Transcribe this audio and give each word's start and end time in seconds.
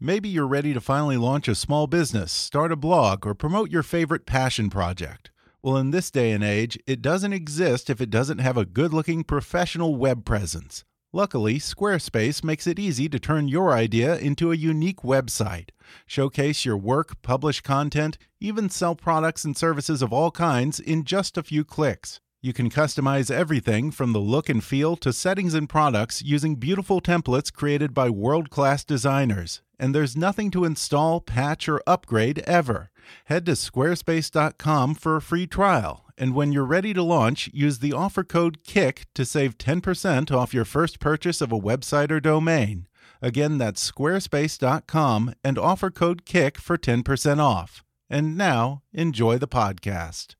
Maybe 0.00 0.28
you're 0.28 0.46
ready 0.46 0.72
to 0.74 0.80
finally 0.80 1.16
launch 1.16 1.48
a 1.48 1.56
small 1.56 1.88
business, 1.88 2.30
start 2.30 2.70
a 2.70 2.76
blog, 2.76 3.26
or 3.26 3.34
promote 3.34 3.72
your 3.72 3.82
favorite 3.82 4.26
passion 4.26 4.70
project. 4.70 5.32
Well, 5.60 5.76
in 5.76 5.90
this 5.90 6.08
day 6.12 6.30
and 6.30 6.44
age, 6.44 6.78
it 6.86 7.02
doesn't 7.02 7.32
exist 7.32 7.90
if 7.90 8.00
it 8.00 8.08
doesn't 8.08 8.38
have 8.38 8.56
a 8.56 8.64
good 8.64 8.92
looking 8.92 9.24
professional 9.24 9.96
web 9.96 10.24
presence. 10.24 10.84
Luckily, 11.12 11.58
Squarespace 11.58 12.44
makes 12.44 12.68
it 12.68 12.78
easy 12.78 13.08
to 13.08 13.18
turn 13.18 13.48
your 13.48 13.72
idea 13.72 14.16
into 14.16 14.52
a 14.52 14.56
unique 14.56 15.00
website. 15.00 15.70
Showcase 16.06 16.64
your 16.64 16.76
work, 16.76 17.20
publish 17.22 17.60
content, 17.60 18.18
even 18.38 18.70
sell 18.70 18.94
products 18.94 19.44
and 19.44 19.56
services 19.56 20.00
of 20.00 20.12
all 20.12 20.30
kinds 20.30 20.78
in 20.78 21.02
just 21.02 21.36
a 21.36 21.42
few 21.42 21.64
clicks. 21.64 22.20
You 22.40 22.52
can 22.52 22.70
customize 22.70 23.32
everything 23.32 23.90
from 23.90 24.12
the 24.12 24.20
look 24.20 24.48
and 24.48 24.62
feel 24.62 24.94
to 24.98 25.12
settings 25.12 25.54
and 25.54 25.68
products 25.68 26.22
using 26.22 26.54
beautiful 26.54 27.00
templates 27.00 27.52
created 27.52 27.92
by 27.92 28.10
world 28.10 28.48
class 28.48 28.84
designers. 28.84 29.60
And 29.76 29.92
there's 29.92 30.16
nothing 30.16 30.52
to 30.52 30.64
install, 30.64 31.20
patch, 31.20 31.68
or 31.68 31.82
upgrade 31.84 32.38
ever. 32.40 32.90
Head 33.24 33.44
to 33.46 33.52
squarespace.com 33.52 34.94
for 34.94 35.16
a 35.16 35.22
free 35.22 35.48
trial. 35.48 36.04
And 36.16 36.32
when 36.32 36.52
you're 36.52 36.64
ready 36.64 36.94
to 36.94 37.02
launch, 37.02 37.50
use 37.52 37.80
the 37.80 37.92
offer 37.92 38.22
code 38.22 38.62
KICK 38.64 39.06
to 39.14 39.24
save 39.24 39.58
10% 39.58 40.30
off 40.30 40.54
your 40.54 40.64
first 40.64 41.00
purchase 41.00 41.40
of 41.40 41.50
a 41.50 41.58
website 41.58 42.12
or 42.12 42.20
domain. 42.20 42.86
Again, 43.20 43.58
that's 43.58 43.90
squarespace.com 43.90 45.34
and 45.42 45.58
offer 45.58 45.90
code 45.90 46.24
KICK 46.24 46.56
for 46.56 46.78
10% 46.78 47.40
off. 47.40 47.82
And 48.08 48.36
now, 48.36 48.82
enjoy 48.92 49.38
the 49.38 49.48
podcast. 49.48 50.36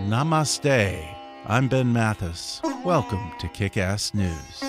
Namaste. 0.00 1.06
I'm 1.46 1.68
Ben 1.68 1.92
Mathis. 1.92 2.60
Welcome 2.84 3.30
to 3.38 3.46
Kick 3.48 3.76
Ass 3.76 4.12
News. 4.12 4.62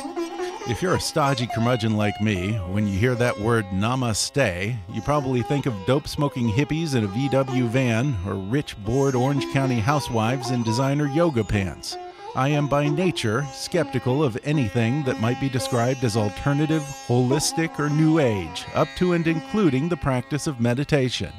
If 0.67 0.83
you're 0.83 0.95
a 0.95 0.99
stodgy 0.99 1.47
curmudgeon 1.47 1.97
like 1.97 2.21
me, 2.21 2.53
when 2.69 2.87
you 2.87 2.97
hear 2.99 3.15
that 3.15 3.39
word 3.39 3.65
namaste, 3.73 4.75
you 4.93 5.01
probably 5.01 5.41
think 5.41 5.65
of 5.65 5.73
dope 5.87 6.07
smoking 6.07 6.47
hippies 6.47 6.95
in 6.95 7.05
a 7.05 7.07
VW 7.07 7.67
van 7.67 8.15
or 8.27 8.35
rich, 8.35 8.77
bored 8.83 9.15
Orange 9.15 9.51
County 9.51 9.79
housewives 9.79 10.51
in 10.51 10.61
designer 10.61 11.07
yoga 11.07 11.43
pants. 11.43 11.97
I 12.35 12.49
am 12.49 12.67
by 12.67 12.87
nature 12.87 13.47
skeptical 13.51 14.23
of 14.23 14.37
anything 14.43 15.03
that 15.05 15.21
might 15.21 15.41
be 15.41 15.49
described 15.49 16.03
as 16.03 16.15
alternative, 16.15 16.83
holistic, 17.07 17.79
or 17.79 17.89
new 17.89 18.19
age, 18.19 18.65
up 18.75 18.89
to 18.97 19.13
and 19.13 19.25
including 19.25 19.89
the 19.89 19.97
practice 19.97 20.45
of 20.45 20.59
meditation. 20.59 21.33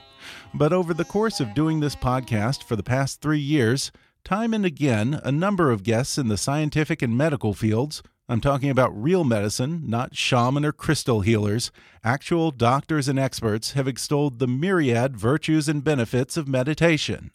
But 0.54 0.72
over 0.72 0.94
the 0.94 1.04
course 1.04 1.40
of 1.40 1.54
doing 1.54 1.80
this 1.80 1.96
podcast 1.96 2.62
for 2.62 2.76
the 2.76 2.82
past 2.82 3.20
three 3.20 3.38
years, 3.38 3.92
time 4.24 4.54
and 4.54 4.64
again, 4.64 5.20
a 5.22 5.32
number 5.32 5.70
of 5.70 5.82
guests 5.82 6.18
in 6.18 6.28
the 6.28 6.38
scientific 6.38 7.02
and 7.02 7.16
medical 7.16 7.54
fields 7.54 8.02
I'm 8.28 8.40
talking 8.40 8.70
about 8.70 9.00
real 9.00 9.22
medicine, 9.22 9.82
not 9.86 10.16
shaman 10.16 10.64
or 10.64 10.72
crystal 10.72 11.20
healers. 11.20 11.70
Actual 12.02 12.50
doctors 12.50 13.06
and 13.06 13.20
experts 13.20 13.72
have 13.72 13.86
extolled 13.86 14.40
the 14.40 14.48
myriad 14.48 15.16
virtues 15.16 15.68
and 15.68 15.84
benefits 15.84 16.36
of 16.36 16.48
meditation. 16.48 17.30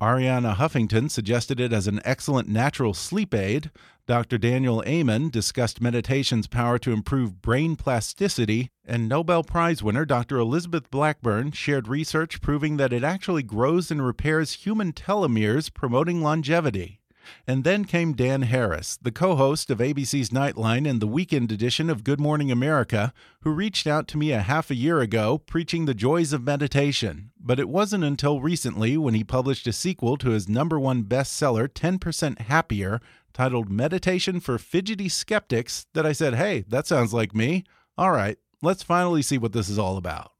Arianna 0.00 0.56
Huffington 0.56 1.10
suggested 1.10 1.60
it 1.60 1.72
as 1.72 1.86
an 1.86 2.00
excellent 2.04 2.48
natural 2.48 2.94
sleep 2.94 3.34
aid. 3.34 3.70
Dr. 4.06 4.36
Daniel 4.36 4.82
Amen 4.86 5.30
discussed 5.30 5.80
meditation's 5.80 6.46
power 6.46 6.78
to 6.78 6.92
improve 6.92 7.40
brain 7.40 7.74
plasticity. 7.76 8.70
And 8.84 9.08
Nobel 9.08 9.42
Prize 9.42 9.82
winner 9.82 10.04
Dr. 10.04 10.38
Elizabeth 10.38 10.90
Blackburn 10.90 11.52
shared 11.52 11.88
research 11.88 12.42
proving 12.42 12.76
that 12.76 12.92
it 12.92 13.02
actually 13.02 13.42
grows 13.42 13.90
and 13.90 14.04
repairs 14.04 14.52
human 14.52 14.92
telomeres, 14.92 15.72
promoting 15.72 16.22
longevity. 16.22 17.00
And 17.46 17.64
then 17.64 17.84
came 17.84 18.12
Dan 18.12 18.42
Harris, 18.42 18.98
the 19.00 19.12
co 19.12 19.36
host 19.36 19.70
of 19.70 19.78
ABC's 19.78 20.30
Nightline 20.30 20.88
and 20.88 21.00
the 21.00 21.06
weekend 21.06 21.50
edition 21.52 21.88
of 21.88 22.04
Good 22.04 22.20
Morning 22.20 22.50
America, 22.50 23.12
who 23.40 23.50
reached 23.50 23.86
out 23.86 24.06
to 24.08 24.18
me 24.18 24.32
a 24.32 24.40
half 24.40 24.70
a 24.70 24.74
year 24.74 25.00
ago 25.00 25.38
preaching 25.38 25.84
the 25.84 25.94
joys 25.94 26.32
of 26.32 26.44
meditation. 26.44 27.30
But 27.40 27.58
it 27.58 27.68
wasn't 27.68 28.04
until 28.04 28.40
recently 28.40 28.96
when 28.96 29.14
he 29.14 29.24
published 29.24 29.66
a 29.66 29.72
sequel 29.72 30.16
to 30.18 30.30
his 30.30 30.48
number 30.48 30.78
one 30.78 31.04
bestseller, 31.04 31.68
10% 31.68 32.40
Happier, 32.40 33.00
titled 33.32 33.70
Meditation 33.70 34.40
for 34.40 34.58
Fidgety 34.58 35.08
Skeptics, 35.08 35.86
that 35.94 36.06
I 36.06 36.12
said, 36.12 36.34
hey, 36.34 36.64
that 36.68 36.86
sounds 36.86 37.12
like 37.12 37.34
me. 37.34 37.64
All 37.96 38.12
right, 38.12 38.38
let's 38.62 38.82
finally 38.82 39.22
see 39.22 39.38
what 39.38 39.52
this 39.52 39.68
is 39.68 39.78
all 39.78 39.96
about. 39.96 40.33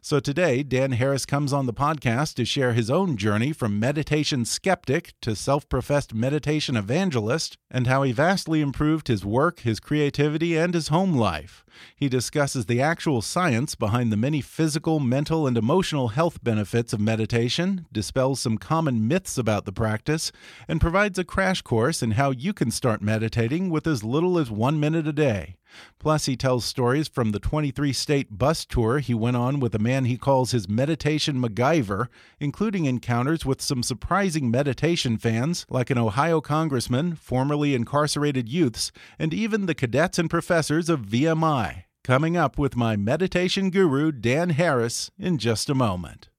So 0.00 0.20
today, 0.20 0.62
Dan 0.62 0.92
Harris 0.92 1.26
comes 1.26 1.52
on 1.52 1.66
the 1.66 1.74
podcast 1.74 2.34
to 2.34 2.44
share 2.44 2.72
his 2.72 2.90
own 2.90 3.16
journey 3.16 3.52
from 3.52 3.78
meditation 3.78 4.44
skeptic 4.44 5.12
to 5.20 5.36
self 5.36 5.68
professed 5.68 6.14
meditation 6.14 6.76
evangelist 6.76 7.56
and 7.70 7.86
how 7.86 8.02
he 8.02 8.12
vastly 8.12 8.60
improved 8.60 9.08
his 9.08 9.24
work, 9.24 9.60
his 9.60 9.80
creativity, 9.80 10.56
and 10.56 10.74
his 10.74 10.88
home 10.88 11.12
life. 11.12 11.64
He 11.94 12.08
discusses 12.08 12.66
the 12.66 12.80
actual 12.80 13.22
science 13.22 13.74
behind 13.74 14.10
the 14.10 14.16
many 14.16 14.40
physical, 14.40 15.00
mental, 15.00 15.46
and 15.46 15.56
emotional 15.56 16.08
health 16.08 16.42
benefits 16.42 16.92
of 16.92 17.00
meditation, 17.00 17.86
dispels 17.92 18.40
some 18.40 18.58
common 18.58 19.06
myths 19.06 19.38
about 19.38 19.64
the 19.64 19.72
practice, 19.72 20.32
and 20.66 20.80
provides 20.80 21.18
a 21.18 21.24
crash 21.24 21.62
course 21.62 22.02
in 22.02 22.12
how 22.12 22.30
you 22.30 22.52
can 22.52 22.70
start 22.70 23.02
meditating 23.02 23.70
with 23.70 23.86
as 23.86 24.02
little 24.02 24.38
as 24.38 24.50
one 24.50 24.80
minute 24.80 25.06
a 25.06 25.12
day. 25.12 25.56
Plus, 25.98 26.26
he 26.26 26.36
tells 26.36 26.64
stories 26.64 27.08
from 27.08 27.32
the 27.32 27.38
23 27.38 27.92
state 27.92 28.38
bus 28.38 28.64
tour 28.64 28.98
he 28.98 29.14
went 29.14 29.36
on 29.36 29.60
with 29.60 29.74
a 29.74 29.78
man 29.78 30.04
he 30.04 30.16
calls 30.16 30.50
his 30.50 30.68
meditation 30.68 31.40
MacGyver, 31.40 32.08
including 32.40 32.84
encounters 32.84 33.44
with 33.44 33.60
some 33.60 33.82
surprising 33.82 34.50
meditation 34.50 35.18
fans 35.18 35.66
like 35.68 35.90
an 35.90 35.98
Ohio 35.98 36.40
congressman, 36.40 37.14
formerly 37.14 37.74
incarcerated 37.74 38.48
youths, 38.48 38.92
and 39.18 39.34
even 39.34 39.66
the 39.66 39.74
cadets 39.74 40.18
and 40.18 40.30
professors 40.30 40.88
of 40.88 41.02
VMI. 41.02 41.84
Coming 42.04 42.36
up 42.36 42.56
with 42.56 42.76
my 42.76 42.96
meditation 42.96 43.70
guru, 43.70 44.12
Dan 44.12 44.50
Harris, 44.50 45.10
in 45.18 45.36
just 45.36 45.68
a 45.68 45.74
moment. 45.74 46.30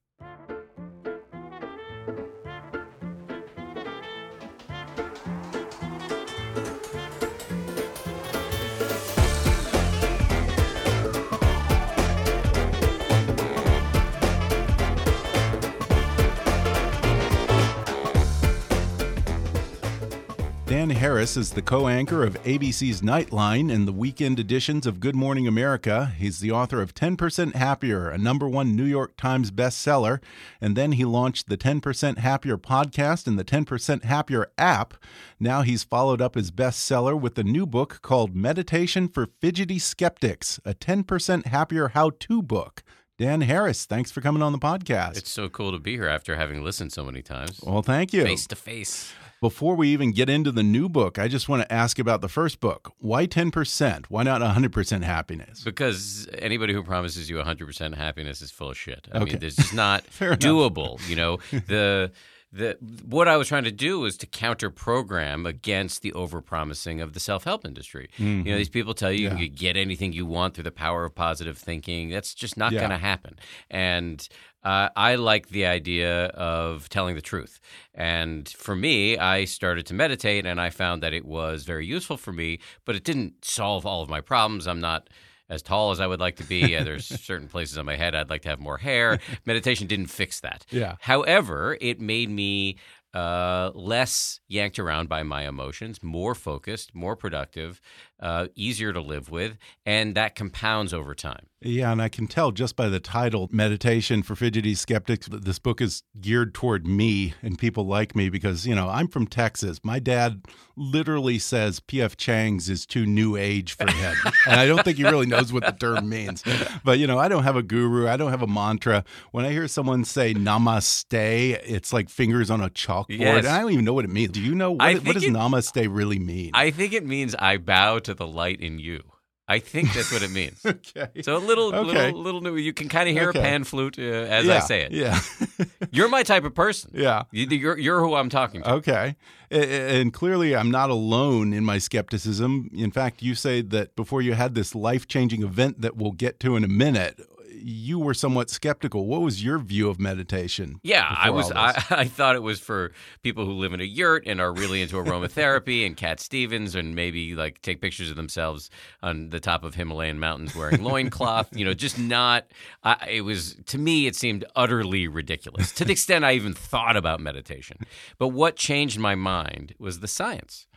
Dan 20.80 20.92
Harris 20.92 21.36
is 21.36 21.50
the 21.50 21.62
co 21.62 21.90
anchor 21.90 22.24
of 22.24 22.42
ABC's 22.44 23.02
Nightline 23.02 23.70
and 23.70 23.86
the 23.86 23.92
weekend 23.92 24.40
editions 24.40 24.88
of 24.88 25.02
Good 25.02 25.14
Morning 25.14 25.46
America. 25.46 26.14
He's 26.18 26.40
the 26.40 26.54
author 26.54 26.82
of 26.82 26.96
10% 26.96 27.54
Happier, 27.54 28.10
a 28.10 28.18
number 28.18 28.48
one 28.48 28.78
New 28.78 28.86
York 28.86 29.18
Times 29.18 29.52
bestseller. 29.52 30.22
And 30.62 30.78
then 30.78 30.94
he 30.94 31.04
launched 31.04 31.50
the 31.50 31.58
10% 31.58 32.20
Happier 32.20 32.58
podcast 32.58 33.28
and 33.28 33.38
the 33.38 33.44
10% 33.44 34.06
Happier 34.06 34.54
app. 34.58 34.94
Now 35.38 35.64
he's 35.64 35.84
followed 35.84 36.22
up 36.22 36.36
his 36.36 36.50
bestseller 36.50 37.20
with 37.20 37.38
a 37.38 37.44
new 37.44 37.66
book 37.66 38.00
called 38.02 38.34
Meditation 38.34 39.10
for 39.10 39.28
Fidgety 39.42 39.80
Skeptics, 39.80 40.62
a 40.64 40.74
10% 40.74 41.48
Happier 41.48 41.90
how 41.90 42.12
to 42.22 42.42
book. 42.42 42.84
Dan 43.18 43.42
Harris, 43.42 43.86
thanks 43.86 44.12
for 44.12 44.22
coming 44.22 44.42
on 44.42 44.54
the 44.54 44.58
podcast. 44.58 45.18
It's 45.18 45.30
so 45.30 45.50
cool 45.50 45.74
to 45.74 45.80
be 45.80 45.96
here 45.96 46.08
after 46.08 46.38
having 46.38 46.64
listened 46.64 46.94
so 46.94 47.04
many 47.04 47.22
times. 47.22 47.60
Well, 47.62 47.82
thank 47.82 48.14
you. 48.14 48.24
Face 48.24 48.48
to 48.48 48.56
face. 48.56 49.12
Before 49.42 49.76
we 49.76 49.88
even 49.90 50.12
get 50.12 50.30
into 50.30 50.52
the 50.52 50.64
new 50.64 50.90
book, 50.90 51.18
I 51.18 51.30
just 51.30 51.48
want 51.48 51.62
to 51.62 51.72
ask 51.72 51.98
about 51.98 52.20
the 52.20 52.28
first 52.28 52.60
book. 52.60 52.92
Why 53.00 53.26
10%? 53.26 54.06
Why 54.10 54.24
not 54.24 54.42
100% 54.42 55.04
happiness? 55.04 55.64
Because 55.64 56.28
anybody 56.38 56.74
who 56.74 56.84
promises 56.84 57.30
you 57.30 57.38
100% 57.38 57.96
happiness 57.96 58.42
is 58.42 58.52
full 58.52 58.72
of 58.72 58.78
shit. 58.78 59.08
I 59.14 59.20
Okay. 59.20 59.32
mean, 59.32 59.40
this 59.40 59.58
is 59.58 59.72
not 59.72 60.04
doable. 60.20 61.00
You 61.08 61.16
know, 61.16 61.38
the 61.52 62.12
the 62.52 62.78
what 63.06 63.28
I 63.28 63.38
was 63.38 63.48
trying 63.48 63.66
to 63.66 63.72
do 63.72 64.00
was 64.00 64.18
to 64.18 64.26
counter 64.26 64.70
program 64.72 65.46
against 65.46 66.02
the 66.02 66.12
overpromising 66.14 67.02
of 67.02 67.14
the 67.14 67.20
self 67.20 67.44
help 67.44 67.66
industry. 67.66 68.10
You 68.18 68.44
know, 68.44 68.58
these 68.58 68.70
people 68.70 68.94
tell 68.94 69.12
you 69.12 69.20
you 69.20 69.30
Mm-hmm. 69.30 69.38
Can 69.38 69.54
get 69.54 69.78
anything 69.78 70.14
you 70.14 70.26
want 70.26 70.56
through 70.56 70.64
the 70.64 70.72
power 70.72 71.06
of 71.06 71.14
positive 71.14 71.58
thinking. 71.58 72.10
That's 72.10 72.34
just 72.34 72.58
not 72.58 72.72
Yeah. 72.72 72.80
going 72.80 72.92
to 72.92 72.98
happen. 72.98 73.38
And 73.70 74.28
uh, 74.64 74.90
I 74.96 75.16
like 75.16 75.50
the 75.50 75.66
idea 75.68 76.26
of 76.28 76.90
telling 76.90 77.16
the 77.16 77.22
truth. 77.22 77.60
And 77.94 78.50
for 78.50 78.76
me, 78.76 79.18
I 79.18 79.46
started 79.46 79.86
to 79.88 79.94
meditate 79.94 80.46
and 80.46 80.60
I 80.60 80.70
found 80.70 81.04
that 81.04 81.14
it 81.14 81.26
was 81.26 81.64
very 81.64 81.86
useful 81.86 82.18
for 82.18 82.34
me, 82.34 82.60
but 82.86 82.96
it 82.96 83.04
didn't 83.04 83.46
solve 83.46 83.86
all 83.86 84.02
of 84.02 84.10
my 84.10 84.22
problems. 84.22 84.68
I'm 84.68 84.82
not 84.82 85.10
as 85.50 85.62
tall 85.62 85.92
as 85.92 86.00
I 86.00 86.08
would 86.08 86.20
like 86.20 86.38
to 86.38 86.44
be. 86.44 86.76
Uh, 86.76 86.84
There's 86.84 87.06
certain 87.22 87.48
places 87.48 87.78
on 87.78 87.86
my 87.86 87.96
head 87.96 88.16
I'd 88.16 88.30
like 88.30 88.44
to 88.44 88.50
have 88.50 88.60
more 88.60 88.78
hair. 88.78 89.20
Meditation 89.46 89.88
didn't 89.88 90.08
fix 90.08 90.40
that. 90.42 90.66
Yeah. 90.70 90.96
However, 91.00 91.78
it 91.82 92.00
made 92.00 92.30
me 92.30 92.78
uh, 93.14 93.72
less 93.74 94.40
yanked 94.48 94.80
around 94.80 95.10
by 95.10 95.24
my 95.24 95.48
emotions, 95.48 96.04
more 96.04 96.36
focused, 96.36 96.94
more 96.94 97.16
productive, 97.16 97.82
uh, 98.20 98.48
easier 98.56 98.94
to 98.94 99.02
live 99.02 99.30
with, 99.32 99.58
and 99.86 100.16
that 100.16 100.36
compounds 100.36 100.94
over 100.94 101.16
time. 101.16 101.48
Yeah, 101.62 101.92
and 101.92 102.02
I 102.02 102.08
can 102.08 102.28
tell 102.28 102.52
just 102.52 102.78
by 102.78 102.88
the 102.88 103.02
title, 103.02 103.50
Meditation 103.52 104.24
for 104.24 104.34
Fidgety 104.34 104.76
Skeptics, 104.76 105.28
that 105.28 105.44
this 105.44 105.60
book 105.60 105.82
is 105.82 106.04
geared 106.22 106.54
toward 106.54 106.88
me 106.88 107.34
and 107.42 107.60
people 107.60 107.86
like 107.86 108.16
me 108.16 108.30
because, 108.30 108.66
you 108.66 108.74
know, 108.74 108.88
I'm 108.88 109.10
from 109.10 109.28
Texas. 109.28 109.82
My 109.84 110.00
dad 110.00 110.44
literally 110.78 111.38
says 111.38 111.82
P.F. 111.82 112.16
Chang's 112.16 112.70
is 112.70 112.86
too 112.86 113.06
new 113.06 113.36
age 113.36 113.74
for 113.74 113.92
him. 113.92 114.16
and 114.48 114.60
I 114.60 114.68
don't 114.68 114.84
think 114.86 114.98
he 114.98 115.04
really 115.04 115.26
knows 115.26 115.52
what 115.52 115.66
the 115.66 115.72
term 115.74 116.08
means. 116.08 116.44
But, 116.86 116.98
you 116.98 117.08
know, 117.08 117.20
I 117.20 117.28
don't 117.28 117.44
have 117.44 117.58
a 117.58 117.64
guru, 117.64 118.08
I 118.08 118.16
don't 118.16 118.32
have 118.32 118.42
a 118.42 118.48
mantra. 118.48 119.04
When 119.32 119.44
I 119.44 119.52
hear 119.52 119.68
someone 119.68 120.06
say 120.06 120.34
namaste, 120.34 121.14
it's 121.14 121.92
like 121.92 122.10
fingers 122.10 122.50
on 122.50 122.62
a 122.62 122.70
chalkboard. 123.06 123.06
Yes. 123.20 123.38
And 123.46 123.48
I 123.48 123.62
don't 123.62 123.72
even 123.72 123.86
know 123.86 123.94
what 123.94 124.06
it 124.06 124.12
means. 124.12 124.32
Do 124.32 124.42
you 124.42 124.56
know 124.56 124.72
what, 124.72 125.04
what 125.04 125.14
does 125.14 125.24
it- 125.24 125.32
namaste 125.34 125.88
really 125.90 126.20
mean? 126.20 126.52
I 126.54 126.72
think 126.72 126.94
it 126.94 127.06
means 127.06 127.36
I 127.36 127.58
bow 127.58 128.00
to 128.00 128.14
the 128.14 128.28
light 128.28 128.60
in 128.62 128.80
you. 128.80 129.04
I 129.52 129.58
think 129.58 129.92
that's 129.94 130.12
what 130.14 130.22
it 130.22 130.30
means. 130.30 130.62
okay. 130.66 131.08
So 131.24 131.36
a 131.36 131.40
little, 131.40 131.74
Okay. 131.74 131.88
little, 132.12 132.22
little 132.22 132.42
new. 132.42 132.56
You 132.56 132.72
can 132.72 132.88
kind 132.88 133.10
of 133.10 133.16
hear 133.16 133.30
Okay. 133.30 133.40
a 133.40 133.42
pan 133.42 133.64
flute 133.64 133.98
uh, 133.98 134.04
as 134.04 134.46
yeah, 134.46 134.58
I 134.58 134.60
say 134.60 134.82
it. 134.84 134.92
Yeah. 134.92 135.20
You're 135.92 136.08
my 136.08 136.22
type 136.22 136.44
of 136.44 136.54
person. 136.54 136.92
yeah. 136.94 137.24
You, 137.32 137.48
you're, 137.48 137.76
you're 137.80 138.00
who 138.00 138.14
I'm 138.14 138.30
talking 138.30 138.62
to. 138.62 138.74
Okay. 138.74 139.16
And 139.50 140.14
clearly, 140.14 140.56
I'm 140.56 140.70
not 140.70 140.92
alone 140.92 141.52
in 141.54 141.66
my 141.66 141.80
skepticism. 141.80 142.70
In 142.76 142.92
fact, 142.92 143.24
you 143.24 143.34
say 143.34 143.62
that 143.64 143.96
before 143.96 144.22
you 144.22 144.34
had 144.34 144.54
this 144.54 144.76
life 144.76 145.08
changing 145.08 145.42
event 145.42 145.82
that 145.82 145.98
we'll 145.98 146.12
get 146.12 146.40
to 146.42 146.56
in 146.56 146.64
a 146.64 146.68
minute, 146.68 147.20
you 147.62 148.00
were 148.00 148.14
somewhat 148.14 148.50
skeptical. 148.50 149.06
What 149.06 149.22
was 149.22 149.44
your 149.44 149.60
view 149.60 149.90
of 149.90 150.00
meditation? 150.00 150.80
Yeah, 150.84 151.06
I 151.08 151.30
was. 151.30 151.52
I. 151.52 151.84
I 151.90 152.06
thought 152.06 152.36
it 152.36 152.44
was 152.44 152.60
for 152.60 152.92
people 153.24 153.46
who 153.46 153.54
live 153.54 153.74
in 153.74 153.82
a 153.82 153.86
yurt 153.86 154.24
and 154.26 154.40
are 154.40 154.54
really 154.54 154.82
into 154.82 154.96
aromatherapy 154.96 155.86
and 155.86 155.98
Cat 155.98 156.20
Stevens 156.20 156.76
and 156.76 156.96
maybe 156.96 157.36
like 157.36 157.62
take 157.62 157.82
pictures 157.82 158.10
of 158.10 158.16
themselves 158.16 158.70
on 159.04 159.30
the 159.30 159.40
top 159.40 159.64
of 159.64 159.76
Himalayan 159.76 160.20
mountains 160.20 160.56
wearing 160.56 160.84
loincloth. 160.84 161.56
you 161.56 161.66
know, 161.66 161.74
just 161.74 162.00
not. 162.00 162.46
I, 162.84 163.08
it 163.10 163.22
was 163.22 163.56
to 163.68 163.78
me. 163.78 164.08
It 164.08 164.16
seemed 164.16 164.46
utterly 164.56 165.08
ridiculous 165.08 165.72
to 165.74 165.86
the 165.86 165.92
extent 165.92 166.26
I 166.26 166.34
even 166.34 166.54
thought 166.54 166.96
about 166.96 167.20
meditation. 167.20 167.78
But 168.18 168.30
what 168.30 168.56
changed 168.56 169.00
my 169.00 169.16
mind 169.16 169.76
was 169.80 170.00
the 170.00 170.08
science. 170.08 170.68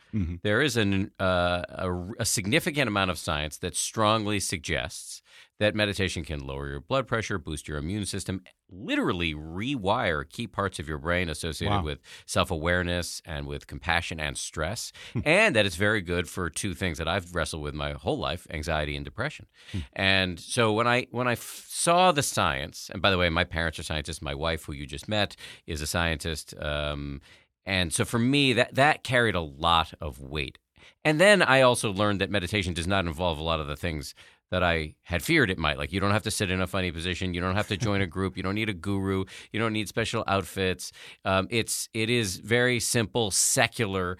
There 0.42 0.60
is 0.60 0.76
an, 0.76 1.10
uh, 1.18 1.62
a, 1.68 1.90
a 2.20 2.24
significant 2.26 2.86
amount 2.88 3.10
of 3.10 3.18
science 3.18 3.56
that 3.58 3.74
strongly 3.76 4.40
suggests 4.40 5.22
that 5.58 5.74
meditation 5.74 6.24
can 6.24 6.40
lower 6.40 6.68
your 6.68 6.80
blood 6.80 7.06
pressure, 7.06 7.38
boost 7.38 7.68
your 7.68 7.78
immune 7.78 8.04
system, 8.04 8.42
literally 8.68 9.32
rewire 9.34 10.28
key 10.28 10.46
parts 10.46 10.78
of 10.80 10.88
your 10.88 10.98
brain 10.98 11.28
associated 11.28 11.76
Wow. 11.76 11.84
with 11.84 11.98
self 12.26 12.50
awareness 12.50 13.22
and 13.24 13.46
with 13.46 13.66
compassion 13.66 14.18
and 14.18 14.36
stress, 14.36 14.92
and 15.24 15.54
that 15.56 15.64
it's 15.66 15.76
very 15.76 16.00
good 16.00 16.28
for 16.28 16.50
two 16.50 16.74
things 16.74 16.98
that 16.98 17.06
I've 17.06 17.34
wrestled 17.34 17.62
with 17.62 17.74
my 17.74 17.92
whole 17.92 18.18
life: 18.18 18.46
anxiety 18.50 18.96
and 18.96 19.04
depression. 19.04 19.46
And 19.94 20.40
so 20.40 20.72
when 20.72 20.88
I 20.88 21.06
when 21.10 21.28
I 21.28 21.32
f- 21.32 21.66
saw 21.68 22.12
the 22.12 22.22
science, 22.22 22.90
and 22.92 23.00
by 23.00 23.10
the 23.10 23.18
way, 23.18 23.28
my 23.28 23.44
parents 23.44 23.78
are 23.78 23.82
scientists. 23.84 24.20
My 24.20 24.34
wife, 24.34 24.64
who 24.64 24.72
you 24.72 24.86
just 24.86 25.08
met, 25.08 25.36
is 25.66 25.80
a 25.80 25.86
scientist. 25.86 26.54
Um, 26.60 27.20
and 27.64 27.92
so 27.92 28.04
for 28.04 28.18
me, 28.18 28.52
that 28.54 28.74
that 28.74 29.04
carried 29.04 29.34
a 29.34 29.40
lot 29.40 29.94
of 30.00 30.20
weight. 30.20 30.58
And 31.04 31.20
then 31.20 31.42
I 31.42 31.62
also 31.62 31.92
learned 31.92 32.20
that 32.20 32.30
meditation 32.30 32.74
does 32.74 32.86
not 32.86 33.06
involve 33.06 33.38
a 33.38 33.42
lot 33.42 33.60
of 33.60 33.66
the 33.66 33.76
things 33.76 34.14
that 34.50 34.62
I 34.62 34.94
had 35.04 35.22
feared 35.22 35.50
it 35.50 35.58
might. 35.58 35.78
Like 35.78 35.92
you 35.92 36.00
don't 36.00 36.10
have 36.10 36.22
to 36.24 36.30
sit 36.30 36.50
in 36.50 36.60
a 36.60 36.66
funny 36.66 36.92
position, 36.92 37.34
you 37.34 37.40
don't 37.40 37.56
have 37.56 37.68
to 37.68 37.76
join 37.76 38.02
a 38.02 38.06
group, 38.16 38.36
you 38.36 38.42
don't 38.42 38.54
need 38.54 38.68
a 38.68 38.74
guru, 38.74 39.24
you 39.50 39.58
don't 39.58 39.72
need 39.72 39.88
special 39.88 40.22
outfits. 40.26 40.92
Um, 41.24 41.48
it's 41.50 41.88
it 41.94 42.10
is 42.10 42.36
very 42.36 42.78
simple, 42.78 43.30
secular 43.30 44.18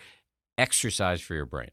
exercise 0.57 1.21
for 1.21 1.35
your 1.35 1.47
brain. 1.47 1.71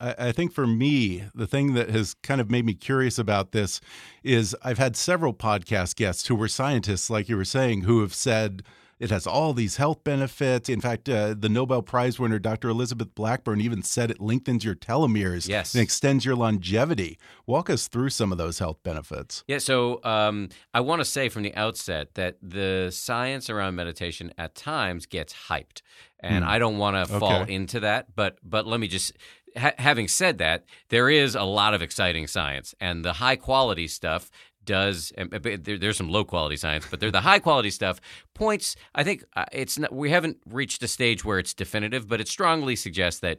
I, 0.00 0.14
I 0.18 0.32
think 0.32 0.52
for 0.52 0.66
me, 0.66 1.24
the 1.34 1.46
thing 1.46 1.74
that 1.74 1.90
has 1.90 2.14
kind 2.22 2.40
of 2.40 2.50
made 2.50 2.66
me 2.66 2.74
curious 2.74 3.18
about 3.18 3.52
this 3.52 3.80
is 4.22 4.54
I've 4.62 4.78
had 4.78 4.96
several 4.96 5.32
podcast 5.32 5.96
guests 5.96 6.26
who 6.26 6.34
were 6.34 6.48
scientists, 6.48 7.08
like 7.10 7.28
you 7.28 7.36
were 7.36 7.44
saying, 7.44 7.82
who 7.82 8.00
have 8.02 8.14
said 8.14 8.62
it 9.00 9.10
has 9.10 9.26
all 9.26 9.52
these 9.52 9.76
health 9.76 10.02
benefits. 10.04 10.68
In 10.68 10.80
fact, 10.80 11.08
uh, 11.08 11.34
the 11.38 11.48
Nobel 11.48 11.82
Prize 11.82 12.18
winner, 12.18 12.38
Dr. 12.38 12.68
Elizabeth 12.68 13.14
Blackburn, 13.14 13.60
even 13.60 13.82
said 13.82 14.10
it 14.10 14.20
lengthens 14.20 14.64
your 14.64 14.74
telomeres 14.74 15.48
Yes. 15.48 15.74
and 15.74 15.82
extends 15.82 16.24
your 16.24 16.34
longevity. 16.36 17.18
Walk 17.46 17.70
us 17.70 17.88
through 17.88 18.10
some 18.10 18.32
of 18.32 18.38
those 18.38 18.58
health 18.58 18.82
benefits. 18.82 19.44
Yeah, 19.46 19.58
so 19.58 20.00
um, 20.04 20.48
I 20.74 20.80
want 20.80 21.00
to 21.00 21.04
say 21.04 21.28
from 21.28 21.42
the 21.42 21.54
outset 21.54 22.14
that 22.14 22.36
the 22.42 22.90
science 22.92 23.48
around 23.48 23.74
meditation 23.76 24.32
at 24.36 24.54
times 24.54 25.06
gets 25.06 25.34
hyped, 25.48 25.82
and 26.20 26.44
I 26.44 26.58
don't 26.58 26.78
want 26.78 26.96
to 27.08 27.18
fall 27.20 27.44
into 27.44 27.80
that. 27.80 28.14
But 28.16 28.38
but 28.42 28.66
let 28.66 28.80
me 28.80 28.88
just, 28.88 29.12
having 29.56 30.08
said 30.08 30.38
that, 30.38 30.64
there 30.88 31.08
is 31.08 31.34
a 31.34 31.44
lot 31.44 31.74
of 31.74 31.82
exciting 31.82 32.26
science, 32.26 32.74
and 32.80 33.04
the 33.04 33.14
high 33.14 33.36
quality 33.36 33.86
stuff 33.86 34.30
does. 34.68 35.12
there's 35.16 35.96
some 35.96 36.10
low 36.10 36.24
quality 36.24 36.56
science, 36.56 36.86
but 36.88 37.00
there, 37.00 37.10
the 37.10 37.22
high 37.22 37.40
quality 37.40 37.70
stuff 37.70 38.00
points. 38.34 38.76
I 38.94 39.02
think 39.02 39.24
uh, 39.34 39.46
it's 39.50 39.78
not, 39.78 39.92
we 39.92 40.10
haven't 40.10 40.36
reached 40.46 40.82
a 40.82 40.88
stage 40.88 41.24
where 41.24 41.38
it's 41.38 41.54
definitive, 41.54 42.06
but 42.06 42.20
it 42.20 42.28
strongly 42.28 42.76
suggests 42.76 43.18
that 43.20 43.38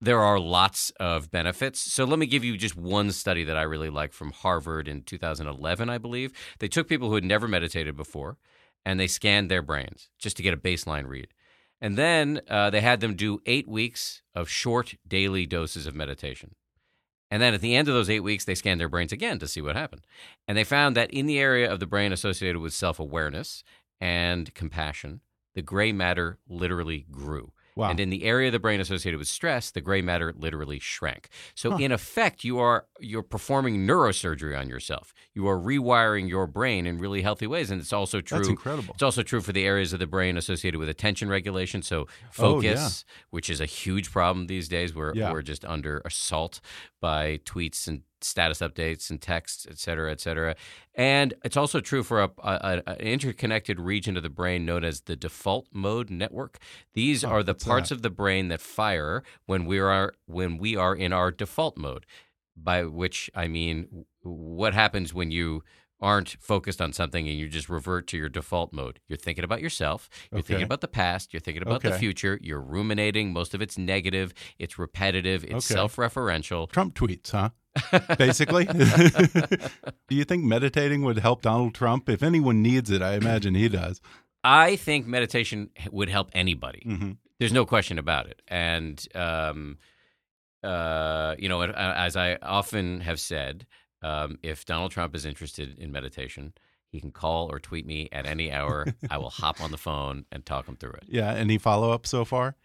there 0.00 0.20
are 0.20 0.40
lots 0.40 0.90
of 0.98 1.30
benefits. 1.30 1.78
So 1.78 2.04
let 2.04 2.18
me 2.18 2.26
give 2.26 2.42
you 2.42 2.56
just 2.56 2.74
one 2.74 3.12
study 3.12 3.44
that 3.44 3.56
I 3.56 3.62
really 3.62 3.90
like 3.90 4.12
from 4.14 4.32
Harvard 4.32 4.88
in 4.88 5.02
2011, 5.02 5.90
I 5.90 5.98
believe. 5.98 6.32
They 6.58 6.68
took 6.68 6.88
people 6.88 7.08
who 7.08 7.14
had 7.14 7.24
never 7.24 7.46
meditated 7.46 7.94
before 7.94 8.38
and 8.84 8.98
they 8.98 9.06
scanned 9.06 9.50
their 9.50 9.62
brains 9.62 10.08
just 10.18 10.36
to 10.38 10.42
get 10.42 10.54
a 10.54 10.56
baseline 10.56 11.06
read. 11.06 11.28
And 11.80 11.98
then 11.98 12.40
uh, 12.48 12.70
they 12.70 12.80
had 12.80 13.00
them 13.00 13.14
do 13.14 13.40
eight 13.44 13.68
weeks 13.68 14.22
of 14.34 14.48
short 14.48 14.94
daily 15.06 15.46
doses 15.46 15.86
of 15.86 15.94
meditation. 15.94 16.54
And 17.32 17.40
then 17.40 17.54
at 17.54 17.62
the 17.62 17.74
end 17.74 17.88
of 17.88 17.94
those 17.94 18.10
eight 18.10 18.20
weeks, 18.20 18.44
they 18.44 18.54
scanned 18.54 18.78
their 18.78 18.90
brains 18.90 19.10
again 19.10 19.38
to 19.38 19.48
see 19.48 19.62
what 19.62 19.74
happened. 19.74 20.02
And 20.46 20.58
they 20.58 20.64
found 20.64 20.94
that 20.96 21.10
in 21.10 21.24
the 21.24 21.38
area 21.38 21.72
of 21.72 21.80
the 21.80 21.86
brain 21.86 22.12
associated 22.12 22.60
with 22.60 22.74
self 22.74 23.00
awareness 23.00 23.64
and 24.02 24.52
compassion, 24.52 25.22
the 25.54 25.62
gray 25.62 25.92
matter 25.92 26.36
literally 26.46 27.06
grew. 27.10 27.52
Wow. 27.74 27.90
And 27.90 28.00
in 28.00 28.10
the 28.10 28.24
area 28.24 28.48
of 28.48 28.52
the 28.52 28.58
brain 28.58 28.80
associated 28.80 29.18
with 29.18 29.28
stress, 29.28 29.70
the 29.70 29.80
gray 29.80 30.02
matter 30.02 30.32
literally 30.36 30.78
shrank. 30.78 31.28
So 31.54 31.76
in 31.76 31.90
effect, 31.92 32.44
you 32.44 32.58
are 32.58 32.86
you're 33.00 33.22
performing 33.22 33.86
neurosurgery 33.86 34.58
on 34.58 34.68
yourself. 34.68 35.14
You 35.34 35.48
are 35.48 35.58
rewiring 35.58 36.28
your 36.28 36.46
brain 36.46 36.86
in 36.86 36.98
really 36.98 37.22
healthy 37.22 37.46
ways, 37.46 37.70
and 37.70 37.80
it's 37.80 37.92
also 37.92 38.20
true. 38.20 38.38
That's 38.38 38.48
incredible. 38.48 38.92
It's 38.94 39.02
also 39.02 39.22
true 39.22 39.40
for 39.40 39.52
the 39.52 39.64
areas 39.64 39.92
of 39.92 39.98
the 40.00 40.06
brain 40.06 40.36
associated 40.36 40.78
with 40.78 40.88
attention 40.88 41.28
regulation. 41.28 41.82
So 41.82 42.02
Oh, 42.02 42.06
focus, 42.30 43.04
yeah. 43.08 43.12
which 43.30 43.48
is 43.48 43.60
a 43.60 43.66
huge 43.66 44.10
problem 44.12 44.46
these 44.48 44.68
days. 44.68 44.94
We're 44.94 45.14
Yeah. 45.14 45.32
we're 45.32 45.42
just 45.42 45.64
under 45.64 46.02
assault 46.04 46.60
by 47.00 47.38
tweets 47.44 47.86
and 47.88 48.02
status 48.24 48.58
updates 48.60 49.10
and 49.10 49.20
texts, 49.20 49.66
et 49.70 49.78
cetera, 49.78 50.10
et 50.10 50.20
cetera. 50.20 50.54
And 50.94 51.34
it's 51.44 51.56
also 51.56 51.80
true 51.80 52.02
for 52.02 52.22
a, 52.22 52.30
a, 52.42 52.82
an 52.86 52.96
interconnected 52.98 53.80
region 53.80 54.16
of 54.16 54.22
the 54.22 54.30
brain 54.30 54.64
known 54.64 54.84
as 54.84 55.02
the 55.02 55.16
default 55.16 55.68
mode 55.72 56.10
network. 56.10 56.58
These 56.94 57.24
Oh, 57.24 57.28
are 57.30 57.42
the 57.42 57.54
parts 57.54 57.88
that? 57.88 57.96
of 57.96 58.02
the 58.02 58.10
brain 58.10 58.48
that 58.48 58.60
fire 58.60 59.22
when 59.46 59.64
we 59.64 59.78
are 59.78 60.14
when 60.26 60.58
we 60.58 60.76
are 60.76 60.94
in 60.94 61.12
our 61.12 61.30
default 61.30 61.76
mode. 61.76 62.06
By 62.54 62.84
which 62.84 63.30
I 63.34 63.48
mean, 63.48 64.04
what 64.22 64.74
happens 64.74 65.14
when 65.14 65.30
you 65.30 65.62
aren't 66.02 66.30
focused 66.40 66.82
on 66.82 66.92
something 66.92 67.28
and 67.28 67.38
you 67.38 67.48
just 67.48 67.68
revert 67.68 68.08
to 68.08 68.18
your 68.18 68.28
default 68.28 68.72
mode. 68.72 68.98
You're 69.06 69.16
thinking 69.16 69.44
about 69.44 69.62
yourself, 69.62 70.10
you're 70.32 70.40
Okay. 70.40 70.48
thinking 70.48 70.64
about 70.64 70.80
the 70.80 70.88
past, 70.88 71.32
you're 71.32 71.40
thinking 71.40 71.62
about 71.62 71.80
the 71.82 71.92
future, 71.92 72.40
you're 72.42 72.60
ruminating, 72.60 73.32
most 73.32 73.54
of 73.54 73.62
it's 73.62 73.78
negative, 73.78 74.34
it's 74.58 74.80
repetitive, 74.80 75.44
it's 75.44 75.52
Okay. 75.52 75.74
self-referential. 75.74 76.68
Trump 76.72 76.94
tweets, 76.94 77.30
huh? 77.30 77.50
Basically. 78.18 78.64
Do 80.08 80.14
you 80.14 80.24
think 80.24 80.44
meditating 80.44 81.02
would 81.02 81.18
help 81.18 81.42
Donald 81.42 81.74
Trump? 81.74 82.08
If 82.08 82.22
anyone 82.22 82.62
needs 82.62 82.90
it, 82.90 83.02
I 83.02 83.14
imagine 83.14 83.54
he 83.54 83.68
does. 83.68 84.00
I 84.44 84.76
think 84.76 85.06
meditation 85.06 85.70
would 85.90 86.08
help 86.08 86.30
anybody. 86.32 86.82
hmm 86.84 87.12
There's 87.38 87.52
no 87.52 87.64
question 87.64 87.98
about 87.98 88.26
it. 88.26 88.42
And, 88.48 89.04
um, 89.14 89.78
uh, 90.62 91.34
you 91.38 91.48
know, 91.48 91.62
as 91.62 92.16
I 92.16 92.36
often 92.42 93.00
have 93.00 93.20
said, 93.20 93.66
um, 94.02 94.38
if 94.42 94.64
Donald 94.64 94.90
Trump 94.90 95.14
is 95.14 95.24
interested 95.24 95.78
in 95.78 95.92
meditation, 95.92 96.52
he 96.88 97.00
can 97.00 97.10
call 97.10 97.50
or 97.50 97.58
tweet 97.58 97.86
me 97.86 98.08
at 98.12 98.26
any 98.26 98.52
hour. 98.52 98.86
I 99.10 99.18
will 99.18 99.30
hop 99.30 99.60
on 99.60 99.70
the 99.70 99.78
phone 99.78 100.24
and 100.30 100.44
talk 100.44 100.66
him 100.66 100.76
through 100.76 100.92
it. 100.92 101.04
Yeah. 101.08 101.32
Any 101.32 101.58
follow 101.58 101.90
up 101.90 102.06
so 102.06 102.24
far? 102.24 102.56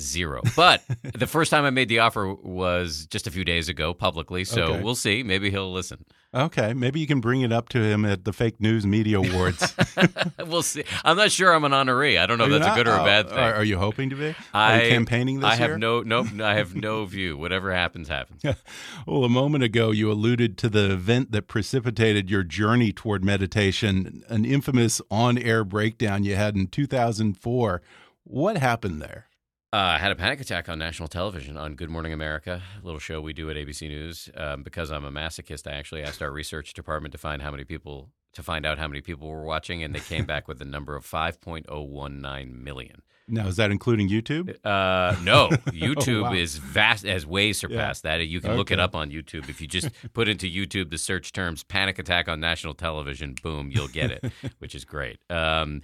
Zero. 0.00 0.42
But 0.56 0.82
the 1.14 1.26
first 1.28 1.50
time 1.52 1.64
I 1.64 1.70
made 1.70 1.88
the 1.88 2.00
offer 2.00 2.34
was 2.34 3.06
just 3.06 3.26
a 3.28 3.30
few 3.30 3.44
days 3.44 3.68
ago 3.68 3.94
publicly. 3.94 4.44
So 4.44 4.62
Okay. 4.64 4.82
we'll 4.82 4.96
see. 4.96 5.22
Maybe 5.22 5.50
he'll 5.50 5.72
listen. 5.72 6.04
Okay. 6.34 6.74
Maybe 6.74 6.98
you 6.98 7.06
can 7.06 7.20
bring 7.20 7.42
it 7.42 7.52
up 7.52 7.68
to 7.68 7.78
him 7.78 8.04
at 8.04 8.24
the 8.24 8.32
Fake 8.32 8.60
News 8.60 8.84
Media 8.84 9.18
Awards. 9.18 9.72
we'll 10.46 10.62
see. 10.62 10.82
I'm 11.04 11.16
not 11.16 11.30
sure 11.30 11.54
I'm 11.54 11.62
an 11.62 11.70
honoree. 11.70 12.18
I 12.18 12.26
don't 12.26 12.38
know 12.38 12.44
if 12.46 12.50
Are 12.50 12.58
that's 12.58 12.72
a 12.72 12.74
good 12.76 12.88
or 12.88 12.96
a 12.96 13.04
bad 13.04 13.28
thing. 13.28 13.38
Are, 13.38 13.54
are 13.54 13.64
you 13.64 13.78
hoping 13.78 14.10
to 14.10 14.16
be? 14.16 14.28
Are 14.30 14.34
I 14.52 14.82
you 14.82 14.90
campaigning 14.90 15.38
this 15.38 15.50
I 15.50 15.54
have 15.54 15.68
year? 15.70 15.78
no 15.78 16.00
no 16.00 16.26
I 16.44 16.54
have 16.54 16.74
no 16.74 17.04
view. 17.04 17.36
Whatever 17.36 17.72
happens 17.72 18.08
happens. 18.08 18.42
Well, 19.06 19.22
a 19.22 19.28
moment 19.28 19.62
ago, 19.62 19.90
you 19.92 20.10
alluded 20.10 20.56
to 20.58 20.68
the 20.68 20.90
event 20.90 21.30
that 21.32 21.46
precipitated 21.46 22.30
your 22.30 22.42
journey 22.42 22.90
toward 22.92 23.22
meditation, 23.22 24.24
an 24.28 24.44
infamous 24.46 25.00
on 25.10 25.36
air 25.38 25.62
breakdown 25.62 26.24
you 26.24 26.34
had 26.36 26.56
in 26.56 26.66
2004. 26.68 27.82
What 28.24 28.56
happened 28.56 29.02
there? 29.02 29.28
Uh, 29.74 29.96
I 29.96 29.98
had 29.98 30.12
a 30.12 30.14
panic 30.14 30.40
attack 30.40 30.68
on 30.68 30.78
national 30.78 31.08
television 31.08 31.56
on 31.56 31.74
Good 31.74 31.90
Morning 31.90 32.12
America, 32.12 32.62
a 32.80 32.86
little 32.86 33.00
show 33.00 33.20
we 33.20 33.32
do 33.32 33.50
at 33.50 33.56
ABC 33.56 33.88
News. 33.88 34.30
Um, 34.36 34.62
because 34.62 34.92
I'm 34.92 35.04
a 35.04 35.10
masochist, 35.10 35.66
I 35.68 35.74
actually 35.74 36.04
asked 36.04 36.22
our 36.22 36.30
research 36.30 36.74
department 36.74 37.10
to 37.10 37.18
find 37.18 37.42
how 37.42 37.50
many 37.50 37.64
people 37.64 38.10
to 38.34 38.42
find 38.44 38.64
out 38.64 38.78
how 38.78 38.86
many 38.86 39.00
people 39.00 39.28
were 39.28 39.42
watching, 39.42 39.82
and 39.82 39.92
they 39.92 39.98
came 39.98 40.26
back 40.26 40.46
with 40.46 40.62
a 40.62 40.64
number 40.64 40.94
of 40.94 41.04
5.019 41.04 42.52
million. 42.62 43.02
Now, 43.26 43.48
is 43.48 43.56
that 43.56 43.72
including 43.72 44.08
YouTube? 44.08 44.50
Uh, 44.64 45.16
no, 45.24 45.48
YouTube 45.70 46.20
Oh, 46.20 46.22
wow. 46.22 46.32
is 46.34 46.58
vast, 46.58 47.04
has 47.04 47.26
way 47.26 47.52
surpassed 47.52 48.04
that. 48.04 48.24
You 48.24 48.40
can 48.40 48.54
look 48.56 48.70
it 48.70 48.78
up 48.78 48.94
on 48.94 49.10
YouTube. 49.10 49.48
If 49.48 49.60
you 49.60 49.66
just 49.66 49.88
put 50.12 50.28
into 50.28 50.46
YouTube 50.46 50.90
the 50.90 50.98
search 50.98 51.32
terms 51.32 51.64
"panic 51.64 51.98
attack 51.98 52.28
on 52.28 52.38
national 52.38 52.74
television," 52.74 53.34
boom, 53.42 53.72
you'll 53.72 53.88
get 53.88 54.12
it, 54.12 54.24
which 54.60 54.76
is 54.76 54.84
great. 54.84 55.18
Um, 55.30 55.82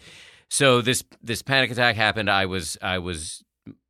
so 0.48 0.80
this 0.80 1.02
this 1.24 1.42
panic 1.42 1.72
attack 1.72 1.96
happened. 1.96 2.30
I 2.30 2.46
was 2.46 2.78
I 2.80 2.98
was 2.98 3.42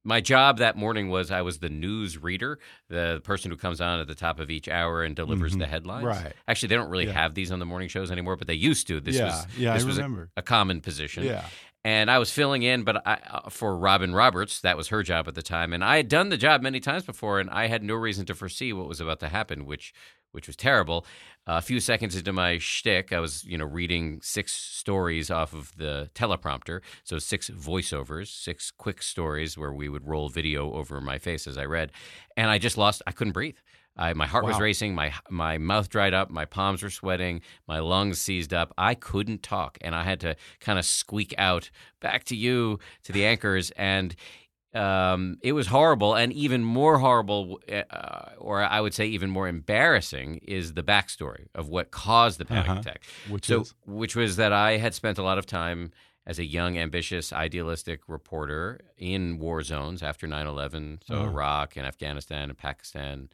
my 0.04 0.21
job 0.21 0.59
that 0.59 0.76
morning 0.76 1.09
was 1.11 1.30
I 1.30 1.42
was 1.42 1.59
the 1.59 1.69
news 1.69 2.16
reader, 2.16 2.59
the 2.88 3.21
person 3.25 3.50
who 3.50 3.57
comes 3.57 3.80
on 3.80 4.00
at 4.00 4.07
the 4.09 4.14
top 4.14 4.40
of 4.40 4.50
each 4.50 4.69
hour 4.69 5.02
and 5.02 5.14
delivers 5.14 5.54
Mhm. 5.54 5.59
the 5.59 5.66
headlines. 5.66 6.04
Right. 6.07 6.33
Actually, 6.49 6.69
they 6.69 6.76
don't 6.76 6.88
really 6.90 7.07
Yeah. 7.07 7.12
have 7.12 7.35
these 7.35 7.50
on 7.52 7.59
the 7.59 7.66
morning 7.66 7.88
shows 7.88 8.11
anymore, 8.11 8.37
but 8.37 8.47
they 8.47 8.54
used 8.54 8.87
to. 8.87 9.00
This 9.00 9.16
yeah, 9.16 9.25
was 9.26 9.47
yeah, 9.59 9.75
this 9.75 9.83
I 9.85 9.87
was 9.87 9.99
a- 9.99 10.28
a 10.38 10.42
common 10.42 10.80
position 10.80 11.25
yeah, 11.25 11.45
and 11.84 12.10
I 12.10 12.18
was 12.18 12.30
filling 12.30 12.62
in, 12.62 12.82
but 12.82 13.06
I, 13.06 13.18
uh, 13.30 13.50
for 13.50 13.76
Robin 13.76 14.14
Roberts, 14.14 14.60
that 14.60 14.76
was 14.76 14.88
her 14.88 15.02
job 15.02 15.28
at 15.28 15.34
the 15.34 15.42
time, 15.42 15.72
and 15.72 15.82
I 15.82 15.96
had 15.96 16.08
done 16.08 16.28
the 16.28 16.37
job 16.37 16.62
many 16.62 16.80
times 16.80 17.04
before, 17.04 17.40
and 17.40 17.49
I 17.50 17.68
had 17.68 17.82
no 17.82 17.94
reason 17.94 18.26
to 18.26 18.34
foresee 18.34 18.72
what 18.72 18.88
was 18.88 19.00
about 19.00 19.20
to 19.20 19.28
happen, 19.28 19.66
which 19.66 19.92
which 20.32 20.46
was 20.46 20.54
terrible. 20.54 21.04
a 21.46 21.60
few 21.60 21.80
seconds 21.80 22.14
into 22.14 22.32
my 22.32 22.58
shtick, 22.58 23.12
I 23.12 23.18
was 23.18 23.44
you 23.44 23.58
know 23.58 23.64
reading 23.64 24.20
six 24.22 24.52
stories 24.52 25.30
off 25.30 25.52
of 25.52 25.72
the 25.76 26.10
teleprompter, 26.14 26.80
so 27.02 27.18
six 27.18 27.50
voiceovers, 27.50 28.28
six 28.28 28.70
quick 28.70 29.02
stories 29.02 29.56
where 29.58 29.72
we 29.72 29.88
would 29.88 30.06
roll 30.06 30.28
video 30.28 30.72
over 30.72 31.00
my 31.00 31.18
face 31.18 31.46
as 31.46 31.58
I 31.58 31.64
read, 31.64 31.92
and 32.37 32.50
I 32.50 32.58
just 32.58 32.76
lost. 32.76 33.02
I 33.06 33.12
couldn't 33.12 33.32
breathe. 33.32 33.56
I, 34.00 34.14
my 34.14 34.26
heart 34.26 34.45
was 34.45 34.59
racing. 34.59 34.95
My 34.95 35.12
my 35.28 35.59
mouth 35.59 35.88
dried 35.90 36.14
up. 36.14 36.30
My 36.30 36.45
palms 36.47 36.83
were 36.83 36.90
sweating. 36.90 37.42
My 37.69 37.78
lungs 37.80 38.21
seized 38.21 38.52
up. 38.54 38.73
I 38.78 38.95
couldn't 38.95 39.42
talk, 39.42 39.78
and 39.83 39.95
I 39.95 40.02
had 40.04 40.21
to 40.21 40.37
kind 40.61 40.78
of 40.78 40.85
squeak 40.85 41.35
out 41.38 41.71
back 42.00 42.25
to 42.25 42.37
you 42.37 42.78
to 43.04 43.12
the 43.12 43.26
anchors, 43.26 43.71
and 43.73 44.14
um, 44.73 45.38
it 45.42 45.52
was 45.52 45.66
horrible. 45.66 46.14
And 46.14 46.33
even 46.33 46.62
more 46.62 46.99
horrible, 46.99 47.61
uh, 47.71 48.30
or 48.38 48.62
I 48.62 48.80
would 48.80 48.95
say 48.95 49.07
even 49.07 49.28
more 49.30 49.49
embarrassing, 49.49 50.37
is 50.45 50.75
the 50.75 50.83
backstory 50.83 51.47
of 51.54 51.69
what 51.69 51.90
caused 51.90 52.38
the 52.38 52.45
panic 52.45 52.69
Uh-huh. 52.71 52.80
attack. 52.80 53.02
which 53.28 53.47
so, 53.47 53.62
is 53.62 53.75
which 53.87 54.14
was 54.16 54.37
that 54.37 54.52
I 54.52 54.76
had 54.78 54.95
spent 54.95 55.19
a 55.19 55.23
lot 55.23 55.38
of 55.38 55.47
time 55.47 55.90
as 56.26 56.38
a 56.38 56.45
young, 56.45 56.78
ambitious, 56.78 57.33
idealistic 57.33 58.00
reporter 58.07 58.78
in 58.97 59.38
war 59.38 59.62
zones 59.62 60.02
after 60.02 60.26
9 60.28 60.47
11, 60.47 61.00
so 61.07 61.14
Oh. 61.16 61.25
Iraq 61.25 61.76
and 61.76 61.85
Afghanistan 61.87 62.49
and 62.50 62.57
Pakistan, 62.59 63.30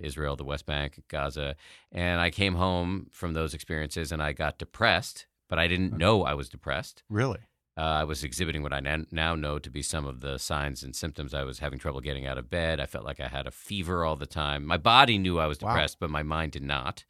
Israel, 0.00 0.36
the 0.36 0.44
West 0.44 0.66
Bank, 0.66 1.02
Gaza. 1.08 1.56
And 1.92 2.20
I 2.20 2.30
came 2.30 2.54
home 2.54 3.06
from 3.12 3.32
those 3.34 3.54
experiences 3.54 4.12
and 4.12 4.22
I 4.22 4.32
got 4.32 4.58
depressed, 4.58 5.26
but 5.48 5.58
I 5.58 5.66
didn't 5.68 5.96
know 5.96 6.22
I 6.24 6.34
was 6.34 6.48
depressed. 6.48 7.02
really. 7.08 7.40
Uh, 7.78 7.82
I 8.02 8.04
was 8.04 8.24
exhibiting 8.24 8.62
what 8.62 8.74
I 8.74 8.80
now 9.10 9.34
know 9.34 9.58
to 9.58 9.70
be 9.70 9.80
some 9.80 10.04
of 10.04 10.20
the 10.20 10.38
signs 10.38 10.82
and 10.82 10.94
symptoms. 10.94 11.32
I 11.32 11.44
was 11.44 11.60
having 11.60 11.78
trouble 11.78 12.00
getting 12.00 12.26
out 12.26 12.36
of 12.36 12.50
bed. 12.50 12.78
I 12.78 12.84
felt 12.84 13.04
like 13.06 13.20
I 13.20 13.28
had 13.28 13.46
a 13.46 13.50
fever 13.50 14.04
all 14.04 14.16
the 14.16 14.26
time. 14.26 14.66
My 14.66 14.76
body 14.76 15.16
knew 15.16 15.38
I 15.38 15.46
was 15.46 15.58
Wow. 15.62 15.70
depressed, 15.70 15.98
but 15.98 16.10
my 16.10 16.22
mind 16.22 16.52
did 16.52 16.64
not. 16.64 17.04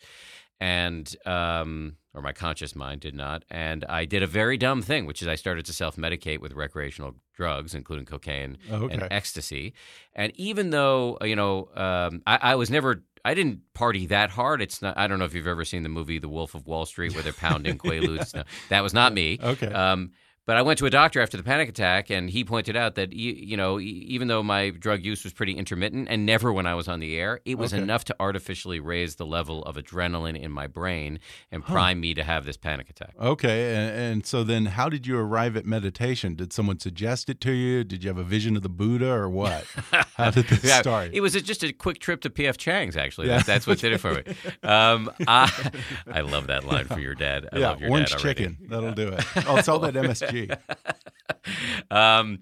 And, 0.61 1.13
um, 1.27 1.97
or 2.15 2.23
my 2.23 2.33
conscious 2.33 2.75
mind 2.75 3.01
did 3.01 3.15
not. 3.15 3.45
And 3.51 3.85
I 3.89 4.05
did 4.05 4.23
a 4.23 4.27
very 4.27 4.57
dumb 4.57 4.83
thing, 4.83 5.07
which 5.07 5.23
is 5.23 5.29
I 5.29 5.35
started 5.37 5.65
to 5.67 5.73
self 5.73 5.97
medicate 5.97 6.41
with 6.41 6.53
recreational 6.53 7.15
drugs, 7.35 7.75
including 7.75 8.07
cocaine 8.07 8.59
Oh, 8.71 8.85
okay. 8.85 8.95
and 8.95 9.09
ecstasy. 9.11 9.75
And 10.15 10.33
even 10.37 10.71
though, 10.71 11.19
uh, 11.21 11.25
you 11.25 11.37
know, 11.37 11.69
um, 11.77 12.23
I, 12.27 12.39
I 12.43 12.55
was 12.57 12.71
never. 12.71 13.03
I 13.23 13.35
didn't 13.35 13.61
party 13.75 14.07
that 14.07 14.31
hard. 14.31 14.63
It's 14.63 14.81
not. 14.81 14.97
I 14.97 15.07
don't 15.07 15.19
know 15.19 15.27
if 15.27 15.35
you've 15.35 15.47
ever 15.47 15.65
seen 15.67 15.83
the 15.83 15.91
movie 15.91 16.19
The 16.19 16.29
Wolf 16.29 16.55
of 16.55 16.67
Wall 16.67 16.87
Street, 16.87 17.13
where 17.13 17.23
they're 17.23 17.35
pounding 17.35 17.77
quaaludes. 17.85 18.35
No, 18.35 18.45
that 18.71 18.83
was 18.83 18.95
not 18.95 19.13
me. 19.13 19.39
Okay. 19.43 19.67
Um, 19.67 20.13
but 20.47 20.57
I 20.57 20.63
went 20.63 20.79
to 20.81 20.87
a 20.87 20.91
doctor 20.91 21.21
after 21.21 21.37
the 21.37 21.43
panic 21.43 21.69
attack, 21.69 22.11
and 22.11 22.29
he 22.31 22.45
pointed 22.45 22.77
out 22.77 22.95
that 22.97 23.13
you, 23.13 23.57
know, 23.57 23.79
even 23.79 24.29
though 24.29 24.43
my 24.43 24.71
drug 24.71 25.05
use 25.05 25.23
was 25.23 25.33
pretty 25.33 25.53
intermittent 25.53 26.09
and 26.11 26.27
never 26.27 26.53
when 26.53 26.67
I 26.67 26.75
was 26.75 26.89
on 26.89 26.99
the 27.01 27.17
air, 27.17 27.41
it 27.45 27.57
was 27.59 27.73
Okay. 27.73 27.83
enough 27.83 28.05
to 28.05 28.17
artificially 28.19 28.81
raise 28.81 29.17
the 29.17 29.27
level 29.27 29.63
of 29.65 29.77
adrenaline 29.77 30.41
in 30.41 30.51
my 30.51 30.67
brain 30.67 31.21
and 31.53 31.65
prime 31.65 32.01
me 32.01 32.15
to 32.15 32.25
have 32.25 32.45
this 32.45 32.57
panic 32.57 32.91
attack. 32.91 33.15
Okay, 33.21 33.75
and, 33.77 33.97
and 33.97 34.27
so 34.27 34.43
then, 34.43 34.67
how 34.67 34.89
did 34.89 35.07
you 35.07 35.19
arrive 35.19 35.57
at 35.57 35.67
meditation? 35.67 36.35
Did 36.35 36.53
someone 36.53 36.79
suggest 36.81 37.29
it 37.29 37.41
to 37.43 37.53
you? 37.53 37.85
Did 37.85 38.03
you 38.03 38.09
have 38.09 38.19
a 38.19 38.25
vision 38.25 38.57
of 38.57 38.63
the 38.63 38.69
Buddha, 38.69 39.11
or 39.11 39.29
what? 39.29 39.65
How 40.17 40.31
did 40.31 40.47
this 40.49 40.65
Yeah, 40.65 40.81
start? 40.83 41.11
It 41.15 41.21
was 41.21 41.33
just 41.35 41.63
a 41.63 41.73
quick 41.73 41.99
trip 41.99 42.21
to 42.23 42.31
PF 42.31 42.57
Chang's. 42.57 42.97
Actually, 42.97 43.29
Yeah. 43.29 43.37
that's, 43.37 43.47
that's 43.47 43.67
what 43.67 43.79
did 43.79 43.93
it 43.93 43.99
for 43.99 44.15
me. 44.15 44.23
Um, 44.63 45.11
I, 45.29 45.71
I 46.13 46.21
love 46.23 46.49
that 46.49 46.65
line 46.65 46.87
for 46.87 46.99
your 46.99 47.15
dad. 47.15 47.49
I 47.53 47.59
yeah, 47.59 47.71
love 47.71 47.81
your 47.81 47.91
orange 47.91 48.11
dad 48.11 48.21
already. 48.21 48.41
chicken. 48.45 48.59
That'll 48.69 48.93
do 48.93 49.09
it. 49.09 49.25
I'll 49.49 49.63
tell 49.63 49.79
that 49.81 49.95
MSG. 49.95 50.30
um, 51.91 52.39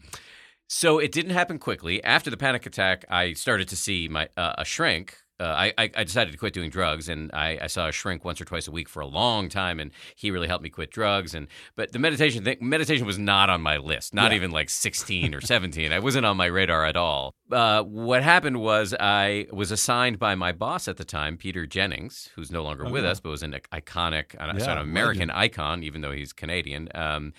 so 0.69 0.99
it 0.99 1.13
didn't 1.13 1.33
happen 1.33 1.59
quickly. 1.59 2.03
After 2.05 2.31
the 2.31 2.37
panic 2.37 2.67
attack, 2.67 3.05
I 3.09 3.33
started 3.33 3.69
to 3.69 3.77
see 3.77 4.09
my 4.09 4.29
uh, 4.37 4.55
a 4.59 4.65
shrink. 4.65 5.17
Uh, 5.41 5.45
I, 5.57 5.73
I 5.79 5.91
I 5.99 6.03
decided 6.05 6.33
to 6.33 6.37
quit 6.37 6.53
doing 6.53 6.69
drugs, 6.69 7.09
and 7.09 7.31
I, 7.33 7.59
I 7.63 7.67
saw 7.69 7.87
a 7.87 7.93
shrink 7.93 8.25
once 8.25 8.41
or 8.41 8.45
twice 8.45 8.67
a 8.67 8.73
week 8.73 8.89
for 8.89 8.99
a 9.01 9.07
long 9.07 9.49
time, 9.49 9.79
and 9.79 9.93
he 10.17 10.33
really 10.33 10.49
helped 10.49 10.65
me 10.65 10.69
quit 10.69 10.91
drugs. 10.91 11.33
And 11.33 11.47
but 11.77 11.93
the 11.93 12.01
meditation 12.01 12.43
thing, 12.45 12.57
meditation 12.61 13.07
was 13.07 13.19
not 13.21 13.49
on 13.49 13.63
my 13.63 13.77
list, 13.77 14.13
not 14.13 14.33
Yeah. 14.33 14.37
even 14.37 14.51
like 14.51 14.69
sixteen 14.87 15.37
or 15.37 15.41
seventeen. 15.41 15.93
I 15.93 16.01
wasn't 16.01 16.27
on 16.27 16.37
my 16.37 16.47
radar 16.47 16.85
at 16.85 16.97
all. 16.97 17.37
Uh, 17.53 17.85
what 17.85 18.25
happened 18.25 18.61
was 18.61 18.95
I 18.99 19.47
was 19.53 19.71
assigned 19.71 20.19
by 20.19 20.35
my 20.35 20.51
boss 20.51 20.89
at 20.89 20.97
the 20.97 21.05
time, 21.05 21.37
Peter 21.37 21.67
Jennings, 21.67 22.31
who's 22.35 22.51
no 22.51 22.65
longer 22.65 22.91
with 22.91 23.05
us, 23.05 23.21
but 23.21 23.31
was 23.31 23.45
an 23.45 23.57
iconic, 23.73 24.35
uh, 24.41 24.53
Yeah, 24.55 24.65
sort 24.65 24.79
of 24.79 24.83
American 24.89 25.29
legend. 25.29 25.33
icon, 25.41 25.83
even 25.85 26.01
though 26.01 26.13
he's 26.13 26.33
Canadian. 26.33 26.89
Um, 26.97 27.33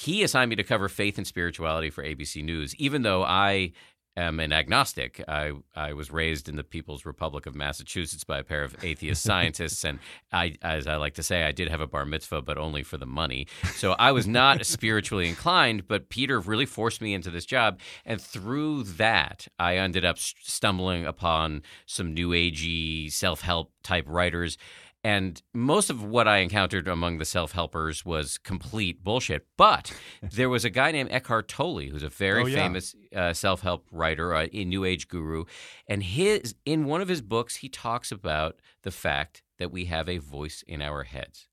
he 0.00 0.22
assigned 0.22 0.48
me 0.48 0.56
to 0.56 0.64
cover 0.64 0.88
faith 0.88 1.18
and 1.18 1.26
spirituality 1.26 1.90
for 1.90 2.02
ABC 2.02 2.42
News, 2.42 2.74
even 2.76 3.02
though 3.02 3.22
I 3.22 3.72
am 4.16 4.40
an 4.40 4.50
agnostic. 4.50 5.22
I, 5.28 5.52
I 5.76 5.92
was 5.92 6.10
raised 6.10 6.48
in 6.48 6.56
the 6.56 6.64
People's 6.64 7.04
Republic 7.04 7.44
of 7.44 7.54
Massachusetts 7.54 8.24
by 8.24 8.38
a 8.38 8.42
pair 8.42 8.64
of 8.64 8.74
atheist 8.82 9.22
scientists, 9.22 9.84
and 9.84 9.98
I, 10.32 10.54
as 10.62 10.86
I 10.86 10.96
like 10.96 11.14
to 11.14 11.22
say, 11.22 11.44
I 11.44 11.52
did 11.52 11.68
have 11.68 11.82
a 11.82 11.86
bar 11.86 12.06
mitzvah, 12.06 12.40
but 12.40 12.56
only 12.56 12.82
for 12.82 12.96
the 12.96 13.06
money. 13.06 13.46
So 13.74 13.92
I 13.92 14.12
was 14.12 14.26
not 14.26 14.64
spiritually 14.66 15.28
inclined. 15.28 15.86
But 15.86 16.08
Peter 16.08 16.40
really 16.40 16.66
forced 16.66 17.02
me 17.02 17.12
into 17.12 17.30
this 17.30 17.44
job, 17.44 17.78
and 18.06 18.20
through 18.20 18.84
that, 18.84 19.48
I 19.58 19.76
ended 19.76 20.06
up 20.06 20.18
stumbling 20.18 21.04
upon 21.04 21.62
some 21.84 22.14
new 22.14 22.30
agey 22.30 23.12
self 23.12 23.42
help 23.42 23.70
type 23.82 24.06
writers 24.08 24.56
and 25.02 25.40
most 25.54 25.90
of 25.90 26.02
what 26.04 26.28
I 26.28 26.38
encountered 26.38 26.86
among 26.88 27.18
the 27.18 27.24
self 27.24 27.52
helpers 27.52 28.04
was 28.04 28.38
complete 28.38 29.02
bullshit. 29.02 29.46
But 29.56 29.92
there 30.22 30.48
was 30.48 30.64
a 30.64 30.70
guy 30.70 30.92
named 30.92 31.10
Eckhart 31.12 31.48
Tolle, 31.48 31.88
who's 31.90 32.02
a 32.02 32.08
very 32.08 32.42
Oh, 32.42 32.46
yeah. 32.46 32.56
famous 32.56 32.94
uh, 33.14 33.32
self 33.32 33.62
help 33.62 33.86
writer, 33.90 34.32
a, 34.32 34.48
a 34.52 34.64
New 34.64 34.84
Age 34.84 35.08
guru. 35.08 35.44
And 35.86 36.02
his 36.02 36.54
in 36.64 36.84
one 36.84 37.00
of 37.00 37.08
his 37.08 37.22
books, 37.22 37.56
he 37.56 37.68
talks 37.68 38.12
about 38.12 38.60
the 38.82 38.90
fact 38.90 39.42
that 39.58 39.70
we 39.70 39.86
have 39.86 40.08
a 40.08 40.18
voice 40.18 40.64
in 40.66 40.80
our 40.82 41.04
heads. 41.04 41.48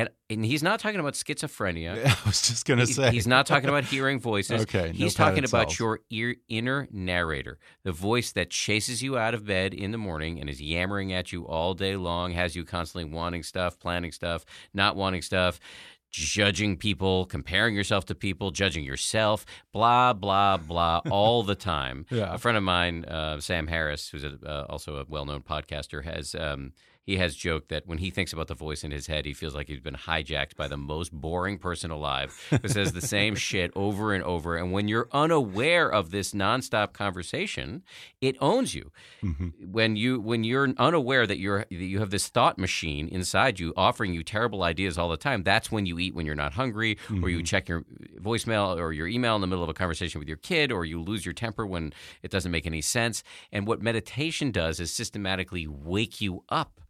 And, 0.00 0.08
and 0.30 0.44
he's 0.44 0.62
not 0.62 0.80
talking 0.80 1.00
about 1.00 1.14
schizophrenia. 1.14 2.04
I 2.06 2.16
was 2.28 2.40
just 2.48 2.64
going 2.64 2.78
to 2.80 2.86
He- 2.86 2.92
say. 2.92 3.10
He's 3.10 3.26
not 3.26 3.46
talking 3.46 3.68
about 3.68 3.84
hearing 3.84 4.18
voices. 4.32 4.62
Okay, 4.62 4.86
no 4.86 4.92
He's 4.92 5.14
talking 5.14 5.44
about 5.44 5.70
cells. 5.70 5.78
your 5.78 6.00
ear, 6.10 6.36
inner 6.48 6.88
narrator, 6.90 7.58
the 7.82 7.92
voice 7.92 8.32
that 8.32 8.50
chases 8.50 9.02
you 9.02 9.18
out 9.18 9.34
of 9.34 9.44
bed 9.44 9.74
in 9.74 9.90
the 9.92 9.98
morning 9.98 10.40
and 10.40 10.48
is 10.48 10.60
yammering 10.60 11.12
at 11.12 11.32
you 11.32 11.46
all 11.46 11.74
day 11.74 11.96
long, 11.96 12.32
has 12.32 12.54
you 12.56 12.64
constantly 12.64 13.12
wanting 13.12 13.42
stuff, 13.42 13.78
planning 13.78 14.12
stuff, 14.12 14.44
not 14.74 14.96
wanting 14.96 15.22
stuff, 15.22 15.58
judging 16.12 16.76
people, 16.76 17.24
comparing 17.26 17.74
yourself 17.74 18.04
to 18.06 18.14
people, 18.14 18.50
judging 18.50 18.84
yourself, 18.84 19.46
blah, 19.72 20.12
blah, 20.12 20.56
blah, 20.56 21.00
all 21.10 21.42
the 21.42 21.54
time. 21.54 22.06
Yeah. 22.10 22.34
A 22.34 22.38
friend 22.38 22.56
of 22.58 22.64
mine, 22.64 23.04
uh, 23.04 23.40
Sam 23.40 23.66
Harris, 23.66 24.08
who's 24.08 24.24
a, 24.24 24.36
uh, 24.44 24.66
also 24.68 24.96
a 24.96 25.04
well 25.08 25.24
known 25.24 25.42
podcaster, 25.42 26.04
has. 26.04 26.34
Um, 26.34 26.72
he 27.10 27.16
has 27.16 27.34
joked 27.34 27.70
that 27.70 27.88
when 27.88 27.98
he 27.98 28.08
thinks 28.08 28.32
about 28.32 28.46
the 28.46 28.54
voice 28.54 28.84
in 28.84 28.92
his 28.92 29.08
head, 29.08 29.26
he 29.26 29.32
feels 29.32 29.52
like 29.52 29.66
he's 29.66 29.80
been 29.80 29.96
hijacked 29.96 30.54
by 30.54 30.68
the 30.68 30.76
most 30.76 31.10
boring 31.12 31.58
person 31.58 31.90
alive 31.90 32.40
who 32.62 32.68
says 32.68 32.92
the 32.92 33.00
same 33.00 33.34
shit 33.48 33.72
over 33.74 34.14
and 34.14 34.22
over. 34.22 34.56
And 34.56 34.70
when 34.70 34.86
you're 34.86 35.08
unaware 35.10 35.92
of 35.92 36.12
this 36.12 36.32
nonstop 36.32 36.92
conversation, 36.92 37.82
it 38.20 38.36
owns 38.40 38.76
you. 38.76 38.92
Mm-hmm. 39.24 39.48
When 39.72 39.96
you 39.96 40.20
when 40.20 40.44
you're 40.44 40.72
unaware 40.78 41.26
that 41.26 41.40
you're 41.40 41.66
that 41.68 41.72
you 41.72 41.98
have 41.98 42.10
this 42.10 42.28
thought 42.28 42.58
machine 42.58 43.08
inside 43.08 43.58
you 43.58 43.74
offering 43.76 44.14
you 44.14 44.22
terrible 44.22 44.62
ideas 44.62 44.96
all 44.96 45.08
the 45.08 45.16
time, 45.16 45.42
that's 45.42 45.72
when 45.72 45.86
you 45.86 45.98
eat 45.98 46.14
when 46.14 46.26
you're 46.26 46.36
not 46.36 46.52
hungry, 46.52 46.96
or 47.10 47.28
you 47.28 47.38
mm-hmm. 47.38 47.44
check 47.44 47.68
your 47.68 47.84
voicemail 48.20 48.78
or 48.78 48.92
your 48.92 49.08
email 49.08 49.34
in 49.34 49.40
the 49.40 49.48
middle 49.48 49.64
of 49.64 49.68
a 49.68 49.74
conversation 49.74 50.20
with 50.20 50.28
your 50.28 50.36
kid, 50.36 50.70
or 50.70 50.84
you 50.84 51.02
lose 51.02 51.26
your 51.26 51.34
temper 51.34 51.66
when 51.66 51.92
it 52.22 52.30
doesn't 52.30 52.52
make 52.52 52.66
any 52.66 52.80
sense. 52.80 53.24
And 53.50 53.66
what 53.66 53.82
meditation 53.82 54.52
does 54.52 54.78
is 54.78 54.92
systematically 54.92 55.66
wake 55.66 56.20
you 56.20 56.44
up 56.50 56.80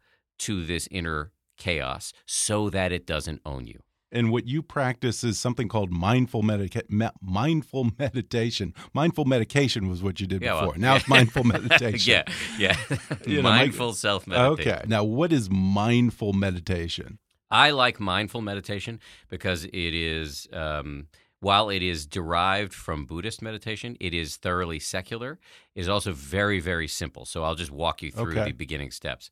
to 0.41 0.65
this 0.65 0.87
inner 0.91 1.31
chaos 1.57 2.13
so 2.25 2.69
that 2.69 2.91
it 2.91 3.05
doesn't 3.05 3.41
own 3.45 3.67
you. 3.67 3.79
And 4.13 4.29
what 4.29 4.45
you 4.45 4.61
practice 4.61 5.23
is 5.23 5.39
something 5.39 5.69
called 5.69 5.89
mindful 5.89 6.41
medica- 6.41 6.83
me 6.89 7.07
mindful 7.21 7.91
meditation. 7.97 8.73
Mindful 8.93 9.23
medication 9.23 9.87
was 9.87 10.03
what 10.03 10.19
you 10.19 10.27
did 10.27 10.41
Yeah, 10.41 10.53
well, 10.55 10.61
before. 10.65 10.77
now 10.79 10.91
yeah. 10.91 10.97
it's 10.97 11.07
mindful 11.07 11.43
meditation. 11.55 12.11
yeah, 12.11 12.23
yeah. 12.59 12.75
You 13.25 13.37
know, 13.37 13.43
Mindful 13.43 13.93
self 13.93 14.27
meditation. 14.27 14.73
Okay. 14.73 14.83
Now, 14.87 15.05
what 15.05 15.31
is 15.31 15.49
mindful 15.49 16.33
meditation? 16.33 17.19
I 17.49 17.71
like 17.71 17.99
mindful 18.01 18.41
meditation 18.41 18.99
because 19.29 19.63
it 19.65 19.73
is, 19.73 20.47
um, 20.51 21.07
while 21.39 21.69
it 21.69 21.81
is 21.81 22.05
derived 22.05 22.73
from 22.73 23.05
Buddhist 23.05 23.41
meditation, 23.41 23.95
it 24.01 24.13
is 24.13 24.35
thoroughly 24.35 24.79
secular. 24.79 25.39
It 25.75 25.81
is 25.81 25.89
also 25.89 26.11
very, 26.11 26.59
very 26.59 26.87
simple. 26.87 27.25
So 27.25 27.43
I'll 27.43 27.55
just 27.55 27.71
walk 27.71 28.01
you 28.01 28.11
through 28.11 28.31
Okay. 28.39 28.45
the 28.45 28.51
beginning 28.51 28.91
steps. 28.91 29.29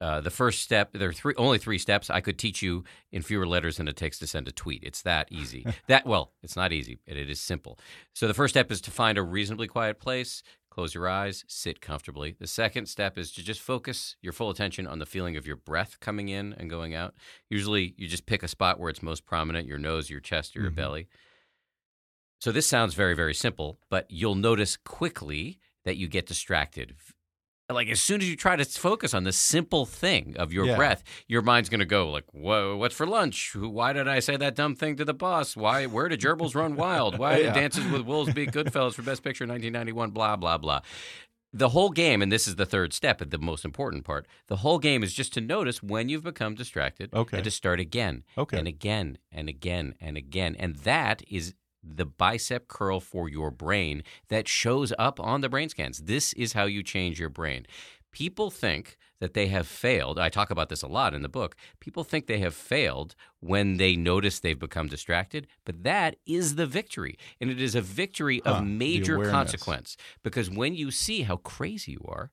Uh, 0.00 0.20
the 0.20 0.30
first 0.30 0.60
step, 0.62 0.92
there 0.92 1.08
are 1.08 1.12
three, 1.12 1.34
only 1.36 1.58
three 1.58 1.78
steps. 1.78 2.10
I 2.10 2.20
could 2.20 2.38
teach 2.38 2.60
you 2.60 2.84
in 3.12 3.22
fewer 3.22 3.46
letters 3.46 3.78
than 3.78 3.88
it 3.88 3.96
takes 3.96 4.18
to 4.18 4.26
send 4.26 4.46
a 4.46 4.52
tweet. 4.52 4.82
It's 4.84 5.02
that 5.02 5.32
easy. 5.32 5.66
that 5.88 6.06
well, 6.06 6.32
it's 6.42 6.56
not 6.56 6.72
easy, 6.72 6.98
but 7.06 7.16
it 7.16 7.30
is 7.30 7.40
simple. 7.40 7.78
So 8.12 8.28
the 8.28 8.34
first 8.34 8.52
step 8.52 8.70
is 8.70 8.80
to 8.82 8.90
find 8.90 9.16
a 9.16 9.22
reasonably 9.22 9.68
quiet 9.68 9.98
place. 9.98 10.42
Close 10.68 10.94
your 10.94 11.08
eyes, 11.08 11.42
sit 11.48 11.80
comfortably. 11.80 12.36
The 12.38 12.46
second 12.46 12.86
step 12.86 13.16
is 13.16 13.32
to 13.32 13.42
just 13.42 13.62
focus 13.62 14.16
your 14.20 14.34
full 14.34 14.50
attention 14.50 14.86
on 14.86 14.98
the 14.98 15.06
feeling 15.06 15.38
of 15.38 15.46
your 15.46 15.56
breath 15.56 15.98
coming 16.00 16.28
in 16.28 16.52
and 16.52 16.68
going 16.68 16.94
out. 16.94 17.14
Usually, 17.48 17.94
you 17.96 18.06
just 18.06 18.26
pick 18.26 18.42
a 18.42 18.48
spot 18.48 18.78
where 18.78 18.90
it's 18.90 19.02
most 19.02 19.24
prominent 19.24 19.66
your 19.66 19.78
nose, 19.78 20.10
your 20.10 20.20
chest, 20.20 20.54
or 20.54 20.60
your 20.60 20.70
belly. 20.70 21.08
So, 22.40 22.52
this 22.52 22.66
sounds 22.66 22.92
very, 22.92 23.14
very 23.14 23.32
simple, 23.32 23.78
but 23.88 24.04
you'll 24.10 24.34
notice 24.34 24.76
quickly 24.76 25.60
that 25.86 25.96
you 25.96 26.08
get 26.08 26.26
distracted. 26.26 26.94
Like, 27.68 27.88
as 27.88 28.00
soon 28.00 28.20
as 28.20 28.28
you 28.30 28.36
try 28.36 28.54
to 28.54 28.64
focus 28.64 29.12
on 29.12 29.24
the 29.24 29.32
simple 29.32 29.86
thing 29.86 30.36
of 30.38 30.52
your 30.52 30.66
Yeah. 30.66 30.76
breath, 30.76 31.02
your 31.26 31.42
mind's 31.42 31.68
going 31.68 31.80
to 31.80 31.84
go, 31.84 32.08
like, 32.10 32.24
Whoa, 32.32 32.76
what's 32.76 32.94
for 32.94 33.06
lunch? 33.06 33.56
Why 33.56 33.92
did 33.92 34.06
I 34.06 34.20
say 34.20 34.36
that 34.36 34.54
dumb 34.54 34.76
thing 34.76 34.94
to 34.96 35.04
the 35.04 35.14
boss? 35.14 35.56
Why, 35.56 35.86
where 35.86 36.08
did 36.08 36.20
gerbils 36.20 36.54
run 36.54 36.76
wild? 36.76 37.18
Why 37.18 37.36
Yeah. 37.38 37.52
did 37.52 37.54
Dances 37.54 37.90
with 37.90 38.02
Wolves 38.02 38.32
beat 38.32 38.52
Goodfellas 38.52 38.94
for 38.94 39.02
Best 39.02 39.24
Picture 39.24 39.44
in 39.44 39.50
1991? 39.50 40.10
Blah, 40.10 40.36
blah, 40.36 40.58
blah 40.58 40.80
the 41.52 41.70
whole 41.70 41.88
game, 41.90 42.20
and 42.20 42.30
this 42.30 42.46
is 42.46 42.56
the 42.56 42.66
third 42.66 42.92
step, 42.92 43.22
at 43.22 43.30
the 43.30 43.38
most 43.38 43.64
important 43.64 44.04
part. 44.04 44.26
The 44.48 44.56
whole 44.56 44.78
game 44.78 45.02
is 45.02 45.14
just 45.14 45.32
to 45.34 45.40
notice 45.40 45.82
when 45.82 46.10
you've 46.10 46.24
become 46.24 46.54
distracted, 46.54 47.08
Okay. 47.14 47.38
and 47.38 47.44
to 47.44 47.50
start 47.50 47.80
again, 47.80 48.24
Okay. 48.36 48.58
and 48.58 48.68
again, 48.68 49.16
and 49.32 49.48
again, 49.48 49.94
and 49.98 50.18
again, 50.18 50.54
and 50.58 50.76
that 50.76 51.22
is 51.30 51.54
the 51.94 52.06
bicep 52.06 52.68
curl 52.68 53.00
for 53.00 53.28
your 53.28 53.50
brain 53.50 54.02
that 54.28 54.48
shows 54.48 54.92
up 54.98 55.20
on 55.20 55.40
the 55.40 55.48
brain 55.48 55.68
scans. 55.68 56.00
This 56.00 56.32
is 56.34 56.52
how 56.52 56.64
you 56.64 56.82
change 56.82 57.20
your 57.20 57.28
brain. 57.30 57.66
People 58.12 58.50
think 58.50 58.96
that 59.20 59.34
they 59.34 59.48
have 59.48 59.66
failed. 59.66 60.18
I 60.18 60.28
talk 60.30 60.50
about 60.50 60.68
this 60.68 60.82
a 60.82 60.86
lot 60.88 61.14
in 61.14 61.22
the 61.22 61.28
book. 61.28 61.56
People 61.80 62.04
think 62.04 62.26
they 62.26 62.38
have 62.38 62.54
failed 62.54 63.14
when 63.40 63.76
they 63.76 63.94
notice 63.96 64.40
they've 64.40 64.58
become 64.58 64.88
distracted, 64.88 65.46
but 65.64 65.82
that 65.84 66.16
is 66.26 66.54
the 66.56 66.66
victory. 66.66 67.16
And 67.40 67.50
it 67.50 67.60
is 67.60 67.74
a 67.74 67.80
victory 67.82 68.42
Huh, 68.44 68.52
of 68.52 68.60
major 68.60 69.18
consequence 69.18 69.96
because 70.22 70.50
when 70.50 70.74
you 70.74 70.90
see 70.90 71.22
how 71.22 71.36
crazy 71.38 71.92
you 71.92 72.04
are, 72.08 72.30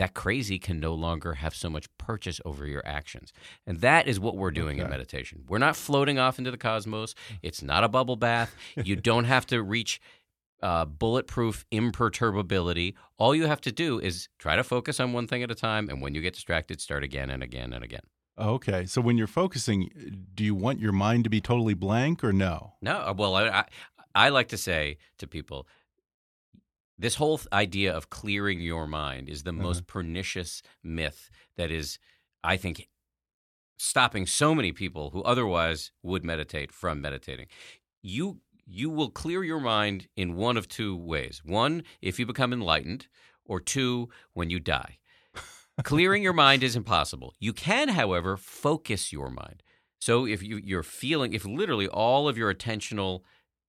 that 0.00 0.14
crazy 0.14 0.58
can 0.58 0.80
no 0.80 0.94
longer 0.94 1.34
have 1.34 1.54
so 1.54 1.68
much 1.68 1.86
purchase 1.98 2.40
over 2.46 2.66
your 2.66 2.80
actions. 2.86 3.34
And 3.66 3.82
that 3.82 4.08
is 4.08 4.18
what 4.18 4.34
we're 4.34 4.50
doing 4.50 4.78
in 4.78 4.88
meditation. 4.88 5.44
We're 5.46 5.58
not 5.58 5.76
floating 5.76 6.18
off 6.18 6.38
into 6.38 6.50
the 6.50 6.56
cosmos. 6.56 7.14
It's 7.42 7.62
not 7.62 7.84
a 7.84 7.88
bubble 7.88 8.16
bath. 8.16 8.56
You 8.82 8.96
don't 9.10 9.24
have 9.24 9.44
to 9.48 9.62
reach 9.62 10.00
uh, 10.62 10.86
bulletproof 10.86 11.66
imperturbability. 11.70 12.94
All 13.18 13.34
you 13.34 13.44
have 13.44 13.60
to 13.60 13.72
do 13.72 13.98
is 13.98 14.30
try 14.38 14.56
to 14.56 14.64
focus 14.64 15.00
on 15.00 15.12
one 15.12 15.26
thing 15.26 15.42
at 15.42 15.50
a 15.50 15.54
time. 15.54 15.90
And 15.90 16.00
when 16.00 16.14
you 16.14 16.22
get 16.22 16.32
distracted, 16.32 16.80
start 16.80 17.04
again 17.04 17.28
and 17.28 17.42
again 17.42 17.74
and 17.74 17.84
again. 17.84 18.00
Okay. 18.38 18.86
So 18.86 19.02
when 19.02 19.18
you're 19.18 19.26
focusing, 19.26 19.90
do 20.34 20.42
you 20.42 20.54
want 20.54 20.80
your 20.80 20.92
mind 20.92 21.24
to 21.24 21.30
be 21.30 21.42
totally 21.42 21.74
blank 21.74 22.24
or 22.24 22.32
no? 22.32 22.72
No, 22.80 23.14
well, 23.18 23.34
I, 23.34 23.48
I, 23.48 23.64
I 24.14 24.28
like 24.30 24.48
to 24.48 24.56
say 24.56 24.96
to 25.18 25.26
people, 25.26 25.66
this 27.00 27.16
whole 27.16 27.40
idea 27.52 27.92
of 27.92 28.10
clearing 28.10 28.60
your 28.60 28.86
mind 28.86 29.28
is 29.28 29.42
the 29.42 29.52
most 29.52 29.86
pernicious 29.86 30.62
myth 30.82 31.30
that 31.56 31.70
is, 31.70 31.98
I 32.44 32.56
think, 32.56 32.88
stopping 33.78 34.26
so 34.26 34.54
many 34.54 34.72
people 34.72 35.10
who 35.10 35.22
otherwise 35.22 35.92
would 36.02 36.24
meditate 36.24 36.70
from 36.72 37.00
meditating. 37.00 37.46
You 38.02 38.40
you 38.66 38.88
will 38.88 39.10
clear 39.10 39.42
your 39.42 39.58
mind 39.58 40.06
in 40.14 40.36
one 40.36 40.56
of 40.56 40.68
two 40.68 40.96
ways. 40.96 41.42
One, 41.44 41.82
if 42.00 42.20
you 42.20 42.26
become 42.26 42.52
enlightened, 42.52 43.08
or 43.50 43.60
two, 43.60 44.08
when 44.32 44.48
you 44.48 44.60
die. 44.60 44.98
Clearing 45.82 46.22
your 46.22 46.32
mind 46.32 46.62
is 46.62 46.76
impossible. 46.76 47.34
You 47.40 47.52
can, 47.52 47.88
however, 47.88 48.36
focus 48.36 49.12
your 49.12 49.28
mind. 49.28 49.64
So 50.00 50.24
if 50.24 50.40
you, 50.42 50.58
you're 50.58 50.84
feeling, 50.84 51.32
if 51.32 51.44
literally 51.44 51.88
all 51.88 52.28
of 52.28 52.38
your 52.38 52.54
attentional 52.54 53.22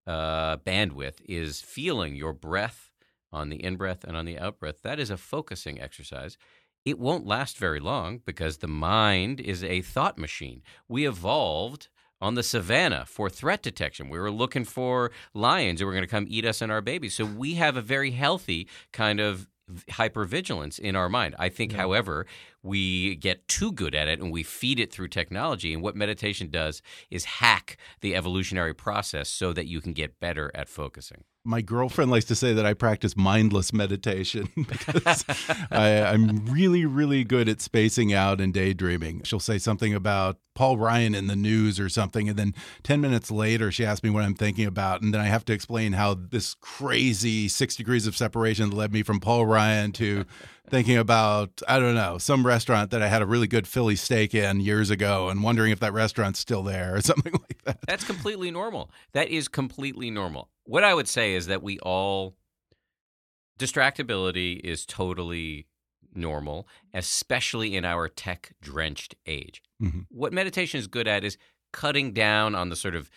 uh, 0.05 0.57
bandwidth 0.57 1.15
is 1.27 1.61
feeling 1.61 2.15
your 2.15 2.31
breath 2.31 2.90
on 3.31 3.49
the 3.49 3.63
in 3.63 3.75
breath 3.75 4.03
and 4.03 4.15
on 4.17 4.25
the 4.25 4.39
out 4.39 4.59
breath, 4.59 4.81
that 4.83 4.99
is 4.99 5.09
a 5.09 5.17
focusing 5.17 5.79
exercise. 5.81 6.37
It 6.83 6.99
won't 6.99 7.27
last 7.27 7.57
very 7.57 7.79
long 7.79 8.21
because 8.25 8.57
the 8.57 8.67
mind 8.67 9.39
is 9.39 9.63
a 9.63 9.81
thought 9.81 10.17
machine. 10.17 10.63
We 10.87 11.07
evolved 11.07 11.89
on 12.19 12.35
the 12.35 12.43
savannah 12.43 13.05
for 13.07 13.29
threat 13.29 13.61
detection. 13.61 14.09
We 14.09 14.19
were 14.19 14.31
looking 14.31 14.65
for 14.65 15.11
lions 15.33 15.79
who 15.79 15.85
were 15.85 15.91
going 15.91 16.03
to 16.03 16.07
come 16.07 16.27
eat 16.29 16.45
us 16.45 16.61
and 16.61 16.71
our 16.71 16.81
babies. 16.81 17.15
So 17.15 17.25
we 17.25 17.55
have 17.55 17.77
a 17.77 17.81
very 17.81 18.11
healthy 18.11 18.67
kind 18.91 19.19
of 19.19 19.47
hypervigilance 19.89 20.79
in 20.79 20.95
our 20.95 21.09
mind. 21.09 21.35
I 21.39 21.49
think, 21.49 21.73
however, 21.73 22.25
we 22.63 23.15
get 23.15 23.47
too 23.47 23.71
good 23.71 23.95
at 23.95 24.07
it 24.07 24.19
and 24.19 24.31
we 24.31 24.43
feed 24.43 24.79
it 24.79 24.91
through 24.91 25.07
technology. 25.07 25.73
And 25.73 25.81
what 25.81 25.95
meditation 25.95 26.49
does 26.49 26.81
is 27.09 27.25
hack 27.25 27.77
the 28.01 28.15
evolutionary 28.15 28.73
process 28.73 29.29
so 29.29 29.53
that 29.53 29.67
you 29.67 29.81
can 29.81 29.93
get 29.93 30.19
better 30.19 30.51
at 30.53 30.69
focusing. 30.69 31.23
My 31.43 31.61
girlfriend 31.61 32.11
likes 32.11 32.25
to 32.25 32.35
say 32.35 32.53
that 32.53 32.67
I 32.67 32.75
practice 32.75 33.17
mindless 33.17 33.73
meditation 33.73 34.49
because 34.55 35.25
I, 35.71 35.87
am 35.89 36.45
really, 36.45 36.85
really 36.85 37.23
good 37.23 37.49
at 37.49 37.61
spacing 37.61 38.13
out 38.13 38.39
and 38.39 38.53
daydreaming. 38.53 39.23
She'll 39.23 39.39
say 39.39 39.57
something 39.57 39.95
about 39.95 40.37
Paul 40.53 40.77
Ryan 40.77 41.15
in 41.15 41.25
the 41.25 41.35
news 41.35 41.79
or 41.79 41.89
something, 41.89 42.29
and 42.29 42.37
then 42.37 42.53
10 42.83 43.01
minutes 43.01 43.31
later, 43.31 43.71
she 43.71 43.83
asks 43.83 44.03
me 44.03 44.11
what 44.11 44.23
I'm 44.23 44.35
thinking 44.35 44.65
about. 44.65 45.01
And 45.01 45.13
then 45.13 45.21
I 45.21 45.25
have 45.25 45.45
to 45.45 45.53
explain 45.53 45.93
how 45.93 46.13
this 46.13 46.53
crazy 46.55 47.47
six 47.47 47.75
degrees 47.75 48.05
of 48.05 48.15
separation 48.15 48.69
led 48.69 48.93
me 48.93 49.01
from 49.01 49.19
Paul 49.19 49.47
Ryan 49.47 49.91
to 49.93 50.25
thinking 50.71 50.97
about, 50.97 51.61
I 51.67 51.77
don't 51.77 51.93
know, 51.93 52.17
some 52.17 52.45
restaurant 52.45 52.89
that 52.91 53.01
I 53.01 53.07
had 53.07 53.21
a 53.21 53.25
really 53.27 53.47
good 53.47 53.67
Philly 53.67 53.95
steak 53.95 54.33
in 54.33 54.59
years 54.61 54.89
ago 54.89 55.29
and 55.29 55.43
wondering 55.43 55.71
if 55.71 55.79
that 55.81 55.93
restaurant's 55.93 56.39
still 56.39 56.63
there 56.63 56.95
or 56.95 57.01
something 57.01 57.33
like 57.33 57.63
that. 57.65 57.79
That's 57.85 58.03
completely 58.03 58.49
normal. 58.49 58.89
That 59.13 59.27
is 59.29 59.47
completely 59.47 60.09
normal 60.09 60.49
what 60.65 60.83
I 60.83 60.93
would 60.93 61.07
say 61.07 61.33
is 61.33 61.47
that 61.47 61.63
we 61.63 61.79
all 61.79 62.35
distractibility 63.59 64.59
is 64.61 64.85
totally 64.85 65.67
normal, 66.13 66.67
especially 66.93 67.75
in 67.75 67.85
our 67.85 68.07
tech 68.07 68.53
drenched 68.61 69.15
age. 69.25 69.61
Mm-hmm. 69.81 70.01
What 70.09 70.33
meditation 70.33 70.79
is 70.79 70.87
good 70.87 71.07
at 71.07 71.23
is 71.23 71.37
cutting 71.73 72.13
down 72.13 72.55
on 72.55 72.69
the 72.69 72.75
sort 72.75 72.95
of 72.95 73.09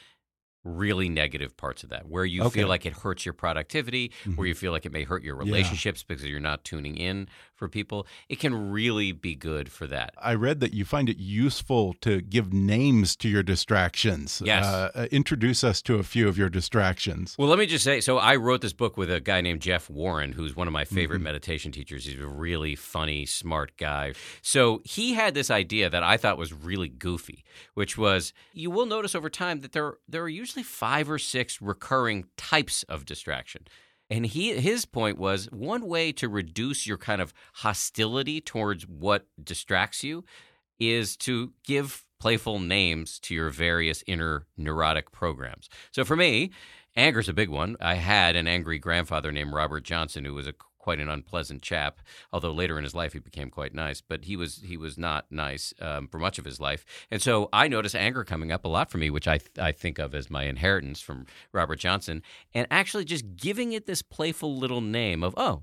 really 0.65 1.09
negative 1.09 1.57
parts 1.57 1.83
of 1.83 1.91
that, 1.91 2.09
where 2.09 2.25
you 2.25 2.43
okay. 2.43 2.61
feel 2.61 2.69
like 2.69 2.87
it 2.87 2.95
hurts 2.95 3.25
your 3.25 3.35
productivity, 3.35 4.09
mm-hmm. 4.09 4.33
where 4.33 4.47
you 4.47 4.55
feel 4.55 4.73
like 4.73 4.87
it 4.87 4.93
may 4.93 5.05
hurt 5.05 5.23
your 5.23 5.37
relationships 5.37 6.03
yeah. 6.03 6.15
because 6.15 6.25
you're 6.25 6.41
not 6.41 6.65
tuning 6.65 6.97
in 6.97 7.29
for 7.55 7.69
people. 7.69 8.07
It 8.29 8.39
can 8.39 8.71
really 8.71 9.13
be 9.13 9.35
good 9.35 9.71
for 9.71 9.87
that. 9.87 10.15
I 10.19 10.35
read 10.35 10.61
that 10.61 10.75
you 10.75 10.85
find 10.85 11.09
it 11.09 11.19
useful 11.19 11.95
to 12.01 12.21
give 12.21 12.53
names 12.53 13.17
to 13.17 13.29
your 13.29 13.43
distractions. 13.43 14.43
Yes. 14.45 14.65
Uh, 14.65 14.91
uh, 14.95 15.07
introduce 15.11 15.65
us 15.65 15.83
to 15.83 15.97
a 15.97 16.03
few 16.03 16.29
of 16.29 16.37
your 16.37 16.49
distractions. 16.49 17.37
Well, 17.39 17.49
let 17.49 17.59
me 17.59 17.67
just 17.67 17.85
say 17.85 18.01
so 18.01 18.19
I 18.19 18.37
wrote 18.37 18.61
this 18.61 18.73
book 18.73 18.97
with 18.97 19.11
a 19.11 19.21
guy 19.21 19.41
named 19.41 19.61
Jeff 19.61 19.89
Warren, 19.89 20.33
who's 20.33 20.57
one 20.57 20.67
of 20.67 20.73
my 20.73 20.85
favorite 20.85 21.19
mm-hmm. 21.19 21.25
meditation 21.25 21.73
teachers. 21.73 22.05
He's 22.05 22.21
a 22.21 22.27
really 22.27 22.75
funny, 22.75 23.27
smart 23.27 23.77
guy. 23.77 24.15
So 24.43 24.83
he 24.85 25.15
had 25.15 25.35
this 25.35 25.51
idea 25.51 25.91
that 25.91 26.03
I 26.03 26.17
thought 26.17 26.39
was 26.39 26.53
really 26.53 26.89
goofy, 26.89 27.45
which 27.75 27.97
was 27.97 28.33
you 28.53 28.71
will 28.71 28.87
notice 28.87 29.15
over 29.15 29.31
time 29.31 29.61
that 29.61 29.73
there, 29.73 29.95
there 30.09 30.23
are 30.23 30.29
usually 30.29 30.63
five 30.63 31.11
or 31.11 31.19
six 31.19 31.61
recurring 31.61 32.27
types 32.37 32.83
of 32.85 33.05
distraction. 33.05 33.67
And 34.11 34.27
he 34.27 34.55
his 34.55 34.85
point 34.85 35.19
was 35.19 35.47
one 35.51 35.87
way 35.87 36.13
to 36.13 36.29
reduce 36.29 36.87
your 36.87 36.99
kind 36.99 37.21
of 37.23 37.33
hostility 37.55 38.41
towards 38.41 38.87
what 38.87 39.27
distracts 39.43 40.05
you 40.05 40.25
is 40.79 41.17
to 41.17 41.53
give 41.65 42.05
playful 42.21 42.59
names 42.59 43.19
to 43.21 43.35
your 43.35 43.51
various 43.51 44.03
inner 44.07 44.47
neurotic 44.57 45.13
programs. 45.13 45.69
So 45.91 46.05
for 46.05 46.17
me, 46.17 46.51
anger's 46.97 47.29
a 47.29 47.35
big 47.35 47.49
one. 47.49 47.77
I 47.81 47.95
had 47.95 48.37
an 48.37 48.47
angry 48.47 48.79
grandfather 48.79 49.33
named 49.33 49.53
Robert 49.53 49.85
Johnson 49.85 50.25
who 50.25 50.35
was 50.35 50.47
a 50.47 50.55
quite 50.85 51.01
an 51.01 51.09
unpleasant 51.09 51.63
chap. 51.63 52.01
Although 52.31 52.53
later 52.53 52.77
in 52.77 52.85
his 52.85 52.95
life 52.95 53.15
he 53.15 53.19
became 53.19 53.49
quite 53.49 53.73
nice, 53.73 54.03
but 54.03 54.27
he 54.27 54.37
was 54.37 54.61
he 54.67 54.77
was 54.77 54.99
not 54.99 55.25
nice 55.31 55.73
um, 55.81 56.09
for 56.09 56.19
much 56.19 56.39
of 56.39 56.45
his 56.45 56.61
life. 56.61 56.85
And 57.11 57.23
so 57.23 57.49
I 57.55 57.69
notice 57.69 57.95
anger 57.95 58.23
coming 58.23 58.53
up 58.53 58.67
a 58.67 58.69
lot 58.69 58.91
for 58.91 58.99
me, 58.99 59.09
which 59.09 59.27
I 59.27 59.41
I 59.59 59.73
think 59.73 59.99
of 59.99 60.15
as 60.15 60.29
my 60.29 60.45
inheritance 60.45 61.01
from 61.01 61.25
Robert 61.53 61.79
Johnson, 61.79 62.23
and 62.53 62.67
actually 62.71 63.07
just 63.07 63.35
giving 63.35 63.73
it 63.73 63.87
this 63.87 64.03
playful 64.03 64.55
little 64.59 64.83
name 64.83 65.25
of 65.25 65.33
oh, 65.39 65.63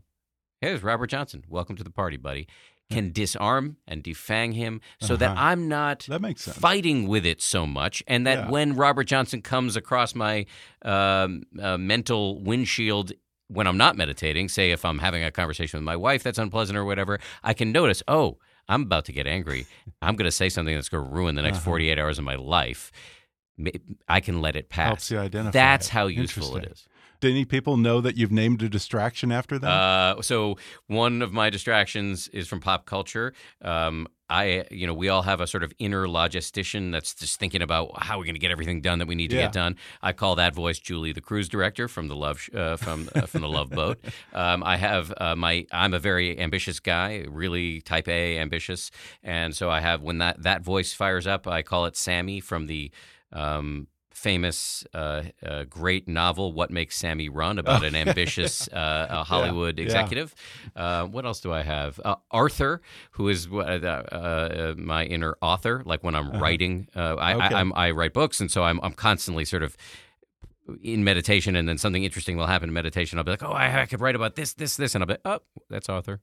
here's 0.60 0.82
Robert 0.82 1.08
Johnson. 1.08 1.44
Welcome 1.48 1.76
to 1.76 1.84
the 1.84 1.92
party, 1.92 2.18
buddy 2.18 2.48
can 2.92 3.12
disarm 3.14 3.78
and 3.88 4.04
defang 4.04 4.54
him 4.54 4.82
so 5.00 5.14
uh-huh. 5.14 5.16
that 5.16 5.38
I'm 5.38 5.70
not 5.70 6.06
that 6.10 6.22
makes 6.22 6.44
sense. 6.44 6.58
fighting 6.58 7.08
with 7.08 7.26
it 7.26 7.42
so 7.42 7.66
much. 7.66 8.04
And 8.06 8.28
that 8.28 8.38
yeah. 8.38 8.50
when 8.50 8.76
Robert 8.76 9.06
Johnson 9.06 9.42
comes 9.42 9.78
across 9.78 10.14
my 10.14 10.46
um, 10.82 11.44
uh, 11.58 11.78
mental 11.78 12.42
windshield 12.42 13.14
when 13.52 13.68
I'm 13.68 13.78
not 13.78 13.98
meditating, 13.98 14.50
say 14.50 14.72
if 14.72 14.86
I'm 14.86 15.00
having 15.00 15.24
a 15.24 15.32
conversation 15.32 15.80
with 15.80 15.86
my 15.86 15.96
wife 15.96 16.24
that's 16.24 16.38
unpleasant 16.38 16.78
or 16.78 16.86
whatever, 16.86 17.20
I 17.44 17.54
can 17.54 17.72
notice, 17.72 18.02
oh, 18.08 18.38
I'm 18.70 18.84
about 18.84 19.06
to 19.06 19.12
get 19.12 19.28
angry. 19.28 19.68
I'm 20.02 20.16
going 20.16 20.26
to 20.26 20.32
say 20.32 20.50
something 20.50 20.74
that's 20.74 20.90
going 20.90 21.04
to 21.04 21.10
ruin 21.10 21.36
the 21.36 21.42
next 21.42 21.58
uh-huh. 21.58 21.66
48 21.66 22.00
hours 22.00 22.18
of 22.18 22.24
my 22.24 22.36
life. 22.36 22.92
I 24.08 24.22
can 24.22 24.42
let 24.42 24.56
it 24.56 24.70
pass. 24.70 24.88
Helps 24.88 25.12
you 25.12 25.20
identify. 25.20 25.52
That's 25.52 25.90
how 25.90 26.08
useful 26.08 26.56
it 26.58 26.72
is. 26.72 26.88
Do 27.22 27.30
any 27.30 27.46
people 27.46 27.78
know 27.78 28.02
that 28.02 28.18
you've 28.18 28.32
named 28.32 28.64
a 28.64 28.70
distraction 28.70 29.32
after 29.32 29.60
that? 29.60 29.70
Uh, 29.70 30.22
so 30.24 30.58
one 30.88 31.22
of 31.22 31.32
my 31.32 31.52
distractions 31.52 32.28
is 32.30 32.48
from 32.48 32.60
pop 32.60 32.88
culture. 32.88 33.34
Um, 33.62 34.08
I, 34.28 34.66
you 34.72 34.88
know, 34.88 34.94
we 34.94 35.10
all 35.10 35.22
have 35.22 35.40
a 35.40 35.46
sort 35.46 35.62
of 35.62 35.72
inner 35.78 36.08
logistician 36.08 36.92
that's 36.92 37.14
just 37.14 37.38
thinking 37.38 37.62
about 37.62 37.92
how 38.02 38.18
we're 38.18 38.24
going 38.24 38.36
to 38.36 38.40
get 38.40 38.50
everything 38.50 38.82
done 38.82 38.98
that 39.00 39.08
we 39.08 39.14
need 39.14 39.30
to 39.32 39.36
yeah. 39.36 39.44
get 39.44 39.52
done. 39.52 39.76
I 40.02 40.14
call 40.14 40.36
that 40.36 40.56
voice 40.56 40.80
Julie, 40.80 41.12
the 41.12 41.22
cruise 41.22 41.48
director 41.48 41.88
from 41.88 42.08
the 42.08 42.16
Love 42.16 42.50
uh, 42.56 42.78
from 42.78 43.10
uh, 43.14 43.22
from 43.22 43.42
the 43.42 43.50
Love 43.50 43.70
Boat. 43.70 44.00
Um, 44.34 44.64
I 44.64 44.78
have 44.78 45.14
uh, 45.18 45.36
my 45.36 45.66
I'm 45.72 45.94
a 45.94 46.00
very 46.00 46.40
ambitious 46.40 46.80
guy, 46.80 47.26
really 47.28 47.82
type 47.82 48.08
A 48.08 48.40
ambitious, 48.40 48.90
and 49.24 49.56
so 49.56 49.70
I 49.70 49.82
have 49.82 50.02
when 50.02 50.20
that 50.20 50.42
that 50.44 50.64
voice 50.64 50.94
fires 50.94 51.28
up, 51.28 51.48
I 51.48 51.62
call 51.62 51.86
it 51.86 51.98
Sammy 51.98 52.40
from 52.40 52.68
the 52.68 52.92
um, 53.34 53.88
famous, 54.14 54.86
uh, 54.94 55.24
uh, 55.46 55.64
great 55.66 56.08
novel, 56.08 56.54
What 56.54 56.72
Makes 56.72 56.98
Sammy 56.98 57.30
Run, 57.30 57.58
about 57.58 57.84
an 57.84 57.96
ambitious 58.08 58.68
uh, 58.70 59.24
Hollywood 59.26 59.78
yeah, 59.78 59.86
executive. 59.86 60.36
Yeah. 60.76 61.02
Uh, 61.02 61.06
what 61.06 61.26
else 61.26 61.40
do 61.40 61.52
I 61.52 61.64
have? 61.64 62.00
Uh, 62.04 62.16
Arthur, 62.30 62.82
who 63.12 63.30
is 63.30 63.48
uh, 63.48 64.74
my 64.78 65.06
inner 65.06 65.38
author. 65.42 65.82
Like 65.86 66.04
when 66.04 66.16
I'm 66.16 66.30
uh-huh. 66.30 66.40
writing, 66.40 66.88
I, 66.96 67.34
okay. 67.34 67.56
I, 67.56 67.88
I, 67.88 67.92
write 67.92 68.14
books, 68.14 68.40
and 68.40 68.52
so 68.52 68.64
I'm, 68.64 68.80
I'm 68.84 68.94
constantly 68.94 69.46
sort 69.46 69.64
of 69.64 69.76
in 70.82 71.04
meditation, 71.04 71.56
and 71.56 71.68
then 71.68 71.78
something 71.78 72.04
interesting 72.04 72.38
will 72.38 72.48
happen 72.48 72.70
in 72.70 72.74
meditation. 72.74 73.18
I'll 73.18 73.24
be 73.24 73.32
like, 73.32 73.44
oh, 73.44 73.52
I, 73.52 73.82
I 73.82 73.86
could 73.86 74.02
write 74.02 74.16
about 74.16 74.36
this, 74.36 74.54
this, 74.54 74.78
this, 74.78 74.96
and 74.96 75.04
I'll 75.04 75.08
be, 75.08 75.14
like, 75.14 75.22
oh, 75.26 75.40
that's 75.70 75.90
Arthur. 75.90 76.22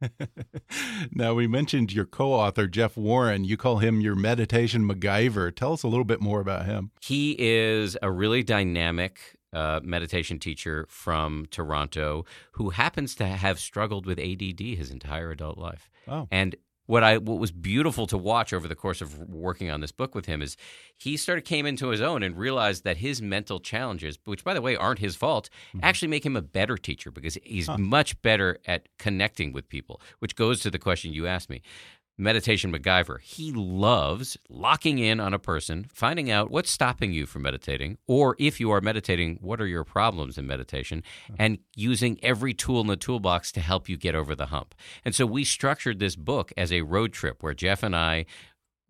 now, 1.12 1.34
we 1.34 1.46
mentioned 1.46 1.92
your 1.92 2.04
co 2.04 2.32
author, 2.32 2.66
Jeff 2.66 2.96
Warren. 2.96 3.44
You 3.44 3.56
call 3.56 3.78
him 3.78 4.00
your 4.00 4.14
meditation 4.14 4.88
MacGyver. 4.88 5.54
Tell 5.54 5.72
us 5.72 5.82
a 5.82 5.88
little 5.88 6.04
bit 6.04 6.20
more 6.20 6.40
about 6.40 6.66
him. 6.66 6.90
He 7.00 7.36
is 7.38 7.96
a 8.02 8.10
really 8.10 8.42
dynamic 8.42 9.36
uh, 9.52 9.80
meditation 9.82 10.38
teacher 10.38 10.86
from 10.88 11.46
Toronto 11.50 12.24
who 12.52 12.70
happens 12.70 13.14
to 13.16 13.26
have 13.26 13.58
struggled 13.58 14.06
with 14.06 14.18
ADD 14.18 14.60
his 14.60 14.90
entire 14.90 15.30
adult 15.30 15.58
life. 15.58 15.90
Oh. 16.06 16.28
And 16.30 16.56
what 16.90 17.04
I 17.04 17.18
what 17.18 17.38
was 17.38 17.52
beautiful 17.52 18.08
to 18.08 18.18
watch 18.18 18.52
over 18.52 18.66
the 18.66 18.74
course 18.74 19.00
of 19.00 19.16
working 19.28 19.70
on 19.70 19.80
this 19.80 19.92
book 19.92 20.12
with 20.12 20.26
him 20.26 20.42
is 20.42 20.56
he 20.98 21.16
sort 21.16 21.38
of 21.38 21.44
came 21.44 21.64
into 21.64 21.90
his 21.90 22.00
own 22.00 22.24
and 22.24 22.36
realized 22.36 22.82
that 22.82 22.96
his 22.96 23.22
mental 23.22 23.60
challenges, 23.60 24.18
which 24.24 24.42
by 24.42 24.54
the 24.54 24.60
way 24.60 24.74
aren't 24.74 24.98
his 24.98 25.14
fault, 25.14 25.48
mm-hmm. 25.68 25.84
actually 25.84 26.08
make 26.08 26.26
him 26.26 26.34
a 26.34 26.42
better 26.42 26.76
teacher 26.76 27.12
because 27.12 27.38
he's 27.44 27.68
huh. 27.68 27.78
much 27.78 28.20
better 28.22 28.58
at 28.66 28.88
connecting 28.98 29.52
with 29.52 29.68
people, 29.68 30.00
which 30.18 30.34
goes 30.34 30.60
to 30.60 30.70
the 30.70 30.80
question 30.80 31.12
you 31.12 31.28
asked 31.28 31.48
me 31.48 31.62
meditation 32.20 32.72
MacGyver. 32.72 33.20
He 33.20 33.52
loves 33.52 34.36
locking 34.48 34.98
in 34.98 35.18
on 35.18 35.34
a 35.34 35.38
person, 35.38 35.86
finding 35.92 36.30
out 36.30 36.50
what's 36.50 36.70
stopping 36.70 37.12
you 37.12 37.26
from 37.26 37.42
meditating, 37.42 37.98
or 38.06 38.36
if 38.38 38.60
you 38.60 38.70
are 38.70 38.80
meditating, 38.80 39.38
what 39.40 39.60
are 39.60 39.66
your 39.66 39.84
problems 39.84 40.38
in 40.38 40.46
meditation, 40.46 41.02
and 41.38 41.58
using 41.74 42.18
every 42.22 42.54
tool 42.54 42.80
in 42.80 42.86
the 42.86 42.96
toolbox 42.96 43.50
to 43.52 43.60
help 43.60 43.88
you 43.88 43.96
get 43.96 44.14
over 44.14 44.34
the 44.34 44.46
hump. 44.46 44.74
And 45.04 45.14
so 45.14 45.26
we 45.26 45.44
structured 45.44 45.98
this 45.98 46.16
book 46.16 46.52
as 46.56 46.72
a 46.72 46.82
road 46.82 47.12
trip 47.12 47.42
where 47.42 47.54
Jeff 47.54 47.82
and 47.82 47.96
I 47.96 48.26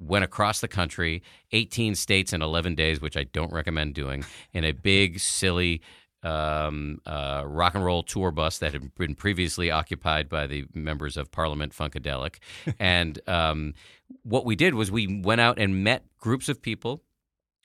went 0.01 0.25
across 0.25 0.61
the 0.61 0.69
country, 0.69 1.23
18 1.53 1.95
states 1.95 2.33
in 2.33 2.43
11 2.43 2.75
days, 2.75 3.01
which 3.01 3.17
I 3.17 3.25
don't 3.25 3.53
recommend 3.53 3.95
doing, 3.95 4.25
in 4.53 4.65
a 4.65 4.73
big, 4.73 5.21
silly, 5.21 5.83
um, 6.23 7.01
uh, 7.07 7.45
rock 7.47 7.75
and 7.75 7.85
roll 7.85 8.03
tour 8.03 8.31
bus 8.31 8.59
that 8.59 8.73
had 8.73 8.95
been 8.95 9.15
previously 9.15 9.71
occupied 9.71 10.29
by 10.29 10.47
the 10.47 10.67
members 10.75 11.17
of 11.17 11.31
Parliament 11.31 11.73
Funkadelic. 11.73 12.37
and 12.79 13.21
um, 13.27 13.75
what 14.23 14.45
we 14.45 14.57
did 14.57 14.75
was 14.75 14.91
we 14.91 15.21
went 15.23 15.41
out 15.41 15.59
and 15.59 15.85
met 15.85 16.05
groups 16.19 16.49
of 16.49 16.61
people 16.61 17.03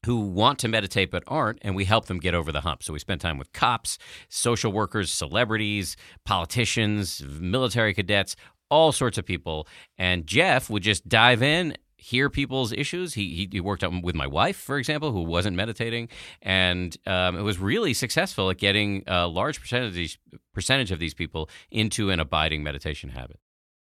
who 0.06 0.20
want 0.20 0.60
to 0.60 0.68
meditate 0.68 1.10
but 1.10 1.24
aren't, 1.28 1.58
and 1.64 1.76
we 1.76 1.86
help 1.86 2.06
them 2.06 2.20
get 2.20 2.36
over 2.36 2.52
the 2.52 2.62
hump. 2.62 2.84
So 2.84 2.94
we 2.94 3.00
spent 3.00 3.22
time 3.22 3.40
with 3.40 3.52
cops, 3.54 3.98
social 4.30 4.72
workers, 4.72 5.12
celebrities, 5.12 5.98
politicians, 6.26 7.24
military 7.40 7.94
cadets, 7.94 8.36
all 8.70 8.92
sorts 8.92 9.18
of 9.18 9.26
people. 9.26 9.68
And 9.98 10.28
Jeff 10.28 10.70
would 10.70 10.84
just 10.84 11.10
dive 11.10 11.42
in 11.42 11.76
hear 11.98 12.30
people's 12.30 12.72
issues. 12.72 13.14
He, 13.14 13.48
he, 13.52 13.60
worked 13.60 13.84
out 13.84 14.04
with 14.04 14.16
my 14.16 14.28
wife, 14.28 14.58
for 14.58 14.78
example, 14.78 15.12
who 15.12 15.22
wasn't 15.22 15.56
meditating, 15.56 16.10
and 16.42 16.96
um, 17.06 17.38
it 17.38 17.42
was 17.42 17.60
really 17.60 17.94
successful 17.94 18.50
at 18.50 18.58
getting 18.58 19.04
a 19.08 19.28
large 19.28 19.60
percentage 19.60 20.20
percentage 20.54 20.92
of 20.92 21.00
these 21.00 21.14
people 21.14 21.50
into 21.72 22.10
an 22.10 22.20
abiding 22.20 22.64
meditation 22.64 23.12
habit. 23.12 23.40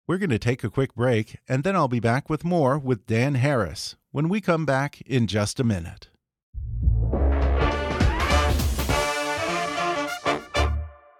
We're 0.06 0.18
going 0.18 0.30
to 0.30 0.38
take 0.38 0.62
a 0.62 0.70
quick 0.70 0.94
break, 0.94 1.38
and 1.48 1.64
then 1.64 1.74
I'll 1.74 1.88
be 1.88 2.00
back 2.00 2.28
with 2.28 2.44
more 2.44 2.78
with 2.78 3.06
Dan 3.06 3.36
Harris 3.36 3.96
when 4.12 4.28
we 4.28 4.40
come 4.40 4.66
back 4.66 5.00
in 5.02 5.26
just 5.26 5.58
a 5.58 5.64
minute. 5.64 6.10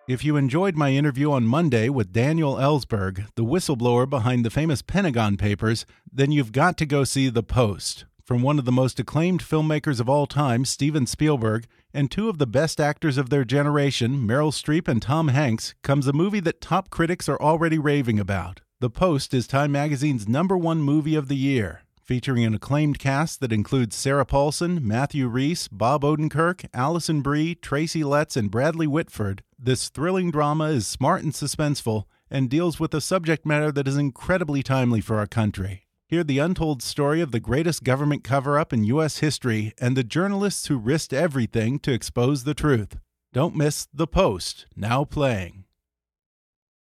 If 0.06 0.22
you 0.22 0.36
enjoyed 0.36 0.76
my 0.76 0.90
interview 0.90 1.32
on 1.32 1.46
Monday 1.46 1.88
with 1.88 2.12
Daniel 2.12 2.56
Ellsberg, 2.56 3.26
the 3.36 3.44
whistleblower 3.44 4.06
behind 4.08 4.44
the 4.44 4.50
famous 4.50 4.82
Pentagon 4.82 5.38
Papers, 5.38 5.86
then 6.12 6.30
you've 6.30 6.52
got 6.52 6.76
to 6.76 6.84
go 6.84 7.04
see 7.04 7.30
The 7.30 7.42
Post. 7.42 8.04
From 8.22 8.42
one 8.42 8.58
of 8.58 8.66
the 8.66 8.72
most 8.72 9.00
acclaimed 9.00 9.42
filmmakers 9.42 10.00
of 10.00 10.08
all 10.10 10.26
time, 10.26 10.66
Steven 10.66 11.06
Spielberg, 11.06 11.66
and 11.94 12.10
two 12.10 12.28
of 12.28 12.36
the 12.36 12.46
best 12.46 12.82
actors 12.82 13.16
of 13.16 13.30
their 13.30 13.46
generation, 13.46 14.28
Meryl 14.28 14.52
Streep 14.52 14.88
and 14.88 15.00
Tom 15.00 15.28
Hanks, 15.28 15.74
comes 15.82 16.06
a 16.06 16.12
movie 16.12 16.40
that 16.40 16.60
top 16.60 16.90
critics 16.90 17.26
are 17.26 17.40
already 17.40 17.78
raving 17.78 18.20
about. 18.20 18.60
The 18.80 18.90
Post 18.90 19.32
is 19.32 19.46
Time 19.46 19.72
Magazine's 19.72 20.28
number 20.28 20.58
one 20.58 20.82
movie 20.82 21.14
of 21.14 21.28
the 21.28 21.36
year, 21.36 21.80
featuring 22.04 22.44
an 22.44 22.54
acclaimed 22.54 22.98
cast 22.98 23.40
that 23.40 23.52
includes 23.52 23.96
Sarah 23.96 24.26
Paulson, 24.26 24.86
Matthew 24.86 25.26
Rhys, 25.26 25.68
Bob 25.68 26.02
Odenkirk, 26.02 26.66
Alison 26.74 27.22
Brie, 27.22 27.54
Tracy 27.54 28.04
Letts, 28.04 28.36
and 28.36 28.50
Bradley 28.50 28.86
Whitford. 28.86 29.42
This 29.58 29.88
thrilling 29.88 30.30
drama 30.30 30.66
is 30.66 30.86
smart 30.86 31.22
and 31.22 31.32
suspenseful 31.32 32.04
and 32.30 32.50
deals 32.50 32.78
with 32.78 32.92
a 32.94 33.00
subject 33.00 33.46
matter 33.46 33.72
that 33.72 33.88
is 33.88 33.96
incredibly 33.96 34.62
timely 34.62 35.00
for 35.00 35.16
our 35.16 35.26
country. 35.26 35.86
Hear 36.06 36.22
the 36.22 36.38
untold 36.38 36.82
story 36.82 37.22
of 37.22 37.32
the 37.32 37.40
greatest 37.40 37.82
government 37.82 38.22
cover 38.22 38.58
up 38.58 38.72
in 38.72 38.84
U.S. 38.84 39.18
history 39.18 39.72
and 39.80 39.96
the 39.96 40.04
journalists 40.04 40.66
who 40.66 40.76
risked 40.76 41.14
everything 41.14 41.78
to 41.80 41.92
expose 41.92 42.44
the 42.44 42.54
truth. 42.54 42.98
Don't 43.32 43.56
miss 43.56 43.88
The 43.92 44.06
Post, 44.06 44.66
now 44.76 45.04
playing. 45.04 45.64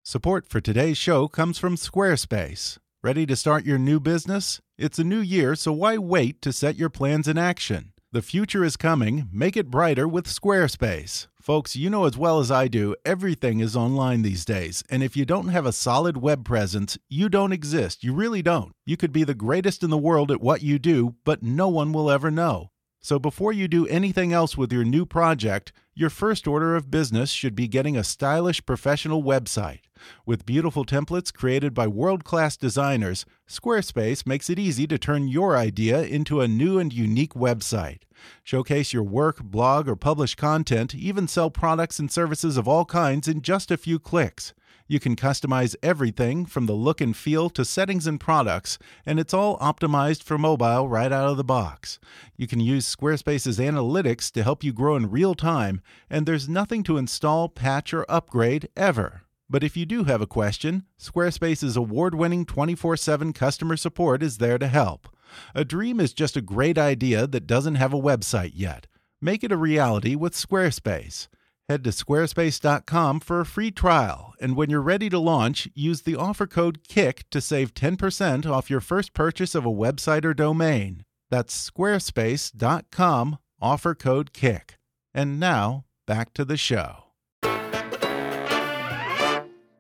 Support 0.03 0.49
for 0.49 0.61
today's 0.61 0.97
show 0.97 1.29
comes 1.29 1.59
from 1.59 1.77
Squarespace. 1.77 2.79
Ready 3.03 3.25
to 3.25 3.35
start 3.35 3.65
your 3.65 3.79
new 3.79 3.99
business? 3.99 4.61
It's 4.77 4.99
a 4.99 5.05
new 5.05 5.21
year, 5.21 5.55
so 5.55 5.73
why 5.73 5.97
wait 5.97 6.43
to 6.43 6.53
set 6.53 6.77
your 6.77 6.91
plans 6.91 7.27
in 7.27 7.39
action? 7.39 7.95
The 8.13 8.21
future 8.21 8.63
is 8.63 8.77
coming. 8.77 9.27
Make 9.33 9.57
it 9.57 9.71
brighter 9.71 10.07
with 10.07 10.27
Squarespace. 10.27 11.27
Folks, 11.41 11.75
you 11.75 11.89
know 11.89 12.05
as 12.05 12.19
well 12.19 12.41
as 12.41 12.51
I 12.51 12.69
do, 12.69 12.95
everything 13.07 13.61
is 13.61 13.75
online 13.75 14.21
these 14.21 14.45
days. 14.45 14.85
And 14.91 15.03
if 15.03 15.17
you 15.17 15.25
don't 15.25 15.49
have 15.49 15.65
a 15.65 15.73
solid 15.73 16.19
web 16.19 16.45
presence, 16.45 16.99
you 17.09 17.31
don't 17.31 17.53
exist. 17.53 18.05
You 18.05 18.13
really 18.13 18.43
don't. 18.43 18.73
You 18.85 18.99
could 18.99 19.13
be 19.13 19.25
the 19.25 19.33
greatest 19.33 19.83
in 19.83 19.89
the 19.89 19.97
world 19.97 20.31
at 20.31 20.43
what 20.43 20.61
you 20.61 20.79
do, 20.79 21.15
but 21.25 21.43
no 21.43 21.69
one 21.69 21.95
will 21.95 22.11
ever 22.11 22.31
know. 22.31 22.70
So 23.03 23.19
before 23.19 23.53
you 23.53 23.67
do 23.67 23.87
anything 23.87 24.33
else 24.33 24.59
with 24.59 24.71
your 24.71 24.85
new 24.85 25.07
project, 25.07 25.73
your 25.95 26.11
first 26.11 26.47
order 26.47 26.77
of 26.77 26.91
business 26.91 27.31
should 27.31 27.55
be 27.55 27.67
getting 27.67 27.97
a 27.97 28.05
stylish 28.05 28.65
professional 28.67 29.23
website. 29.23 29.81
With 30.27 30.45
beautiful 30.45 30.85
templates 30.85 31.33
created 31.33 31.73
by 31.73 31.87
world 31.87 32.25
class 32.25 32.59
designers, 32.59 33.25
Squarespace 33.49 34.27
makes 34.27 34.51
it 34.51 34.59
easy 34.59 34.87
to 34.87 34.99
turn 34.99 35.29
your 35.29 35.57
idea 35.57 36.03
into 36.03 36.43
a 36.43 36.49
new 36.49 36.79
and 36.79 36.93
unique 36.93 37.33
website. 37.33 38.03
Showcase 38.45 38.93
your 38.93 39.03
work, 39.03 39.43
blog, 39.43 39.89
or 39.89 39.97
publish 39.97 40.35
content, 40.35 40.95
even 40.95 41.27
sell 41.27 41.51
products 41.51 41.99
and 41.99 42.13
services 42.13 42.59
of 42.59 42.69
all 42.69 42.85
kinds 42.85 43.29
in 43.29 43.41
just 43.41 43.71
a 43.71 43.79
few 43.79 43.99
clicks. 43.99 44.53
You 44.91 44.99
can 44.99 45.15
customize 45.15 45.77
everything 45.85 46.47
from 46.47 46.67
the 46.67 46.73
look 46.73 47.01
and 47.01 47.17
feel 47.17 47.49
to 47.51 47.65
settings 47.65 48.09
and 48.09 48.19
products, 48.19 48.77
and 49.07 49.21
it's 49.21 49.33
all 49.33 49.57
optimized 49.59 50.25
for 50.25 50.37
mobile 50.37 50.89
right 50.89 51.13
out 51.13 51.29
of 51.29 51.37
the 51.37 51.45
box. 51.45 52.01
You 52.37 52.49
can 52.49 52.59
use 52.59 52.93
Squarespace's 52.93 53.61
analytics 53.61 54.33
to 54.33 54.43
help 54.43 54.65
you 54.65 54.73
grow 54.73 54.97
in 54.97 55.09
real 55.09 55.37
time, 55.37 55.81
and 56.11 56.27
there's 56.27 56.49
nothing 56.49 56.83
to 56.83 56.97
install, 56.97 57.49
patch, 57.49 57.95
or 57.95 58.05
upgrade 58.09 58.69
ever. 58.77 59.23
But 59.49 59.63
if 59.63 59.77
you 59.77 59.87
do 59.87 60.03
have 60.05 60.21
a 60.21 60.27
question, 60.27 60.87
Squarespace's 60.99 61.77
award 61.77 62.17
winning 62.17 62.45
24 62.45 62.97
7 62.97 63.33
customer 63.33 63.77
support 63.77 64.25
is 64.25 64.39
there 64.39 64.59
to 64.59 64.67
help. 64.67 65.09
A 65.55 65.65
dream 65.65 66.01
is 66.01 66.13
just 66.13 66.37
a 66.37 66.43
great 66.43 66.79
idea 66.79 67.29
that 67.29 67.47
doesn't 67.47 67.77
have 67.77 67.95
a 67.95 67.97
website 67.97 68.55
yet. 68.57 68.89
Make 69.23 69.45
it 69.45 69.53
a 69.53 69.57
reality 69.57 70.17
with 70.17 70.35
Squarespace. 70.35 71.29
Head 71.71 71.85
to 71.85 71.91
squarespace.com 71.91 73.21
for 73.21 73.39
a 73.39 73.47
free 73.47 73.71
trial, 73.71 74.35
and 74.41 74.57
when 74.57 74.71
you're 74.71 74.81
ready 74.81 75.09
to 75.09 75.21
launch, 75.21 75.69
use 75.73 76.03
the 76.03 76.17
offer 76.17 76.45
code 76.45 76.81
KICK 76.89 77.31
to 77.31 77.41
save 77.41 77.75
10% 77.75 78.45
off 78.45 78.71
your 78.71 78.81
first 78.81 79.15
purchase 79.15 79.55
of 79.55 79.65
a 79.65 79.69
website 79.69 80.25
or 80.25 80.35
domain. 80.35 81.05
That's 81.31 81.71
squarespace.com, 81.71 83.39
offer 83.63 83.95
code 83.95 84.33
KICK. 84.33 84.79
And 85.15 85.39
now, 85.39 85.85
back 86.09 86.35
to 86.35 86.45
the 86.45 86.57
show. 86.57 87.10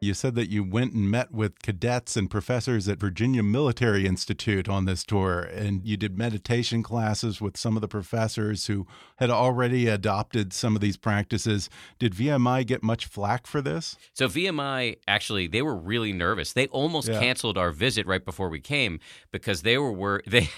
You 0.02 0.14
said 0.14 0.34
that 0.36 0.48
you 0.48 0.64
went 0.64 0.94
and 0.94 1.10
met 1.10 1.30
with 1.30 1.60
cadets 1.60 2.16
and 2.16 2.30
professors 2.30 2.88
at 2.88 2.98
Virginia 2.98 3.42
Military 3.42 4.06
Institute 4.06 4.66
on 4.66 4.86
this 4.86 5.04
tour, 5.04 5.40
and 5.40 5.86
you 5.86 5.98
did 5.98 6.16
meditation 6.16 6.82
classes 6.82 7.42
with 7.42 7.58
some 7.58 7.76
of 7.76 7.82
the 7.82 7.88
professors 7.88 8.64
who 8.64 8.86
had 9.16 9.28
already 9.28 9.88
adopted 9.88 10.54
some 10.54 10.74
of 10.74 10.80
these 10.80 10.96
practices. 10.96 11.68
Did 11.98 12.14
VMI 12.14 12.66
get 12.66 12.82
much 12.82 13.04
flack 13.04 13.46
for 13.46 13.60
this? 13.60 13.98
So 14.14 14.26
VMI 14.26 14.96
actually 15.06 15.46
they 15.48 15.60
were 15.60 15.76
really 15.76 16.14
nervous. 16.14 16.54
They 16.54 16.66
almost 16.68 17.08
Yeah. 17.08 17.20
canceled 17.20 17.58
our 17.58 17.70
visit 17.70 18.06
right 18.06 18.24
before 18.24 18.48
we 18.48 18.60
came 18.60 19.00
because 19.32 19.60
they 19.62 19.76
were, 19.76 19.92
were 19.92 20.22
they 20.26 20.48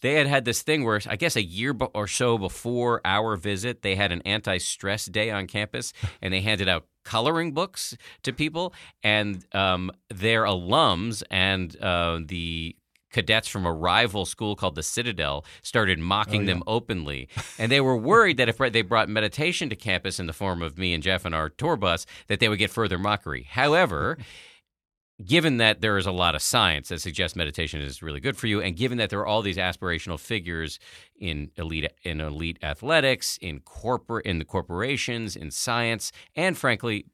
they 0.00 0.14
had 0.14 0.26
had 0.26 0.46
this 0.46 0.62
thing 0.62 0.84
where 0.84 1.02
I 1.06 1.16
guess 1.16 1.36
a 1.36 1.44
year 1.44 1.76
or 1.94 2.06
so 2.06 2.38
before 2.38 3.02
our 3.04 3.36
visit 3.36 3.82
they 3.82 3.94
had 3.94 4.10
an 4.10 4.22
anti-stress 4.22 5.04
day 5.04 5.30
on 5.30 5.46
campus 5.48 5.92
and 6.22 6.32
they 6.32 6.40
handed 6.40 6.66
out 6.66 6.86
coloring 7.06 7.52
books 7.52 7.96
to 8.24 8.32
people 8.32 8.74
and 9.02 9.46
um, 9.54 9.90
their 10.10 10.42
alums 10.42 11.22
and 11.30 11.80
uh, 11.80 12.18
the 12.26 12.76
cadets 13.12 13.48
from 13.48 13.64
a 13.64 13.72
rival 13.72 14.26
school 14.26 14.56
called 14.56 14.74
the 14.74 14.82
Citadel 14.82 15.44
started 15.62 15.98
mocking 15.98 16.44
them 16.44 16.62
openly. 16.66 17.28
And 17.58 17.72
they 17.72 17.80
were 17.80 17.96
worried 17.96 18.36
that 18.36 18.50
if 18.50 18.58
they 18.58 18.82
brought 18.82 19.08
meditation 19.08 19.70
to 19.70 19.76
campus 19.76 20.20
in 20.20 20.26
the 20.26 20.34
form 20.34 20.60
of 20.60 20.76
me 20.76 20.92
and 20.92 21.02
Jeff 21.02 21.24
and 21.24 21.34
our 21.34 21.48
tour 21.48 21.76
bus, 21.76 22.04
that 22.26 22.38
they 22.40 22.48
would 22.50 22.58
get 22.58 22.70
further 22.70 22.98
mockery. 22.98 23.46
However, 23.48 24.18
given 25.24 25.56
that 25.56 25.80
there 25.80 25.96
is 25.96 26.06
a 26.06 26.12
lot 26.12 26.34
of 26.34 26.42
science 26.42 26.88
that 26.88 27.00
suggests 27.00 27.36
meditation 27.36 27.80
is 27.80 28.02
really 28.02 28.20
good 28.20 28.36
for 28.36 28.46
you, 28.46 28.60
and 28.60 28.76
given 28.76 28.98
that 28.98 29.10
there 29.10 29.20
are 29.20 29.26
all 29.26 29.42
these 29.42 29.56
aspirational 29.56 30.18
figures 30.20 30.78
in 31.18 31.50
elite 31.56 31.90
in 32.02 32.20
elite 32.20 32.58
athletics, 32.62 33.38
in 33.40 33.60
corporate 33.60 34.26
in 34.26 34.38
the 34.38 34.44
corporations, 34.44 35.36
in 35.36 35.50
science, 35.50 36.12
and 36.34 36.56
frankly 36.56 37.06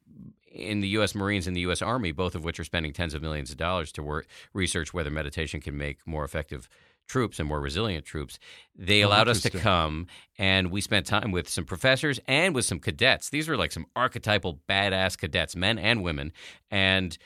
in 0.51 0.81
the 0.81 0.89
U.S. 0.89 1.15
Marines 1.15 1.47
and 1.47 1.57
the 1.57 1.63
U.S. 1.63 1.81
Army, 1.81 2.13
both 2.13 2.35
of 2.35 2.45
which 2.45 2.61
are 2.61 2.65
spending 2.65 2.93
tens 2.93 3.15
of 3.15 3.23
millions 3.23 3.51
of 3.51 3.57
dollars 3.57 3.91
to 3.93 4.03
work, 4.03 4.27
research 4.53 4.93
whether 4.93 5.11
meditation 5.11 5.61
can 5.61 5.79
make 5.79 6.07
more 6.07 6.25
effective 6.25 6.69
troops 7.09 7.39
and 7.39 7.49
more 7.49 7.61
resilient 7.61 8.05
troops. 8.05 8.39
They 8.77 9.03
Oh, 9.03 9.09
allowed 9.09 9.29
us 9.29 9.41
to 9.43 9.51
come, 9.51 10.07
and 10.39 10.71
we 10.71 10.81
spent 10.81 11.07
time 11.07 11.31
with 11.31 11.49
some 11.49 11.65
professors 11.65 12.21
and 12.27 12.55
with 12.55 12.65
some 12.65 12.81
cadets. 12.81 13.31
These 13.31 13.49
were 13.49 13.57
like 13.57 13.73
some 13.73 13.87
archetypal 13.97 14.61
badass 14.69 15.17
cadets, 15.17 15.57
men 15.57 15.79
and 15.79 16.03
women, 16.03 16.33
and 16.71 17.17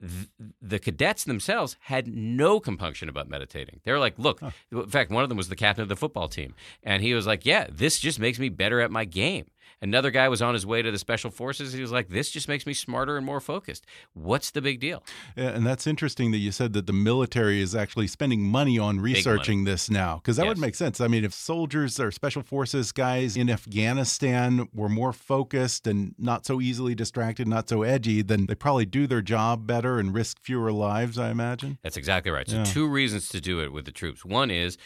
th- 0.00 0.28
the 0.60 0.78
cadets 0.78 1.24
themselves 1.24 1.76
had 1.80 2.06
no 2.06 2.60
compunction 2.60 3.08
about 3.08 3.28
meditating. 3.28 3.80
They 3.84 3.92
were 3.92 3.98
like, 3.98 4.18
"Look," 4.18 4.40
in 4.70 4.88
fact, 4.88 5.10
one 5.10 5.22
of 5.22 5.28
them 5.28 5.38
was 5.38 5.48
the 5.48 5.56
captain 5.56 5.82
of 5.82 5.88
the 5.88 5.96
football 5.96 6.28
team, 6.28 6.54
and 6.82 7.02
he 7.02 7.14
was 7.14 7.26
like, 7.26 7.46
"Yeah, 7.46 7.66
this 7.70 7.98
just 7.98 8.18
makes 8.18 8.38
me 8.38 8.48
better 8.48 8.80
at 8.80 8.90
my 8.90 9.04
game." 9.04 9.46
Another 9.82 10.10
guy 10.10 10.28
was 10.28 10.40
on 10.40 10.54
his 10.54 10.64
way 10.64 10.80
to 10.82 10.90
the 10.90 10.98
special 10.98 11.30
forces. 11.30 11.72
He 11.72 11.80
was 11.82 11.92
like, 11.92 12.08
"This 12.08 12.30
just 12.30 12.48
makes 12.48 12.66
me 12.66 12.72
smarter 12.72 13.16
and 13.16 13.26
more 13.26 13.40
focused." 13.40 13.84
What's 14.14 14.50
the 14.50 14.62
big 14.62 14.80
deal? 14.80 15.02
Yeah, 15.36 15.50
And 15.50 15.66
that's 15.66 15.86
interesting 15.86 16.30
that 16.32 16.38
you 16.38 16.50
said 16.50 16.72
that 16.72 16.86
the 16.86 16.92
military 16.92 17.60
is 17.60 17.74
actually 17.74 18.06
spending 18.06 18.40
money 18.42 18.78
on 18.78 19.00
researching 19.00 19.64
this 19.64 19.90
now, 19.90 20.16
because 20.16 20.36
that 20.38 20.46
would 20.46 20.58
make 20.58 20.74
sense. 20.74 21.00
I 21.00 21.08
mean, 21.08 21.24
if 21.24 21.34
soldiers 21.34 22.00
or 22.00 22.10
special 22.10 22.42
forces 22.42 22.90
guys 22.92 23.36
in 23.36 23.50
Afghanistan 23.50 24.68
were 24.74 24.88
more 24.88 25.12
focused 25.12 25.86
and 25.86 26.14
not 26.18 26.44
so 26.46 26.60
easily 26.60 26.94
distracted, 26.94 27.46
not 27.46 27.68
so 27.68 27.82
edgy, 27.82 28.22
then 28.22 28.46
they 28.46 28.54
probably 28.54 28.86
do 28.86 29.06
their 29.06 29.22
job 29.22 29.66
better 29.66 29.98
and 29.98 30.14
risk 30.14 30.38
fewer 30.40 30.72
lives, 30.72 31.18
I 31.18 31.30
imagine. 31.30 31.78
That's 31.82 31.96
exactly 31.96 32.30
right. 32.32 32.48
So, 32.48 32.56
Yeah. 32.58 32.64
two 32.64 32.88
reasons 32.88 33.28
to 33.30 33.40
do 33.40 33.60
it 33.60 33.72
with 33.72 33.84
the 33.84 33.92
troops. 33.92 34.24
One 34.24 34.50
is 34.50 34.76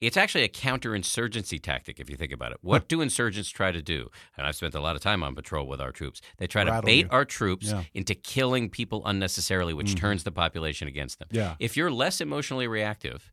it's 0.00 0.16
actually 0.16 0.44
a 0.44 0.48
counterinsurgency 0.48 1.60
tactic 1.60 2.00
if 2.00 2.08
you 2.08 2.16
think 2.16 2.32
about 2.32 2.52
it. 2.52 2.58
What 2.62 2.88
do 2.88 3.00
insurgents 3.00 3.50
try 3.50 3.70
to 3.72 3.82
do? 3.82 4.08
And 4.36 4.46
I've 4.46 4.56
spent 4.56 4.74
a 4.74 4.80
lot 4.80 4.96
of 4.96 5.02
time 5.02 5.22
on 5.22 5.34
patrol 5.34 5.66
with 5.66 5.80
our 5.80 5.92
troops. 5.92 6.20
They 6.38 6.46
try 6.46 6.64
to 6.64 6.82
bait 6.82 7.06
you. 7.06 7.08
our 7.10 7.24
troops 7.24 7.66
Yeah. 7.66 7.84
into 7.94 8.14
killing 8.14 8.70
people 8.70 9.02
unnecessarily, 9.04 9.74
which 9.74 9.88
mm-hmm. 9.88 9.98
turns 9.98 10.24
the 10.24 10.32
population 10.32 10.88
against 10.88 11.18
them. 11.18 11.28
Yeah. 11.30 11.54
If 11.58 11.76
you're 11.76 11.90
less 11.90 12.20
emotionally 12.20 12.66
reactive, 12.66 13.30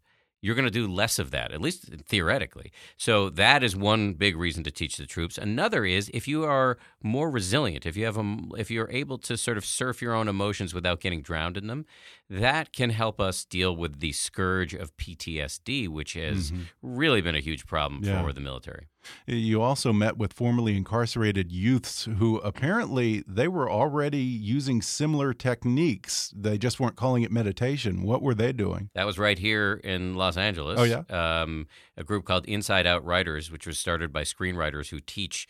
you're 0.47 0.55
going 0.55 0.63
to 0.63 0.71
do 0.71 0.87
less 0.87 1.19
of 1.19 1.31
that, 1.31 1.51
at 1.51 1.59
least 1.59 1.89
theoretically. 2.05 2.71
So 2.95 3.29
that 3.31 3.63
is 3.63 3.75
one 3.75 4.13
big 4.13 4.37
reason 4.37 4.63
to 4.63 4.71
teach 4.71 4.95
the 4.95 5.05
troops. 5.05 5.37
Another 5.37 5.83
is 5.83 6.09
if 6.13 6.25
you 6.25 6.45
are 6.45 6.77
more 7.03 7.29
resilient, 7.29 7.85
if 7.85 7.97
you 7.97 8.05
have 8.05 8.17
a, 8.17 8.37
if 8.57 8.71
you're 8.71 8.89
able 8.89 9.17
to 9.17 9.35
sort 9.35 9.57
of 9.57 9.65
surf 9.65 10.01
your 10.01 10.13
own 10.13 10.29
emotions 10.29 10.73
without 10.73 11.01
getting 11.01 11.21
drowned 11.21 11.57
in 11.57 11.67
them, 11.67 11.85
that 12.29 12.71
can 12.71 12.91
help 12.91 13.19
us 13.19 13.43
deal 13.43 13.75
with 13.75 13.99
the 13.99 14.13
scourge 14.13 14.73
of 14.73 14.95
PTSD, 14.95 15.89
which 15.89 16.13
has 16.13 16.53
mm-hmm. 16.53 16.61
really 16.81 17.19
been 17.19 17.35
a 17.35 17.41
huge 17.41 17.65
problem 17.65 18.01
Yeah. 18.05 18.23
for 18.23 18.31
the 18.31 18.39
military. 18.41 18.87
You 19.25 19.61
also 19.61 19.93
met 19.93 20.17
with 20.17 20.33
formerly 20.33 20.75
incarcerated 20.75 21.51
youths 21.51 22.05
who 22.17 22.37
apparently 22.39 23.23
they 23.27 23.47
were 23.47 23.69
already 23.69 24.19
using 24.21 24.81
similar 24.81 25.33
techniques. 25.33 26.33
They 26.35 26.57
just 26.57 26.79
weren't 26.79 26.95
calling 26.95 27.23
it 27.23 27.31
meditation. 27.31 28.03
What 28.03 28.21
were 28.21 28.35
they 28.35 28.51
doing? 28.51 28.89
That 28.95 29.05
was 29.05 29.17
right 29.17 29.37
here 29.37 29.79
in 29.83 30.15
Los 30.15 30.37
Angeles. 30.37 30.79
Oh, 30.79 30.83
yeah? 30.83 31.03
Um, 31.09 31.67
a 31.95 32.03
group 32.03 32.25
called 32.25 32.45
Inside 32.45 32.87
Out 32.87 33.05
Writers, 33.05 33.51
which 33.51 33.67
was 33.67 33.79
started 33.79 34.11
by 34.13 34.23
screenwriters 34.23 34.89
who 34.89 34.99
teach 34.99 35.47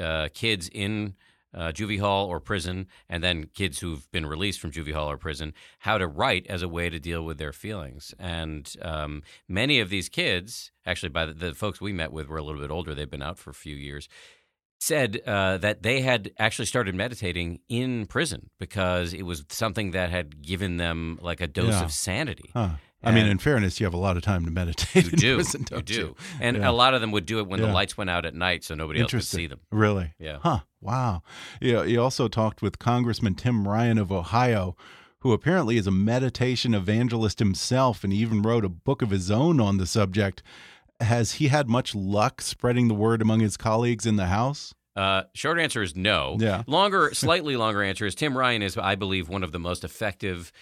uh, 0.00 0.28
kids 0.34 0.68
in 0.72 1.14
uh, 1.54 1.72
juvie 1.72 2.00
hall 2.00 2.26
or 2.26 2.40
prison, 2.40 2.86
and 3.08 3.22
then 3.22 3.44
kids 3.54 3.78
who've 3.80 4.10
been 4.10 4.26
released 4.26 4.60
from 4.60 4.70
juvie 4.72 4.92
hall 4.92 5.10
or 5.10 5.16
prison, 5.16 5.54
how 5.80 5.96
to 5.98 6.06
write 6.06 6.46
as 6.48 6.62
a 6.62 6.68
way 6.68 6.90
to 6.90 6.98
deal 6.98 7.24
with 7.24 7.38
their 7.38 7.52
feelings. 7.52 8.14
And 8.18 8.72
um, 8.82 9.22
many 9.48 9.80
of 9.80 9.88
these 9.90 10.08
kids, 10.08 10.72
actually, 10.84 11.10
by 11.10 11.26
the, 11.26 11.32
the 11.34 11.54
folks 11.54 11.80
we 11.80 11.92
met 11.92 12.12
with, 12.12 12.28
were 12.28 12.38
a 12.38 12.42
little 12.42 12.60
bit 12.60 12.70
older. 12.70 12.94
They've 12.94 13.10
been 13.10 13.22
out 13.22 13.38
for 13.38 13.50
a 13.50 13.54
few 13.54 13.76
years. 13.76 14.08
said 14.80 15.20
uh, 15.26 15.56
that 15.58 15.82
they 15.82 16.00
had 16.02 16.30
actually 16.38 16.66
started 16.66 16.94
meditating 16.94 17.60
in 17.68 18.04
prison 18.06 18.50
because 18.58 19.14
it 19.14 19.22
was 19.22 19.44
something 19.48 19.92
that 19.92 20.10
had 20.10 20.42
given 20.42 20.76
them 20.76 21.18
like 21.22 21.40
a 21.40 21.46
dose 21.46 21.72
Yeah. 21.74 21.84
of 21.84 21.92
sanity. 21.92 22.50
Huh. 22.52 22.70
I 23.04 23.12
mean, 23.12 23.26
in 23.26 23.38
fairness, 23.38 23.78
you 23.80 23.86
have 23.86 23.94
a 23.94 23.98
lot 23.98 24.16
of 24.16 24.22
time 24.22 24.44
to 24.44 24.50
meditate. 24.50 25.04
You 25.04 25.10
do, 25.12 25.34
prison, 25.36 25.66
you 25.70 25.82
do, 25.82 26.16
and 26.40 26.56
Yeah. 26.58 26.70
a 26.70 26.72
lot 26.72 26.94
of 26.94 27.00
them 27.00 27.10
would 27.12 27.26
do 27.26 27.38
it 27.38 27.46
when 27.46 27.60
Yeah. 27.60 27.66
the 27.66 27.72
lights 27.72 27.96
went 27.96 28.10
out 28.10 28.24
at 28.26 28.34
night, 28.34 28.64
so 28.64 28.74
nobody 28.74 29.00
else 29.00 29.10
could 29.10 29.24
see 29.24 29.46
them. 29.46 29.60
Really? 29.70 30.12
Yeah. 30.18 30.38
Huh. 30.42 30.60
Wow. 30.80 31.22
Yeah. 31.60 31.84
He 31.84 31.96
also 31.96 32.28
talked 32.28 32.62
with 32.62 32.78
Congressman 32.78 33.34
Tim 33.34 33.66
Ryan 33.66 33.98
of 33.98 34.10
Ohio, 34.12 34.76
who 35.20 35.32
apparently 35.32 35.76
is 35.76 35.86
a 35.86 35.90
meditation 35.90 36.74
evangelist 36.74 37.38
himself 37.38 38.04
and 38.04 38.12
even 38.12 38.42
wrote 38.42 38.64
a 38.64 38.68
book 38.68 39.00
of 39.02 39.10
his 39.10 39.30
own 39.30 39.60
on 39.60 39.78
the 39.78 39.86
subject. 39.86 40.42
Has 41.00 41.32
he 41.32 41.48
had 41.48 41.68
much 41.68 41.94
luck 41.94 42.40
spreading 42.40 42.88
the 42.88 42.94
word 42.94 43.20
among 43.22 43.40
his 43.40 43.56
colleagues 43.56 44.06
in 44.06 44.16
the 44.16 44.26
House? 44.26 44.74
Uh, 44.96 45.24
short 45.34 45.58
answer 45.58 45.82
is 45.82 45.96
no. 45.96 46.36
Yeah. 46.38 46.62
Longer, 46.68 47.10
slightly 47.14 47.56
longer 47.56 47.82
answer 47.82 48.06
is 48.06 48.14
Tim 48.14 48.38
Ryan 48.38 48.62
is, 48.62 48.76
I 48.78 48.94
believe, 48.94 49.28
one 49.28 49.42
of 49.42 49.50
the 49.50 49.58
most 49.58 49.82
effective 49.82 50.52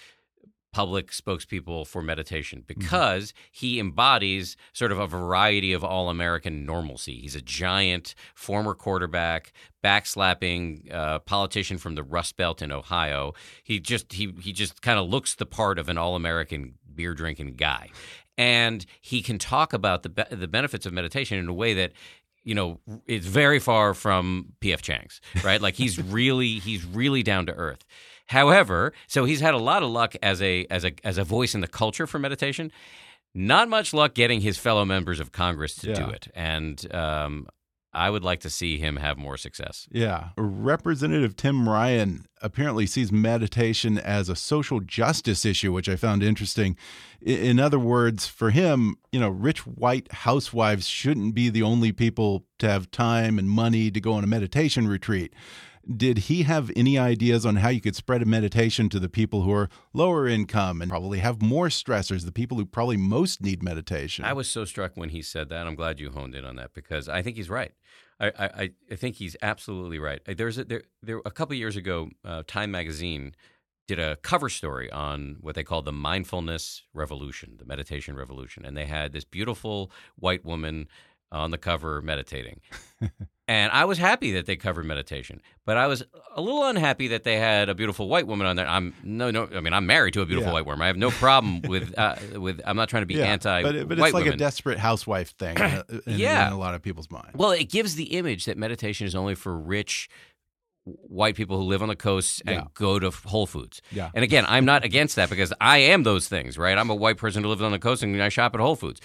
public 0.73 1.11
spokespeople 1.11 1.87
for 1.87 2.01
meditation 2.01 2.63
Mm-hmm. 2.67 2.79
because 2.79 3.33
he 3.51 3.79
embodies 3.79 4.57
sort 4.73 4.91
of 4.91 4.99
a 4.99 5.07
variety 5.07 5.71
of 5.71 5.83
all 5.83 6.09
American 6.09 6.65
normalcy. 6.65 7.19
He's 7.21 7.35
a 7.35 7.41
giant 7.41 8.15
former 8.35 8.73
quarterback, 8.73 9.53
backslapping 9.83 10.93
uh, 10.93 11.19
politician 11.19 11.77
from 11.77 11.95
the 11.95 12.03
Rust 12.03 12.35
Belt 12.37 12.61
in 12.61 12.71
Ohio. 12.71 13.33
He 13.63 13.79
just 13.79 14.13
he 14.13 14.33
he 14.41 14.51
just 14.51 14.81
kind 14.81 14.99
of 14.99 15.07
looks 15.09 15.35
the 15.35 15.45
part 15.45 15.79
of 15.79 15.89
an 15.89 15.97
all 15.97 16.15
American 16.15 16.73
beer 16.93 17.13
drinking 17.13 17.55
guy, 17.55 17.89
and 18.37 18.85
he 19.01 19.21
can 19.21 19.37
talk 19.39 19.73
about 19.73 20.03
the 20.03 20.09
be- 20.09 20.35
the 20.35 20.47
benefits 20.47 20.85
of 20.85 20.93
meditation 20.93 21.37
in 21.37 21.47
a 21.47 21.53
way 21.53 21.73
that 21.75 21.91
you 22.43 22.55
know 22.55 22.79
it's 23.07 23.25
very 23.25 23.59
far 23.59 23.93
from 23.93 24.53
PF 24.61 24.81
Chang's, 24.81 25.21
right? 25.43 25.61
Like 25.61 25.75
he's 25.75 25.99
really 26.19 26.59
he's 26.59 26.85
really 26.85 27.23
down 27.23 27.45
to 27.47 27.53
earth. 27.53 27.85
However, 28.33 28.93
so 29.07 29.25
he's 29.25 29.41
had 29.41 29.53
a 29.53 29.59
lot 29.59 29.83
of 29.83 29.89
luck 29.89 30.15
as 30.23 30.41
a 30.41 30.65
as 30.71 30.83
a 30.83 30.93
as 31.03 31.19
a 31.19 31.23
voice 31.23 31.53
in 31.53 31.61
the 31.61 31.67
culture 31.67 32.07
for 32.07 32.17
meditation. 32.17 32.71
Not 33.35 33.69
much 33.69 33.93
luck 33.93 34.15
getting 34.15 34.41
his 34.41 34.57
fellow 34.57 34.85
members 34.85 35.19
of 35.19 35.31
Congress 35.31 35.75
to 35.77 35.93
do 35.93 36.07
it, 36.09 36.27
and 36.35 36.93
um, 36.93 37.47
I 37.93 38.09
would 38.09 38.23
like 38.23 38.39
to 38.39 38.49
see 38.49 38.79
him 38.79 38.97
have 38.97 39.17
more 39.17 39.37
success. 39.37 39.87
Yeah. 39.91 40.29
Representative 40.35 41.35
Tim 41.35 41.69
Ryan 41.69 42.25
apparently 42.41 42.87
sees 42.87 43.11
meditation 43.11 43.99
as 43.99 44.29
a 44.29 44.35
social 44.35 44.79
justice 44.79 45.45
issue, 45.45 45.71
which 45.71 45.87
I 45.87 45.95
found 45.95 46.23
interesting. 46.23 46.75
In 47.21 47.59
other 47.59 47.79
words, 47.79 48.27
for 48.27 48.49
him, 48.49 48.95
you 49.11 49.19
know, 49.19 49.29
rich 49.29 49.67
white 49.67 50.11
housewives 50.11 50.87
shouldn't 50.87 51.35
be 51.35 51.49
the 51.49 51.61
only 51.61 51.91
people 51.91 52.45
to 52.59 52.67
have 52.67 52.89
time 52.89 53.37
and 53.37 53.47
money 53.47 53.91
to 53.91 54.01
go 54.01 54.13
on 54.13 54.23
a 54.23 54.27
meditation 54.27 54.87
retreat. 54.87 55.33
Did 55.85 56.17
he 56.19 56.43
have 56.43 56.71
any 56.75 56.97
ideas 56.97 57.45
on 57.45 57.57
how 57.57 57.69
you 57.69 57.81
could 57.81 57.95
spread 57.95 58.21
a 58.21 58.25
meditation 58.25 58.87
to 58.89 58.99
the 58.99 59.09
people 59.09 59.41
who 59.41 59.51
are 59.51 59.69
lower 59.93 60.27
income 60.27 60.81
and 60.81 60.89
probably 60.89 61.19
have 61.19 61.41
more 61.41 61.67
stressors, 61.67 62.23
the 62.23 62.31
people 62.31 62.57
who 62.57 62.65
probably 62.65 62.95
most 62.95 63.41
need 63.41 63.61
meditation? 63.61 64.23
I 64.23 64.33
was 64.33 64.47
so 64.47 64.63
struck 64.63 64.95
when 64.95 65.09
he 65.09 65.21
said 65.21 65.49
that. 65.49 65.67
I'm 65.67 65.75
glad 65.75 65.99
you 65.99 66.11
honed 66.11 66.35
in 66.35 66.45
on 66.45 66.55
that 66.55 66.73
because 66.73 67.09
I 67.09 67.21
think 67.21 67.35
he's 67.35 67.49
right. 67.49 67.73
I, 68.19 68.31
I, 68.39 68.71
I 68.91 68.95
think 68.95 69.17
he's 69.17 69.35
absolutely 69.41 69.99
right. 69.99 70.21
There's 70.25 70.57
a, 70.57 70.63
there, 70.63 70.83
there 71.01 71.21
a 71.25 71.31
couple 71.31 71.55
years 71.55 71.75
ago, 71.75 72.09
uh, 72.23 72.43
Time 72.47 72.71
Magazine 72.71 73.35
did 73.87 73.99
a 73.99 74.15
cover 74.17 74.49
story 74.49 74.89
on 74.91 75.37
what 75.41 75.55
they 75.55 75.63
called 75.63 75.85
the 75.85 75.91
mindfulness 75.91 76.83
revolution, 76.93 77.57
the 77.57 77.65
meditation 77.65 78.15
revolution, 78.15 78.63
and 78.65 78.77
they 78.77 78.85
had 78.85 79.11
this 79.11 79.25
beautiful 79.25 79.91
white 80.15 80.45
woman 80.45 80.87
on 81.31 81.51
the 81.51 81.57
cover 81.57 82.01
meditating. 82.01 82.61
and 83.53 83.71
I 83.71 83.85
was 83.85 83.97
happy 83.99 84.31
that 84.33 84.45
they 84.47 84.55
covered 84.55 84.85
meditation, 84.85 85.41
but 85.65 85.77
I 85.77 85.85
was 85.87 86.03
a 86.35 86.41
little 86.41 86.65
unhappy 86.65 87.07
that 87.09 87.23
they 87.23 87.37
had 87.37 87.69
a 87.69 87.75
beautiful 87.75 88.07
white 88.09 88.25
woman 88.25 88.47
on 88.47 88.55
there. 88.55 88.67
I'm 88.67 88.93
no, 89.03 89.29
no. 89.31 89.47
I 89.55 89.59
mean, 89.59 89.73
I'm 89.73 89.85
married 89.85 90.13
to 90.15 90.21
a 90.21 90.25
beautiful 90.25 90.49
Yeah. 90.49 90.53
white 90.53 90.65
woman. 90.65 90.81
I 90.81 90.87
have 90.87 90.97
no 90.97 91.11
problem 91.11 91.61
with 91.61 91.93
uh, 92.03 92.15
with. 92.45 92.61
I'm 92.65 92.75
not 92.75 92.89
trying 92.89 93.03
to 93.03 93.07
be 93.13 93.21
anti. 93.21 93.61
but, 93.61 93.87
but 93.87 93.99
it's 93.99 94.01
like 94.01 94.13
women. 94.25 94.33
a 94.33 94.37
desperate 94.37 94.79
housewife 94.79 95.31
thing 95.37 95.55
uh, 95.61 95.83
in, 96.07 96.17
Yeah. 96.19 96.47
in 96.47 96.53
a 96.53 96.57
lot 96.57 96.73
of 96.73 96.81
people's 96.81 97.11
minds. 97.11 97.31
Well, 97.35 97.51
it 97.51 97.69
gives 97.69 97.95
the 97.95 98.15
image 98.17 98.45
that 98.45 98.57
meditation 98.57 99.05
is 99.07 99.13
only 99.15 99.35
for 99.35 99.55
rich 99.57 100.09
white 100.85 101.35
people 101.35 101.57
who 101.57 101.63
live 101.63 101.81
on 101.81 101.87
the 101.87 101.95
coast 101.95 102.41
and 102.45 102.55
Yeah. 102.55 102.63
go 102.73 102.99
to 102.99 103.09
Whole 103.11 103.45
Foods. 103.45 103.81
Yeah. 103.91 104.09
And 104.13 104.23
again, 104.23 104.45
I'm 104.47 104.65
not 104.65 104.83
against 104.83 105.15
that 105.15 105.29
because 105.29 105.53
I 105.61 105.77
am 105.77 106.03
those 106.03 106.27
things, 106.27 106.57
right? 106.57 106.77
I'm 106.77 106.89
a 106.89 106.95
white 106.95 107.17
person 107.17 107.43
who 107.43 107.49
lives 107.49 107.61
on 107.61 107.71
the 107.71 107.79
coast 107.79 108.03
and 108.03 108.21
I 108.21 108.29
shop 108.29 108.53
at 108.53 108.59
Whole 108.59 108.75
Foods. 108.75 108.99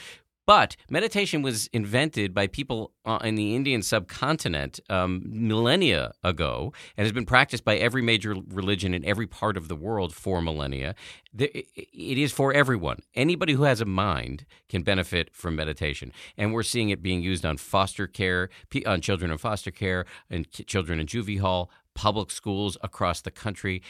But 0.49 0.77
meditation 0.89 1.43
was 1.43 1.67
invented 1.75 2.33
by 2.33 2.47
people 2.47 2.93
uh, 3.05 3.19
in 3.23 3.35
the 3.35 3.55
Indian 3.55 3.83
subcontinent 3.83 4.81
um, 4.89 5.23
millennia 5.27 6.13
ago 6.25 6.73
and 6.97 7.05
has 7.05 7.13
been 7.13 7.27
practiced 7.27 7.67
by 7.67 7.77
every 7.77 8.01
major 8.01 8.35
religion 8.55 8.95
in 8.95 9.05
every 9.05 9.27
part 9.27 9.59
of 9.59 9.69
the 9.69 9.77
world 9.77 10.15
for 10.15 10.41
millennia. 10.41 10.95
It 11.37 12.17
is 12.17 12.33
for 12.33 12.55
everyone. 12.55 13.01
Anybody 13.15 13.53
who 13.53 13.65
has 13.65 13.83
a 13.83 13.85
mind 13.85 14.47
can 14.71 14.83
benefit 14.83 15.35
from 15.35 15.55
meditation. 15.55 16.15
And 16.39 16.55
we're 16.55 16.63
seeing 16.63 16.89
it 16.89 17.03
being 17.03 17.21
used 17.21 17.45
on 17.45 17.59
foster 17.59 18.07
care, 18.07 18.49
on 18.87 19.03
children 19.03 19.31
in 19.31 19.37
foster 19.37 19.71
care, 19.71 20.07
and 20.31 20.51
children 20.51 20.99
in 20.99 21.07
juvie 21.07 21.41
hall, 21.41 21.71
public 21.95 22.31
schools 22.31 22.79
across 22.83 23.21
the 23.21 23.31
country 23.31 23.83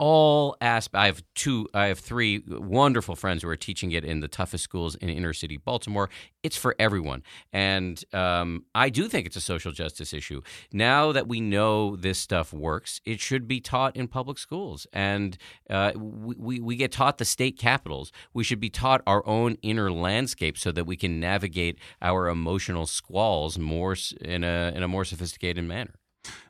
all 0.00 0.56
asp- 0.62 0.96
I 0.96 1.06
have 1.06 1.22
two, 1.34 1.68
I 1.74 1.86
have 1.86 1.98
three 1.98 2.42
wonderful 2.48 3.14
friends 3.14 3.42
who 3.42 3.48
are 3.50 3.56
teaching 3.56 3.92
it 3.92 4.02
in 4.02 4.20
the 4.20 4.28
toughest 4.28 4.64
schools 4.64 4.94
in 4.96 5.10
inner 5.10 5.34
city 5.34 5.58
Baltimore. 5.58 6.08
It's 6.42 6.56
for 6.56 6.74
everyone, 6.78 7.22
and 7.52 8.02
um, 8.14 8.64
I 8.74 8.88
do 8.88 9.08
think 9.08 9.26
it's 9.26 9.36
a 9.36 9.42
social 9.42 9.72
justice 9.72 10.14
issue. 10.14 10.40
Now 10.72 11.12
that 11.12 11.28
we 11.28 11.40
know 11.42 11.96
this 11.96 12.18
stuff 12.18 12.52
works, 12.52 13.02
it 13.04 13.20
should 13.20 13.46
be 13.46 13.60
taught 13.60 13.94
in 13.94 14.08
public 14.08 14.38
schools, 14.38 14.86
and 14.92 15.36
uh, 15.68 15.92
we, 15.94 16.34
we 16.38 16.60
we 16.60 16.76
get 16.76 16.92
taught 16.92 17.18
the 17.18 17.26
state 17.26 17.58
capitals. 17.58 18.10
We 18.32 18.42
should 18.42 18.60
be 18.60 18.70
taught 18.70 19.02
our 19.06 19.26
own 19.28 19.58
inner 19.60 19.92
landscape 19.92 20.56
so 20.56 20.72
that 20.72 20.84
we 20.84 20.96
can 20.96 21.20
navigate 21.20 21.78
our 22.00 22.28
emotional 22.28 22.86
squalls 22.86 23.58
more 23.58 23.94
in 24.22 24.44
a 24.44 24.72
in 24.74 24.82
a 24.82 24.88
more 24.88 25.04
sophisticated 25.04 25.64
manner. 25.64 25.99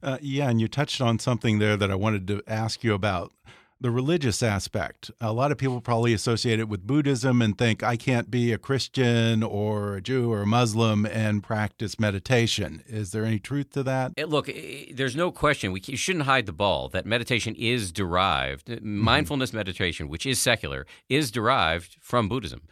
Uh, 0.03 0.19
yeah, 0.21 0.49
and 0.49 0.61
you 0.61 0.69
touched 0.69 1.01
on 1.01 1.19
something 1.19 1.59
there 1.59 1.77
that 1.77 1.91
I 1.91 1.95
wanted 1.95 2.27
to 2.29 2.43
ask 2.47 2.83
you 2.83 2.95
about 2.95 3.33
the 3.81 3.91
religious 3.91 4.43
aspect. 4.43 5.11
A 5.21 5.33
lot 5.33 5.51
of 5.51 5.57
people 5.57 5.81
probably 5.81 6.13
associate 6.13 6.61
it 6.61 6.69
with 6.69 6.87
Buddhism 6.87 7.41
and 7.41 7.57
think 7.57 7.83
I 7.83 7.97
can't 7.97 8.31
be 8.31 8.53
a 8.53 8.59
Christian 8.59 9.43
or 9.43 9.97
a 9.97 10.01
Jew 10.03 10.31
or 10.31 10.43
a 10.43 10.47
Muslim 10.47 11.07
and 11.07 11.43
practice 11.43 11.99
meditation. 11.99 12.83
Is 12.87 13.13
there 13.13 13.25
any 13.25 13.39
truth 13.39 13.71
to 13.71 13.83
that? 13.85 14.13
Eh, 14.19 14.27
Look, 14.27 14.51
eh, 14.51 14.87
there's 14.93 15.17
no 15.17 15.33
question. 15.33 15.73
We 15.73 15.81
shouldn't 15.81 16.27
hide 16.27 16.45
the 16.45 16.53
ball 16.53 16.91
that 16.91 17.07
meditation 17.07 17.55
is 17.55 17.91
derived, 17.91 18.69
eh, 18.71 18.79
mindfulness 18.83 19.55
meditation, 19.55 20.09
which 20.09 20.27
is 20.27 20.39
secular, 20.39 20.87
is 21.09 21.31
derived 21.31 21.97
from 22.03 22.29
Buddhism. 22.29 22.63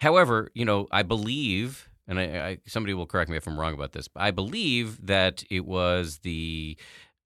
However, 0.00 0.50
you 0.54 0.66
know, 0.66 0.86
I 0.92 1.02
believe, 1.02 1.87
and 2.08 2.18
I, 2.18 2.22
I, 2.24 2.58
somebody 2.66 2.94
will 2.94 3.06
correct 3.06 3.30
me 3.30 3.36
if 3.36 3.46
I'm 3.46 3.58
wrong 3.60 3.74
about 3.74 3.92
this, 3.92 4.08
but 4.08 4.22
I 4.22 4.30
believe 4.32 5.06
that 5.06 5.44
it 5.50 5.64
was 5.66 6.18
the 6.22 6.76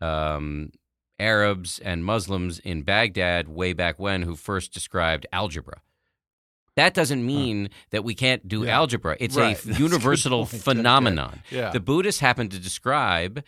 um, 0.01 0.73
Arabs 1.18 1.79
and 1.79 2.05
Muslims 2.05 2.59
in 2.59 2.83
Baghdad 2.83 3.49
way 3.49 3.73
back 3.73 3.99
when 3.99 4.23
who 4.23 4.35
first 4.37 4.75
described 4.75 5.27
algebra. 5.33 5.81
That 6.75 6.95
doesn't 6.95 7.25
mean 7.25 7.68
that 7.90 8.03
we 8.03 8.14
can't 8.14 8.49
do 8.49 8.64
Yeah. 8.64 8.77
algebra. 8.79 9.16
It's 9.21 9.37
Right. 9.37 9.59
A 9.64 9.68
good 9.68 9.79
universal. 9.79 10.47
Phenomenon. 10.47 11.42
Yeah. 11.51 11.71
The 11.71 11.81
Buddhists 11.81 12.21
happen 12.21 12.49
to 12.49 12.59
describe 12.59 13.45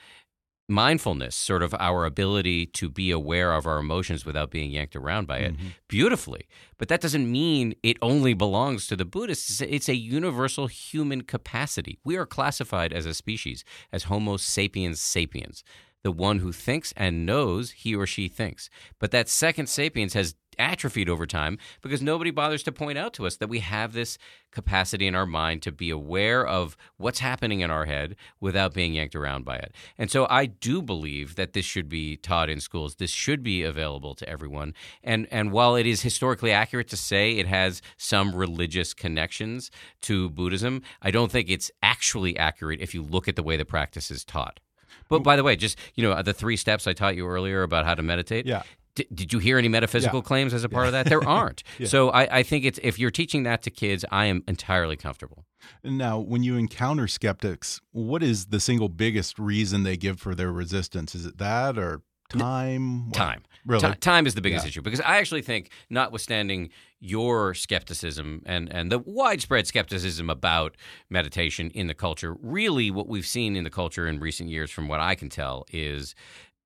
mindfulness, 0.69 1.35
sort 1.35 1.63
of 1.63 1.75
our 1.79 2.05
ability 2.05 2.67
to 2.67 2.89
be 2.89 3.11
aware 3.11 3.53
of 3.53 3.67
our 3.67 3.79
emotions 3.79 4.25
without 4.25 4.51
being 4.51 4.71
yanked 4.71 4.97
around 4.97 5.27
by 5.27 5.39
it, 5.39 5.55
mm-hmm. 5.55 5.69
beautifully. 5.89 6.47
But 6.79 6.89
that 6.89 7.01
doesn't 7.01 7.31
mean 7.31 7.75
it 7.83 7.97
only 8.01 8.35
belongs 8.35 8.87
to 8.87 8.97
the 8.97 9.05
Buddhists. 9.05 9.51
It's 9.51 9.61
a- 9.61 9.75
It's 9.75 9.89
a 9.89 9.95
universal 9.97 10.67
human 10.67 11.23
capacity. 11.23 11.99
We 12.05 12.17
are 12.17 12.27
classified 12.27 12.93
as 12.93 13.07
a 13.07 13.15
species 13.15 13.65
as 13.93 14.05
Homo 14.05 14.37
sapiens 14.39 15.01
sapiens, 15.01 15.65
the 16.03 16.13
one 16.13 16.39
who 16.39 16.53
thinks 16.53 16.93
and 16.97 17.27
knows 17.27 17.71
he 17.73 17.95
or 17.95 18.07
she 18.07 18.29
thinks. 18.29 18.71
But 18.99 19.11
that 19.11 19.29
second 19.29 19.69
sapiens 19.69 20.15
has 20.15 20.35
atrophied 20.59 21.09
over 21.09 21.27
time 21.27 21.59
because 21.83 22.03
nobody 22.03 22.31
bothers 22.31 22.63
to 22.65 22.73
point 22.73 22.99
out 22.99 23.13
to 23.15 23.27
us 23.27 23.37
that 23.37 23.49
we 23.49 23.61
have 23.61 23.93
this 23.93 24.19
capacity 24.51 25.07
in 25.07 25.15
our 25.15 25.27
mind 25.27 25.61
to 25.63 25.73
be 25.73 25.91
aware 25.91 26.47
of 26.47 26.77
what's 26.97 27.19
happening 27.19 27.61
in 27.61 27.71
our 27.71 27.85
head 27.85 28.17
without 28.41 28.73
being 28.73 28.95
yanked 28.95 29.15
around 29.15 29.45
by 29.45 29.57
it. 29.57 29.75
And 29.99 30.11
so 30.11 30.27
I 30.31 30.47
do 30.47 30.81
believe 30.81 31.35
that 31.35 31.53
this 31.53 31.65
should 31.65 31.89
be 31.89 32.17
taught 32.17 32.49
in 32.49 32.61
schools. 32.61 32.95
This 32.95 33.11
should 33.11 33.43
be 33.43 33.63
available 33.63 34.15
to 34.15 34.29
everyone. 34.29 34.75
And 35.03 35.27
and 35.31 35.53
while 35.53 35.75
it 35.77 35.87
is 35.87 36.03
historically 36.03 36.53
accurate 36.53 36.89
to 36.89 36.97
say 36.97 37.33
it 37.33 37.47
has 37.47 37.83
some 37.97 38.35
religious 38.35 38.95
connections 38.95 39.71
to 40.03 40.31
Buddhism, 40.31 40.83
I 41.03 41.11
don't 41.11 41.33
think 41.33 41.51
it's 41.51 41.71
actually 41.83 42.37
accurate 42.39 42.81
if 42.81 42.95
you 42.95 43.03
look 43.03 43.29
at 43.29 43.37
the 43.37 43.43
way 43.43 43.57
the 43.57 43.65
practice 43.65 44.11
is 44.11 44.25
taught. 44.25 44.61
But 45.09 45.23
by 45.23 45.37
the 45.37 45.43
way, 45.43 45.57
just 45.57 45.79
you 45.95 46.03
know, 46.03 46.23
the 46.23 46.33
three 46.33 46.57
steps 46.57 46.87
I 46.87 46.93
taught 46.93 47.17
you 47.17 47.27
earlier 47.27 47.63
about 47.63 47.85
how 47.85 47.95
to 47.95 48.03
meditate. 48.03 48.47
Yeah. 48.47 48.63
D- 48.97 49.07
did 49.13 49.33
you 49.33 49.39
hear 49.41 49.59
any 49.59 49.69
metaphysical 49.69 50.21
Yeah. 50.21 50.25
claims 50.29 50.55
as 50.55 50.63
a 50.65 50.69
part 50.69 50.87
of 50.87 50.93
that? 50.93 51.07
There 51.07 51.23
aren't. 51.29 51.63
Yeah. 51.79 51.89
So 51.89 52.11
I, 52.11 52.39
I 52.39 52.43
think 52.43 52.65
it's 52.65 52.79
if 52.83 52.99
you're 52.99 53.11
teaching 53.11 53.43
that 53.43 53.63
to 53.63 53.71
kids, 53.71 54.05
I 54.11 54.27
am 54.27 54.45
entirely 54.47 54.97
comfortable. 54.97 55.45
Now, 55.83 56.19
when 56.19 56.43
you 56.43 56.57
encounter 56.57 57.09
skeptics, 57.09 57.81
what 57.93 58.23
is 58.23 58.47
the 58.47 58.61
single 58.61 58.89
biggest 58.89 59.39
reason 59.39 59.83
they 59.83 59.97
give 59.97 60.21
for 60.21 60.35
their 60.35 60.53
resistance? 60.53 61.15
Is 61.15 61.27
it 61.27 61.39
that 61.39 61.77
or 61.79 62.03
time? 62.29 63.07
What? 63.07 63.15
Time. 63.15 63.43
Really? 63.67 63.89
Ti- 63.93 63.99
time 63.99 64.27
is 64.27 64.35
the 64.35 64.41
biggest 64.43 64.65
Yeah. 64.65 64.69
issue 64.69 64.83
because 64.83 65.01
I 65.01 65.17
actually 65.19 65.43
think, 65.43 65.71
notwithstanding 65.91 66.71
your 67.01 67.55
skepticism 67.55 68.43
and, 68.47 68.69
and 68.73 68.93
the 68.93 68.99
widespread 68.99 69.67
skepticism 69.67 70.29
about 70.31 70.77
meditation 71.11 71.71
in 71.71 71.87
the 71.87 71.95
culture, 71.95 72.35
really 72.43 72.91
what 72.91 73.09
we've 73.09 73.27
seen 73.27 73.57
in 73.57 73.65
the 73.65 73.71
culture 73.71 74.07
in 74.07 74.21
recent 74.21 74.51
years, 74.51 74.71
from 74.71 74.87
what 74.89 75.01
I 75.01 75.15
can 75.15 75.29
tell, 75.31 75.65
is 75.73 76.15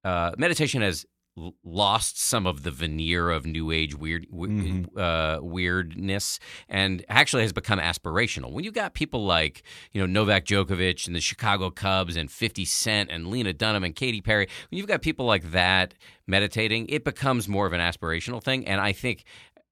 uh, 0.05 0.33
meditation 0.39 0.83
has 0.83 1.07
lost 1.65 2.21
some 2.21 2.47
of 2.47 2.63
the 2.63 2.71
veneer 2.71 3.31
of 3.31 3.47
new 3.47 3.71
age 3.71 3.95
weird 3.95 4.27
w- 4.31 4.87
uh, 4.97 5.39
weirdness 5.43 6.39
and 6.69 7.05
actually 7.09 7.43
has 7.43 7.53
become 7.53 7.79
aspirational. 7.79 8.53
When 8.53 8.65
you 8.65 8.73
got 8.73 8.95
people 8.95 9.25
like 9.25 9.63
you 9.93 10.01
know 10.01 10.07
Novak 10.07 10.45
Djokovic 10.45 11.07
and 11.07 11.15
the 11.15 11.21
Chicago 11.21 11.71
Cubs 11.71 12.17
and 12.17 12.31
50 12.31 12.65
Cent 12.65 13.11
and 13.11 13.29
Lena 13.29 13.53
Dunham 13.53 13.85
and 13.85 13.95
Katy 13.95 14.21
Perry, 14.21 14.49
when 14.71 14.79
you've 14.79 14.89
got 14.89 15.03
people 15.03 15.27
like 15.27 15.51
that 15.53 15.95
meditating, 16.27 16.87
it 16.89 17.05
becomes 17.05 17.49
more 17.49 17.67
of 17.67 17.73
an 17.73 17.81
aspirational 17.81 18.43
thing. 18.43 18.67
And 18.67 18.81
I 18.81 18.93
think 18.93 19.25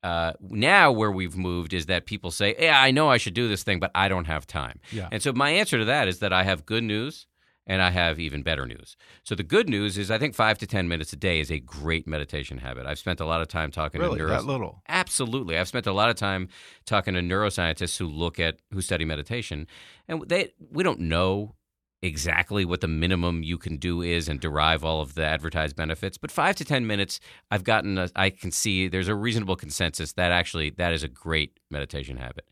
uh, 0.02 0.32
now 0.40 0.92
where 0.92 1.10
we've 1.10 1.36
moved 1.36 1.72
is 1.72 1.86
that 1.86 2.06
people 2.06 2.30
say, 2.30 2.54
"Yeah, 2.58 2.80
I 2.80 2.90
know 2.90 3.08
I 3.10 3.16
should 3.16 3.34
do 3.34 3.48
this 3.48 3.62
thing, 3.62 3.80
but 3.80 3.90
I 3.94 4.08
don't 4.08 4.26
have 4.26 4.46
time." 4.46 4.78
Yeah. 4.92 5.08
And 5.10 5.22
so 5.22 5.32
my 5.32 5.50
answer 5.50 5.78
to 5.78 5.84
that 5.86 6.06
is 6.06 6.20
that 6.20 6.32
I 6.32 6.44
have 6.44 6.64
good 6.64 6.84
news 6.84 7.26
and 7.66 7.82
I 7.82 7.90
have 7.90 8.20
even 8.20 8.42
better 8.42 8.64
news. 8.66 8.96
So 9.24 9.34
the 9.34 9.42
good 9.42 9.68
news 9.68 9.98
is 9.98 10.10
I 10.10 10.18
think 10.18 10.34
five 10.34 10.56
to 10.58 10.66
10 10.66 10.86
minutes 10.88 11.12
a 11.12 11.16
day 11.16 11.40
is 11.40 11.50
a 11.50 11.58
great 11.58 12.06
meditation 12.06 12.58
habit. 12.58 12.86
I've 12.86 12.98
spent 12.98 13.20
a 13.20 13.26
lot 13.26 13.40
of 13.42 13.48
time 13.48 13.70
talking 13.70 14.00
Really? 14.00 14.18
to 14.20 14.26
That 14.26 14.44
little? 14.44 14.82
Absolutely. 14.88 15.58
I've 15.58 15.68
spent 15.68 15.86
a 15.86 15.92
lot 15.92 16.08
of 16.10 16.16
time 16.16 16.48
talking 16.84 17.14
to 17.14 17.20
neuroscientists 17.20 17.98
who 17.98 18.06
look 18.06 18.38
at 18.38 18.58
who 18.70 18.80
study 18.80 19.04
meditation 19.04 19.66
and 20.06 20.22
they 20.28 20.52
we 20.70 20.82
don't 20.84 21.00
know 21.00 21.56
exactly 22.02 22.64
what 22.64 22.82
the 22.82 22.86
minimum 22.88 23.42
you 23.42 23.56
can 23.58 23.78
do 23.78 24.02
is 24.02 24.28
and 24.28 24.38
derive 24.38 24.84
all 24.84 25.00
of 25.00 25.14
the 25.14 25.24
advertised 25.24 25.74
benefits 25.74 26.18
but 26.18 26.30
5 26.30 26.54
to 26.56 26.64
10 26.64 26.86
minutes 26.86 27.18
I've 27.50 27.64
gotten 27.64 27.96
a, 27.98 28.10
I 28.14 28.30
can 28.30 28.50
see 28.52 28.86
there's 28.86 29.08
a 29.08 29.14
reasonable 29.14 29.56
consensus 29.56 30.12
that 30.12 30.30
actually 30.30 30.70
that 30.76 30.92
is 30.92 31.02
a 31.02 31.08
great 31.08 31.58
meditation 31.70 32.18
habit. 32.18 32.46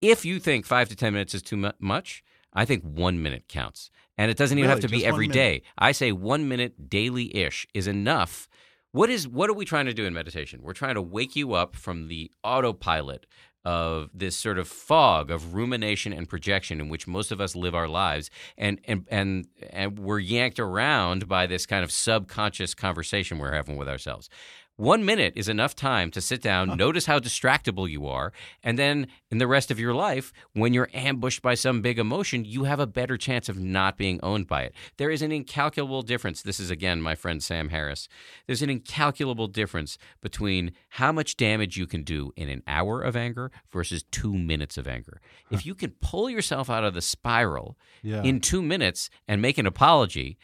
If 0.00 0.24
you 0.24 0.38
think 0.38 0.66
5 0.66 0.90
to 0.90 0.96
10 0.96 1.12
minutes 1.12 1.34
is 1.34 1.42
too 1.42 1.56
mu- 1.56 1.70
much, 1.80 2.22
I 2.52 2.64
think 2.64 2.82
1 2.84 3.22
minute 3.22 3.44
counts. 3.48 3.90
And 4.18 4.30
it 4.30 4.36
doesn't 4.36 4.58
even 4.58 4.70
have 4.70 4.80
to 4.80 4.88
be 4.88 5.02
one 5.02 5.08
every 5.08 5.28
day. 5.28 5.62
I 5.78 5.92
say 5.92 6.12
1 6.12 6.48
minute 6.48 6.88
daily-ish 6.88 7.66
is 7.74 7.86
enough. 7.86 8.48
What 8.92 9.08
is 9.08 9.26
what 9.26 9.48
are 9.48 9.54
we 9.54 9.64
trying 9.64 9.86
to 9.86 9.94
do 9.94 10.04
in 10.04 10.12
meditation? 10.12 10.60
We're 10.62 10.74
trying 10.74 10.96
to 10.96 11.02
wake 11.02 11.34
you 11.34 11.54
up 11.54 11.76
from 11.76 12.08
the 12.08 12.30
autopilot 12.44 13.26
of 13.64 14.10
this 14.12 14.36
sort 14.36 14.58
of 14.58 14.66
fog 14.66 15.30
of 15.30 15.54
rumination 15.54 16.12
and 16.12 16.28
projection 16.28 16.80
in 16.80 16.88
which 16.88 17.06
most 17.06 17.30
of 17.30 17.40
us 17.40 17.54
live 17.54 17.74
our 17.74 17.88
lives 17.88 18.28
and 18.58 18.80
and 18.84 19.06
and 19.08 19.46
and 19.70 19.98
we're 19.98 20.18
yanked 20.18 20.58
around 20.58 21.28
by 21.28 21.46
this 21.46 21.64
kind 21.64 21.84
of 21.84 21.92
subconscious 21.92 22.74
conversation 22.74 23.38
we're 23.38 23.52
having 23.52 23.76
with 23.76 23.88
ourselves. 23.88 24.28
One 24.82 25.04
minute 25.04 25.34
is 25.36 25.48
enough 25.48 25.76
time 25.76 26.10
to 26.10 26.20
sit 26.20 26.42
down, 26.42 26.76
notice 26.76 27.06
how 27.06 27.20
distractible 27.20 27.88
you 27.88 28.08
are, 28.08 28.32
and 28.64 28.76
then 28.76 29.06
in 29.30 29.38
the 29.38 29.46
rest 29.46 29.70
of 29.70 29.78
your 29.78 29.94
life, 29.94 30.32
when 30.54 30.74
you're 30.74 30.90
ambushed 30.92 31.40
by 31.40 31.54
some 31.54 31.82
big 31.82 32.00
emotion, 32.00 32.44
you 32.44 32.64
have 32.64 32.80
a 32.80 32.86
better 32.88 33.16
chance 33.16 33.48
of 33.48 33.56
not 33.56 33.96
being 33.96 34.18
owned 34.24 34.48
by 34.48 34.62
it. 34.62 34.74
There 34.96 35.12
is 35.12 35.22
an 35.22 35.30
incalculable 35.30 36.02
difference. 36.02 36.42
This 36.42 36.58
is, 36.58 36.68
again, 36.68 37.00
my 37.00 37.14
friend 37.14 37.40
Sam 37.40 37.68
Harris. 37.68 38.08
There's 38.48 38.60
an 38.60 38.70
incalculable 38.70 39.46
difference 39.46 39.98
between 40.20 40.72
how 40.88 41.12
much 41.12 41.36
damage 41.36 41.76
you 41.76 41.86
can 41.86 42.02
do 42.02 42.32
in 42.34 42.48
an 42.48 42.64
hour 42.66 43.02
of 43.02 43.14
anger 43.14 43.52
versus 43.70 44.02
two 44.10 44.34
minutes 44.34 44.76
of 44.76 44.88
anger. 44.88 45.20
If 45.52 45.64
you 45.64 45.76
can 45.76 45.92
pull 46.00 46.28
yourself 46.28 46.68
out 46.68 46.82
of 46.82 46.94
the 46.94 47.02
spiral 47.02 47.78
Yeah. 48.02 48.24
in 48.24 48.40
two 48.40 48.60
minutes 48.62 49.10
and 49.28 49.40
make 49.40 49.58
an 49.58 49.66
apology, 49.66 50.38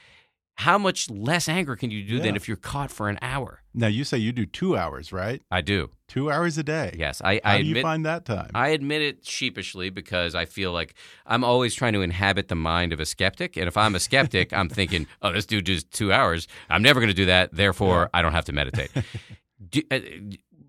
how 0.59 0.77
much 0.77 1.09
less 1.09 1.49
anger 1.49 1.77
can 1.77 1.93
you 1.93 2.03
do 2.03 2.19
than 2.19 2.35
if 2.35 2.49
you're 2.49 2.57
caught 2.57 2.91
for 2.91 3.09
an 3.09 3.17
hour? 3.23 3.63
Now, 3.75 3.87
you 3.87 4.03
say 4.03 4.19
you 4.19 4.33
do 4.33 4.45
two 4.45 4.77
hours, 4.77 5.13
right? 5.13 5.41
I 5.53 5.61
do. 5.61 5.91
Two 6.09 6.33
hours 6.33 6.59
a 6.59 6.65
day. 6.65 6.97
Yes, 6.99 7.23
I, 7.23 7.41
How 7.45 7.53
I 7.53 7.63
do 7.63 7.69
you 7.69 7.81
find 7.81 8.05
that 8.05 8.25
time? 8.25 8.51
I 8.57 8.71
admit 8.71 9.01
it 9.01 9.25
sheepishly 9.25 9.89
because 9.89 10.35
I 10.35 10.47
feel 10.47 10.73
like 10.73 10.95
I'm 11.27 11.45
always 11.45 11.77
trying 11.77 11.93
to 11.93 12.01
inhabit 12.01 12.49
the 12.49 12.57
mind 12.57 12.93
of 12.93 12.99
a 12.99 13.07
skeptic. 13.07 13.57
And 13.57 13.69
if 13.69 13.77
I'm 13.77 13.95
a 13.95 14.01
skeptic, 14.01 14.53
I'm 14.53 14.69
thinking, 14.69 15.07
oh, 15.23 15.33
this 15.33 15.47
dude 15.47 15.65
does 15.67 15.85
two 15.85 16.13
hours. 16.13 16.49
I'm 16.69 16.83
never 16.83 16.99
going 16.99 17.09
to 17.11 17.15
do 17.15 17.27
that. 17.27 17.55
Therefore, 17.55 18.11
I 18.13 18.21
don't 18.21 18.33
have 18.33 18.47
to 18.47 18.53
meditate. 18.53 18.91
do, 19.71 19.81
uh, 19.93 20.01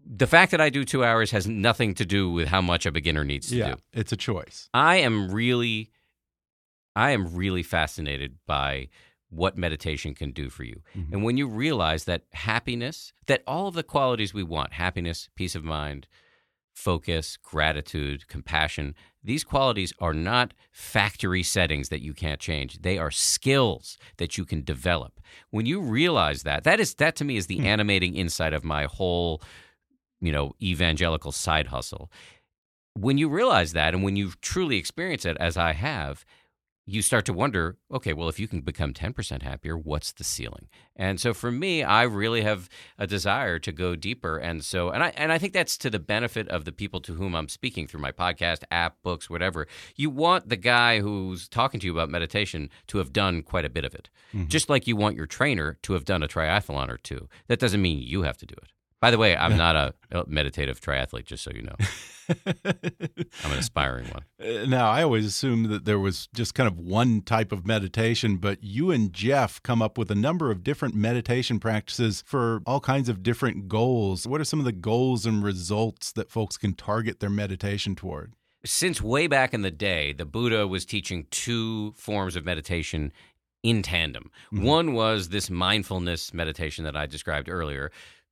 the 0.05 0.27
fact 0.27 0.51
that 0.51 0.61
I 0.61 0.69
do 0.69 0.85
two 0.85 1.03
hours 1.03 1.31
has 1.31 1.47
nothing 1.47 1.95
to 1.95 2.05
do 2.05 2.29
with 2.31 2.47
how 2.47 2.61
much 2.61 2.85
a 2.85 2.91
beginner 2.91 3.25
needs 3.25 3.49
to 3.49 3.55
yeah, 3.55 3.71
do. 3.71 3.75
it's 3.93 4.11
a 4.11 4.17
choice. 4.17 4.69
I 4.71 4.97
am 4.97 5.31
really, 5.31 5.89
I 6.95 7.09
am 7.09 7.33
really 7.35 7.63
fascinated 7.63 8.35
by 8.45 8.89
what 9.29 9.57
meditation 9.57 10.13
can 10.13 10.31
do 10.31 10.49
for 10.49 10.63
you. 10.63 10.81
Mhm. 10.95 11.13
And 11.13 11.23
when 11.23 11.37
you 11.37 11.47
realize 11.47 12.05
that 12.05 12.23
happiness, 12.33 13.13
that 13.27 13.43
all 13.45 13.67
of 13.67 13.75
the 13.75 13.83
qualities 13.83 14.33
we 14.33 14.43
want 14.43 14.73
happiness, 14.73 15.29
peace 15.35 15.55
of 15.55 15.63
mind, 15.63 16.07
focus, 16.73 17.37
gratitude, 17.37 18.27
compassion 18.27 18.95
these 19.23 19.43
qualities 19.43 19.93
are 19.99 20.13
not 20.13 20.53
factory 20.71 21.43
settings 21.43 21.89
that 21.89 22.01
you 22.01 22.13
can't 22.13 22.39
change. 22.39 22.81
They 22.81 22.97
are 22.97 23.11
skills 23.11 23.97
that 24.17 24.37
you 24.37 24.45
can 24.45 24.63
develop. 24.63 25.19
When 25.49 25.65
you 25.65 25.81
realize 25.81 26.43
that, 26.43 26.63
that 26.63 26.79
is 26.79 26.93
that 26.95 27.15
to 27.17 27.25
me 27.25 27.35
is 27.37 27.47
the 27.47 27.59
animating 27.67 28.15
insight 28.15 28.53
of 28.53 28.63
my 28.63 28.85
whole, 28.85 29.41
you 30.21 30.31
know, 30.31 30.55
evangelical 30.61 31.31
side 31.31 31.67
hustle. 31.67 32.09
When 32.93 33.17
you 33.17 33.29
realize 33.29 33.73
that 33.73 33.93
and 33.93 34.03
when 34.03 34.15
you 34.15 34.31
truly 34.41 34.77
experience 34.77 35.25
it 35.25 35.37
as 35.37 35.57
I 35.57 35.73
have, 35.73 36.25
you 36.91 37.01
start 37.01 37.25
to 37.25 37.33
wonder, 37.33 37.77
okay, 37.91 38.13
well, 38.13 38.29
if 38.29 38.39
you 38.39 38.47
can 38.47 38.61
become 38.61 38.93
10% 38.93 39.43
happier, 39.43 39.77
what's 39.77 40.11
the 40.11 40.23
ceiling? 40.23 40.67
And 40.95 41.19
so 41.19 41.33
for 41.33 41.51
me, 41.51 41.83
I 41.83 42.03
really 42.03 42.41
have 42.41 42.67
a 42.97 43.05
desire 43.05 43.59
to 43.59 43.71
go 43.71 43.95
deeper. 43.95 44.37
And 44.37 44.63
so, 44.65 44.89
and 44.89 45.03
I, 45.03 45.13
and 45.15 45.31
I 45.31 45.37
think 45.37 45.53
that's 45.53 45.77
to 45.77 45.89
the 45.89 45.99
benefit 45.99 46.47
of 46.49 46.65
the 46.65 46.71
people 46.71 46.99
to 47.01 47.13
whom 47.13 47.35
I'm 47.35 47.47
speaking 47.47 47.87
through 47.87 48.01
my 48.01 48.11
podcast, 48.11 48.63
app, 48.71 49.01
books, 49.03 49.29
whatever. 49.29 49.67
You 49.95 50.09
want 50.09 50.49
the 50.49 50.57
guy 50.57 50.99
who's 50.99 51.47
talking 51.47 51.79
to 51.79 51.85
you 51.85 51.93
about 51.93 52.09
meditation 52.09 52.69
to 52.87 52.97
have 52.97 53.13
done 53.13 53.43
quite 53.43 53.65
a 53.65 53.69
bit 53.69 53.85
of 53.85 53.93
it, 53.93 54.09
mm-hmm. 54.33 54.47
just 54.47 54.69
like 54.69 54.87
you 54.87 54.95
want 54.95 55.15
your 55.15 55.27
trainer 55.27 55.77
to 55.83 55.93
have 55.93 56.05
done 56.05 56.23
a 56.23 56.27
triathlon 56.27 56.89
or 56.89 56.97
two. 56.97 57.29
That 57.47 57.59
doesn't 57.59 57.81
mean 57.81 57.99
you 58.01 58.23
have 58.23 58.37
to 58.37 58.45
do 58.45 58.55
it. 58.61 58.71
By 59.01 59.11
the 59.11 59.17
way, 59.17 59.35
I'm 59.35 59.55
not 59.55 59.75
a 59.75 60.25
meditative 60.27 60.81
triathlete, 60.81 61.25
just 61.25 61.43
so 61.43 61.51
you 61.51 61.61
know. 61.61 61.75
I'm 63.43 63.51
an 63.51 63.59
aspiring 63.59 64.07
one. 64.07 64.23
Uh, 64.39 64.65
Now, 64.65 64.89
I 64.89 65.03
always 65.03 65.25
assumed 65.25 65.67
that 65.69 65.85
there 65.85 65.99
was 65.99 66.27
just 66.33 66.53
kind 66.53 66.67
of 66.67 66.77
one 66.77 67.21
type 67.21 67.51
of 67.51 67.65
meditation, 67.65 68.37
but 68.37 68.61
you 68.61 68.91
and 68.91 69.13
Jeff 69.13 69.63
come 69.63 69.81
up 69.81 69.97
with 69.97 70.11
a 70.11 70.15
number 70.15 70.51
of 70.51 70.63
different 70.63 70.95
meditation 70.95 71.59
practices 71.59 72.23
for 72.25 72.61
all 72.65 72.81
kinds 72.81 73.07
of 73.09 73.23
different 73.23 73.67
goals. 73.69 74.27
What 74.27 74.41
are 74.41 74.45
some 74.45 74.59
of 74.59 74.65
the 74.65 74.73
goals 74.73 75.25
and 75.25 75.43
results 75.43 76.11
that 76.11 76.29
folks 76.29 76.57
can 76.57 76.73
target 76.73 77.19
their 77.19 77.29
meditation 77.29 77.95
toward? 77.95 78.33
since 78.65 79.01
way 79.01 79.27
back 79.27 79.53
in 79.53 79.61
the 79.61 79.71
day, 79.71 80.11
the 80.13 80.25
Buddha 80.25 80.67
was 80.67 80.85
teaching 80.85 81.27
two 81.31 81.93
forms 81.93 82.35
of 82.35 82.45
meditation 82.45 83.11
in 83.63 83.81
tandem. 83.81 84.31
One 84.51 84.93
was 84.93 85.29
this 85.29 85.49
mindfulness 85.49 86.33
meditation 86.33 86.83
that 86.85 86.95
I 86.95 87.05
described 87.05 87.49
earlier. 87.49 87.91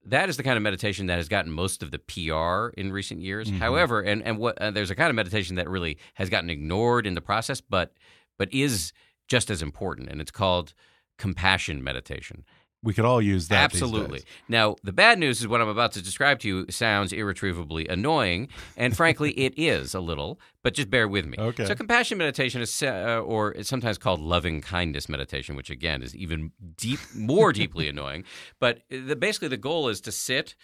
That 0.10 0.30
is 0.30 0.38
the 0.38 0.44
kind 0.44 0.56
of 0.58 0.64
meditation 0.64 1.08
that 1.08 1.18
has 1.18 1.28
gotten 1.28 1.52
most 1.52 1.84
of 1.84 1.92
the 1.92 2.00
PR 2.00 2.70
in 2.80 2.92
recent 2.92 3.22
years. 3.22 3.50
However, 3.60 4.02
and 4.02 4.24
and 4.24 4.38
what 4.38 4.58
uh, 4.58 4.72
there's 4.72 4.90
a 4.92 4.96
kind 4.96 5.10
of 5.10 5.16
meditation 5.16 5.56
that 5.58 5.70
really 5.70 5.98
has 6.16 6.30
gotten 6.30 6.50
ignored 6.50 7.06
in 7.06 7.14
the 7.14 7.22
process, 7.22 7.62
but 7.62 7.94
but 8.38 8.52
is 8.54 8.94
just 9.28 9.50
as 9.50 9.62
important, 9.62 10.10
and 10.10 10.22
it's 10.22 10.32
called 10.32 10.74
compassion 11.18 11.84
meditation. 11.84 12.46
We 12.84 12.94
could 12.94 13.06
all 13.06 13.22
use 13.22 13.48
that. 13.48 13.64
Absolutely. 13.64 14.24
Now, 14.48 14.76
the 14.84 14.94
bad 14.94 15.18
news 15.18 15.40
is 15.40 15.48
what 15.48 15.62
I'm 15.62 15.68
about 15.68 15.94
to 15.94 16.02
describe 16.02 16.40
to 16.40 16.48
you 16.48 16.66
sounds 16.70 17.12
irretrievably 17.12 17.88
annoying, 17.88 18.50
and 18.76 18.96
frankly, 18.96 19.32
it 19.40 19.54
is 19.58 19.96
a 19.96 20.00
little. 20.00 20.40
But 20.64 20.74
just 20.74 20.90
bear 20.90 21.08
with 21.08 21.26
me. 21.26 21.38
Okay. 21.40 21.66
So, 21.66 21.76
compassion 21.76 22.18
meditation 22.18 22.62
is, 22.62 22.84
uh, 22.84 23.22
or 23.26 23.52
it's 23.54 23.70
sometimes 23.70 23.98
called 23.98 24.20
loving 24.20 24.62
kindness 24.62 25.10
meditation, 25.10 25.56
which 25.56 25.70
again 25.70 26.04
is 26.04 26.16
even 26.16 26.52
deep, 26.76 27.00
more 27.16 27.52
deeply 27.52 27.88
annoying. 27.90 28.26
But 28.60 28.82
the, 28.90 29.16
basically, 29.16 29.48
the 29.48 29.58
goal 29.58 29.90
is 29.90 30.00
to 30.02 30.12
sit, 30.12 30.56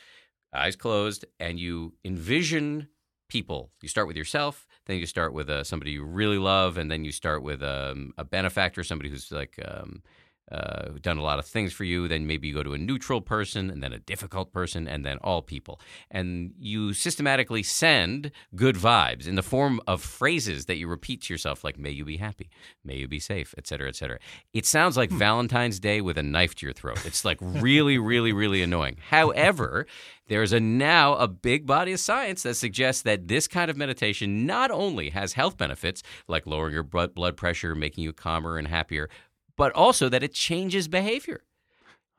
eyes 0.53 0.75
closed, 0.75 1.25
and 1.39 1.59
you 1.59 1.93
envision 2.05 2.89
people. 3.27 3.71
You 3.81 3.89
start 3.89 4.07
with 4.07 4.15
yourself, 4.17 4.67
then 4.85 4.97
you 4.97 5.07
start 5.07 5.33
with 5.33 5.49
uh, 5.49 5.63
somebody 5.63 5.91
you 5.91 6.03
really 6.03 6.37
love, 6.37 6.77
and 6.77 6.91
then 6.91 7.03
you 7.03 7.11
start 7.11 7.41
with 7.41 7.63
um, 7.63 8.13
a 8.17 8.23
benefactor, 8.23 8.83
somebody 8.83 9.09
who's 9.09 9.31
like 9.31 9.57
um, 9.65 10.03
uh, 10.51 10.89
done 11.01 11.17
a 11.17 11.23
lot 11.23 11.39
of 11.39 11.45
things 11.45 11.73
for 11.73 11.83
you. 11.83 12.07
Then 12.07 12.27
maybe 12.27 12.47
you 12.47 12.53
go 12.53 12.63
to 12.63 12.73
a 12.73 12.77
neutral 12.77 13.21
person, 13.21 13.69
and 13.69 13.81
then 13.81 13.93
a 13.93 13.99
difficult 13.99 14.51
person, 14.51 14.87
and 14.87 15.05
then 15.05 15.17
all 15.19 15.41
people. 15.41 15.79
And 16.11 16.53
you 16.59 16.93
systematically 16.93 17.63
send 17.63 18.31
good 18.55 18.75
vibes 18.75 19.27
in 19.27 19.35
the 19.35 19.43
form 19.43 19.79
of 19.87 20.01
phrases 20.01 20.65
that 20.65 20.77
you 20.77 20.87
repeat 20.87 21.21
to 21.23 21.33
yourself, 21.33 21.63
like 21.63 21.79
"May 21.79 21.91
you 21.91 22.05
be 22.05 22.17
happy," 22.17 22.49
"May 22.83 22.97
you 22.97 23.07
be 23.07 23.19
safe," 23.19 23.55
et 23.57 23.67
cetera, 23.67 23.87
et 23.87 23.95
cetera. 23.95 24.19
It 24.53 24.65
sounds 24.65 24.97
like 24.97 25.11
Valentine's 25.11 25.79
Day 25.79 26.01
with 26.01 26.17
a 26.17 26.23
knife 26.23 26.55
to 26.55 26.65
your 26.65 26.73
throat. 26.73 27.05
It's 27.05 27.25
like 27.25 27.37
really, 27.41 27.97
really, 27.97 28.33
really 28.33 28.61
annoying. 28.61 28.97
However, 29.09 29.85
there's 30.27 30.53
a 30.53 30.59
now 30.59 31.15
a 31.15 31.27
big 31.27 31.65
body 31.65 31.91
of 31.91 31.99
science 31.99 32.43
that 32.43 32.55
suggests 32.55 33.01
that 33.03 33.27
this 33.27 33.47
kind 33.47 33.69
of 33.69 33.77
meditation 33.77 34.45
not 34.45 34.71
only 34.71 35.09
has 35.09 35.33
health 35.33 35.57
benefits 35.57 36.01
like 36.27 36.47
lowering 36.47 36.73
your 36.73 36.83
blood 36.83 37.37
pressure, 37.37 37.75
making 37.75 38.03
you 38.03 38.13
calmer 38.13 38.57
and 38.57 38.67
happier, 38.67 39.09
but 39.57 39.71
also 39.73 40.09
that 40.09 40.23
it 40.23 40.33
changes 40.33 40.87
behavior. 40.87 41.43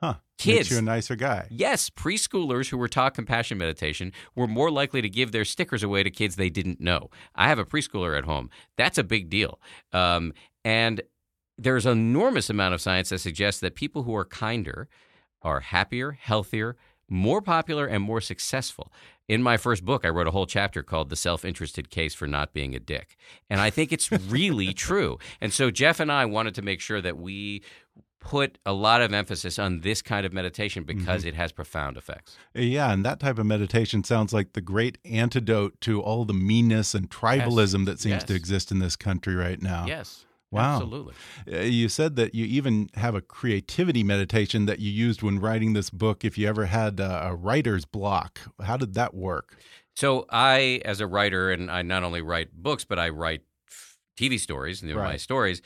Huh. 0.02 0.14
Kids. 0.36 0.58
Makes 0.58 0.70
you 0.72 0.78
a 0.78 0.82
nicer 0.82 1.16
guy. 1.16 1.46
Yes, 1.50 1.88
preschoolers 1.88 2.68
who 2.68 2.76
were 2.76 2.88
taught 2.88 3.14
compassion 3.14 3.56
meditation 3.56 4.12
were 4.34 4.46
more 4.46 4.70
likely 4.70 5.00
to 5.00 5.08
give 5.08 5.32
their 5.32 5.44
stickers 5.44 5.82
away 5.82 6.02
to 6.02 6.10
kids 6.10 6.36
they 6.36 6.50
didn't 6.50 6.80
know. 6.80 7.10
I 7.34 7.48
have 7.48 7.58
a 7.58 7.64
preschooler 7.64 8.18
at 8.18 8.24
home. 8.24 8.50
That's 8.76 8.98
a 8.98 9.04
big 9.04 9.30
deal. 9.30 9.60
Um, 9.92 10.32
and 10.64 11.00
there's 11.56 11.86
an 11.86 11.92
enormous 11.92 12.50
amount 12.50 12.74
of 12.74 12.80
science 12.80 13.10
that 13.10 13.20
suggests 13.20 13.60
that 13.60 13.76
people 13.76 14.02
who 14.02 14.14
are 14.14 14.24
kinder 14.24 14.88
are 15.40 15.60
happier, 15.60 16.12
healthier, 16.12 16.76
more 17.08 17.40
popular, 17.42 17.86
and 17.86 18.02
more 18.02 18.20
successful. 18.20 18.92
In 19.28 19.42
my 19.42 19.56
first 19.56 19.84
book, 19.84 20.04
I 20.04 20.08
wrote 20.10 20.26
a 20.26 20.30
whole 20.32 20.46
chapter 20.46 20.82
called 20.82 21.08
The 21.08 21.16
Self 21.16 21.44
Interested 21.44 21.88
Case 21.90 22.14
for 22.14 22.26
Not 22.26 22.52
Being 22.52 22.74
a 22.74 22.80
Dick. 22.80 23.16
And 23.48 23.60
I 23.60 23.70
think 23.70 23.92
it's 23.92 24.10
really 24.12 24.74
true. 24.88 25.18
And 25.40 25.52
so 25.52 25.70
Jeff 25.70 25.98
and 26.00 26.12
I 26.12 26.26
wanted 26.26 26.54
to 26.56 26.62
make 26.62 26.80
sure 26.80 27.00
that 27.00 27.16
we 27.16 27.62
put 28.20 28.58
a 28.64 28.72
lot 28.72 29.02
of 29.02 29.12
emphasis 29.12 29.58
on 29.58 29.80
this 29.82 30.00
kind 30.00 30.24
of 30.24 30.32
meditation 30.32 30.82
because 30.84 31.20
Mm-hmm. 31.20 31.28
it 31.28 31.34
has 31.34 31.52
profound 31.52 31.96
effects. 31.98 32.38
Yeah, 32.54 32.90
and 32.90 33.04
that 33.04 33.20
type 33.20 33.38
of 33.38 33.44
meditation 33.44 34.02
sounds 34.02 34.32
like 34.32 34.54
the 34.54 34.62
great 34.62 34.96
antidote 35.04 35.78
to 35.82 36.00
all 36.00 36.24
the 36.24 36.32
meanness 36.32 36.94
and 36.94 37.10
tribalism 37.10 37.84
that 37.84 38.00
seems 38.00 38.24
to 38.24 38.34
exist 38.34 38.70
in 38.72 38.78
this 38.78 38.96
country 38.96 39.34
right 39.34 39.60
now. 39.60 39.84
Yes. 39.86 40.24
Wow. 40.54 40.74
Absolutely. 40.74 41.14
Uh, 41.52 41.60
You 41.60 41.88
said 41.88 42.16
that 42.16 42.34
you 42.34 42.44
even 42.44 42.88
have 42.94 43.14
a 43.14 43.20
creativity 43.20 44.02
meditation 44.02 44.66
that 44.66 44.78
you 44.78 44.90
used 44.90 45.22
when 45.22 45.38
writing 45.38 45.72
this 45.72 45.90
book. 45.90 46.24
If 46.24 46.38
you 46.38 46.48
ever 46.48 46.66
had 46.66 47.00
uh, 47.00 47.20
a 47.24 47.34
writer's 47.34 47.84
block, 47.84 48.40
how 48.62 48.76
did 48.76 48.94
that 48.94 49.14
work? 49.14 49.58
So 49.96 50.26
I, 50.30 50.80
as 50.84 51.00
a 51.00 51.06
writer, 51.06 51.50
and 51.52 51.70
I 51.70 51.82
not 51.82 52.02
only 52.02 52.20
write 52.20 52.52
books, 52.52 52.84
but 52.84 52.98
I 52.98 53.08
write 53.10 53.42
TV 54.16 54.38
stories 54.38 54.80
and 54.80 54.90
they're 54.90 54.96
my 54.96 55.16
stories. 55.16 55.60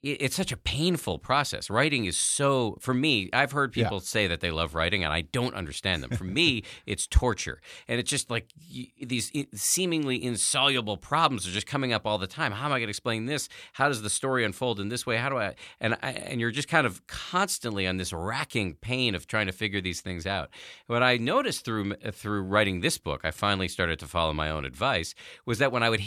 It's 0.00 0.36
such 0.36 0.52
a 0.52 0.56
painful 0.56 1.18
process. 1.18 1.68
Writing 1.68 2.04
is 2.04 2.16
so, 2.16 2.76
for 2.80 2.94
me, 2.94 3.28
I've 3.32 3.50
heard 3.50 3.76
Yeah. 3.76 3.84
people 3.84 3.98
say 3.98 4.28
that 4.28 4.38
they 4.40 4.52
love 4.52 4.76
writing, 4.76 5.02
and 5.02 5.12
I 5.12 5.22
don't 5.22 5.54
understand 5.54 6.04
them. 6.04 6.10
For 6.10 6.22
me, 6.22 6.62
it's 6.86 7.08
torture. 7.08 7.60
And 7.88 7.98
it's 7.98 8.08
just 8.08 8.30
like 8.30 8.52
these 9.00 9.32
seemingly 9.54 10.22
insoluble 10.22 10.98
problems 10.98 11.48
are 11.48 11.50
just 11.50 11.66
coming 11.66 11.92
up 11.92 12.06
all 12.06 12.16
the 12.16 12.28
time. 12.28 12.52
How 12.52 12.66
am 12.66 12.72
I 12.72 12.78
going 12.78 12.86
to 12.86 12.90
explain 12.90 13.26
this? 13.26 13.48
How 13.72 13.88
does 13.88 14.02
the 14.02 14.10
story 14.10 14.44
unfold 14.44 14.78
in 14.78 14.88
this 14.88 15.04
way? 15.04 15.16
How 15.16 15.30
do 15.30 15.38
I? 15.38 15.56
And, 15.80 15.94
I, 16.00 16.12
and 16.12 16.40
you're 16.40 16.52
just 16.52 16.68
kind 16.68 16.86
of 16.86 17.04
constantly 17.08 17.84
on 17.86 17.96
this 17.96 18.12
racking 18.12 18.74
pain 18.74 19.16
of 19.16 19.26
trying 19.26 19.46
to 19.46 19.52
figure 19.52 19.80
these 19.80 20.00
things 20.00 20.26
out. 20.26 20.50
What 20.86 21.02
I 21.02 21.16
noticed 21.16 21.64
through 21.64 21.94
through 22.12 22.42
writing 22.42 22.82
this 22.82 22.98
book, 22.98 23.22
I 23.24 23.32
finally 23.32 23.66
started 23.66 23.98
to 23.98 24.06
follow 24.06 24.32
my 24.32 24.48
own 24.48 24.64
advice, 24.64 25.14
was 25.44 25.58
that 25.58 25.72
when 25.72 25.82
I 25.82 25.90
would 25.90 26.02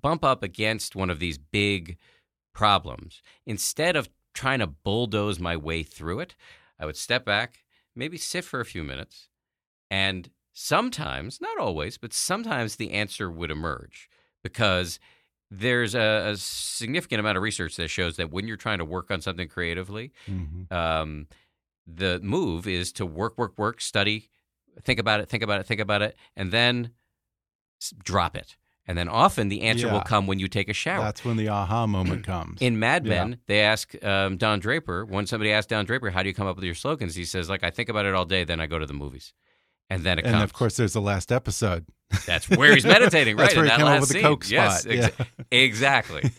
bump 0.00 0.24
up 0.24 0.44
against 0.44 0.94
one 0.94 1.10
of 1.10 1.18
these 1.18 1.38
big 1.38 1.96
problems, 2.52 3.22
instead 3.46 3.96
of 3.96 4.08
trying 4.34 4.60
to 4.60 4.66
bulldoze 4.66 5.38
my 5.38 5.56
way 5.56 5.82
through 5.82 6.20
it, 6.20 6.34
I 6.78 6.86
would 6.86 6.96
step 6.96 7.24
back, 7.24 7.64
maybe 7.94 8.18
sit 8.18 8.44
for 8.44 8.60
a 8.60 8.64
few 8.64 8.82
minutes, 8.84 9.28
and 9.90 10.30
sometimes, 10.52 11.40
not 11.40 11.58
always, 11.58 11.98
but 11.98 12.12
sometimes 12.12 12.76
the 12.76 12.92
answer 12.92 13.30
would 13.30 13.50
emerge 13.50 14.08
because 14.42 14.98
there's 15.50 15.94
a, 15.94 16.30
a 16.32 16.36
significant 16.36 17.20
amount 17.20 17.36
of 17.36 17.42
research 17.42 17.76
that 17.76 17.88
shows 17.88 18.16
that 18.16 18.30
when 18.30 18.48
you're 18.48 18.56
trying 18.56 18.78
to 18.78 18.84
work 18.84 19.10
on 19.10 19.20
something 19.20 19.48
creatively, 19.48 20.12
Mhm. 20.28 20.72
um, 20.72 21.28
the 21.86 22.20
move 22.22 22.66
is 22.66 22.92
to 22.92 23.04
work, 23.04 23.36
work, 23.36 23.58
work, 23.58 23.80
study, 23.80 24.30
think 24.82 24.98
about 24.98 25.20
it, 25.20 25.28
think 25.28 25.42
about 25.42 25.60
it, 25.60 25.66
think 25.66 25.80
about 25.80 26.00
it, 26.00 26.16
and 26.36 26.50
then 26.52 26.92
drop 28.02 28.36
it. 28.36 28.56
And 28.86 28.98
then 28.98 29.08
often 29.08 29.48
the 29.48 29.62
answer 29.62 29.86
Yeah. 29.86 29.92
will 29.92 30.00
come 30.00 30.26
when 30.26 30.38
you 30.40 30.48
take 30.48 30.68
a 30.68 30.72
shower. 30.72 31.04
That's 31.04 31.24
when 31.24 31.36
the 31.36 31.48
aha 31.48 31.86
moment 31.86 32.24
comes. 32.26 32.60
In 32.60 32.78
Mad 32.80 33.06
Yeah. 33.06 33.10
Men, 33.24 33.38
they 33.46 33.60
ask 33.60 33.94
um, 34.04 34.36
Don 34.36 34.58
Draper, 34.58 35.04
when 35.04 35.26
somebody 35.26 35.52
asked 35.52 35.68
Don 35.68 35.84
Draper, 35.84 36.10
how 36.10 36.22
do 36.22 36.28
you 36.28 36.34
come 36.34 36.46
up 36.48 36.56
with 36.56 36.64
your 36.64 36.74
slogans? 36.74 37.14
He 37.14 37.24
says, 37.24 37.48
like, 37.48 37.62
I 37.62 37.70
think 37.70 37.88
about 37.88 38.06
it 38.06 38.14
all 38.14 38.24
day, 38.24 38.42
then 38.44 38.60
I 38.60 38.66
go 38.66 38.78
to 38.80 38.86
the 38.86 38.92
movies. 38.94 39.32
And 39.88 40.02
then 40.04 40.18
it 40.18 40.24
and 40.24 40.32
comes. 40.34 40.44
of 40.44 40.52
course, 40.52 40.76
there's 40.76 40.94
the 40.94 41.00
last 41.02 41.30
episode. 41.30 41.84
That's 42.26 42.48
where 42.50 42.74
he's 42.74 42.84
meditating, 42.84 43.36
right? 43.38 43.44
That's 43.44 43.56
where 43.56 43.64
he 43.66 43.70
that 43.70 43.76
came 43.78 43.86
up 43.86 44.00
with 44.00 44.08
the 44.08 44.14
scene. 44.14 44.22
Coke 44.22 44.50
Yes, 44.50 44.82
spot. 44.82 44.92
exa- 44.92 45.18
Yeah. 45.18 45.46
exactly. 45.58 46.30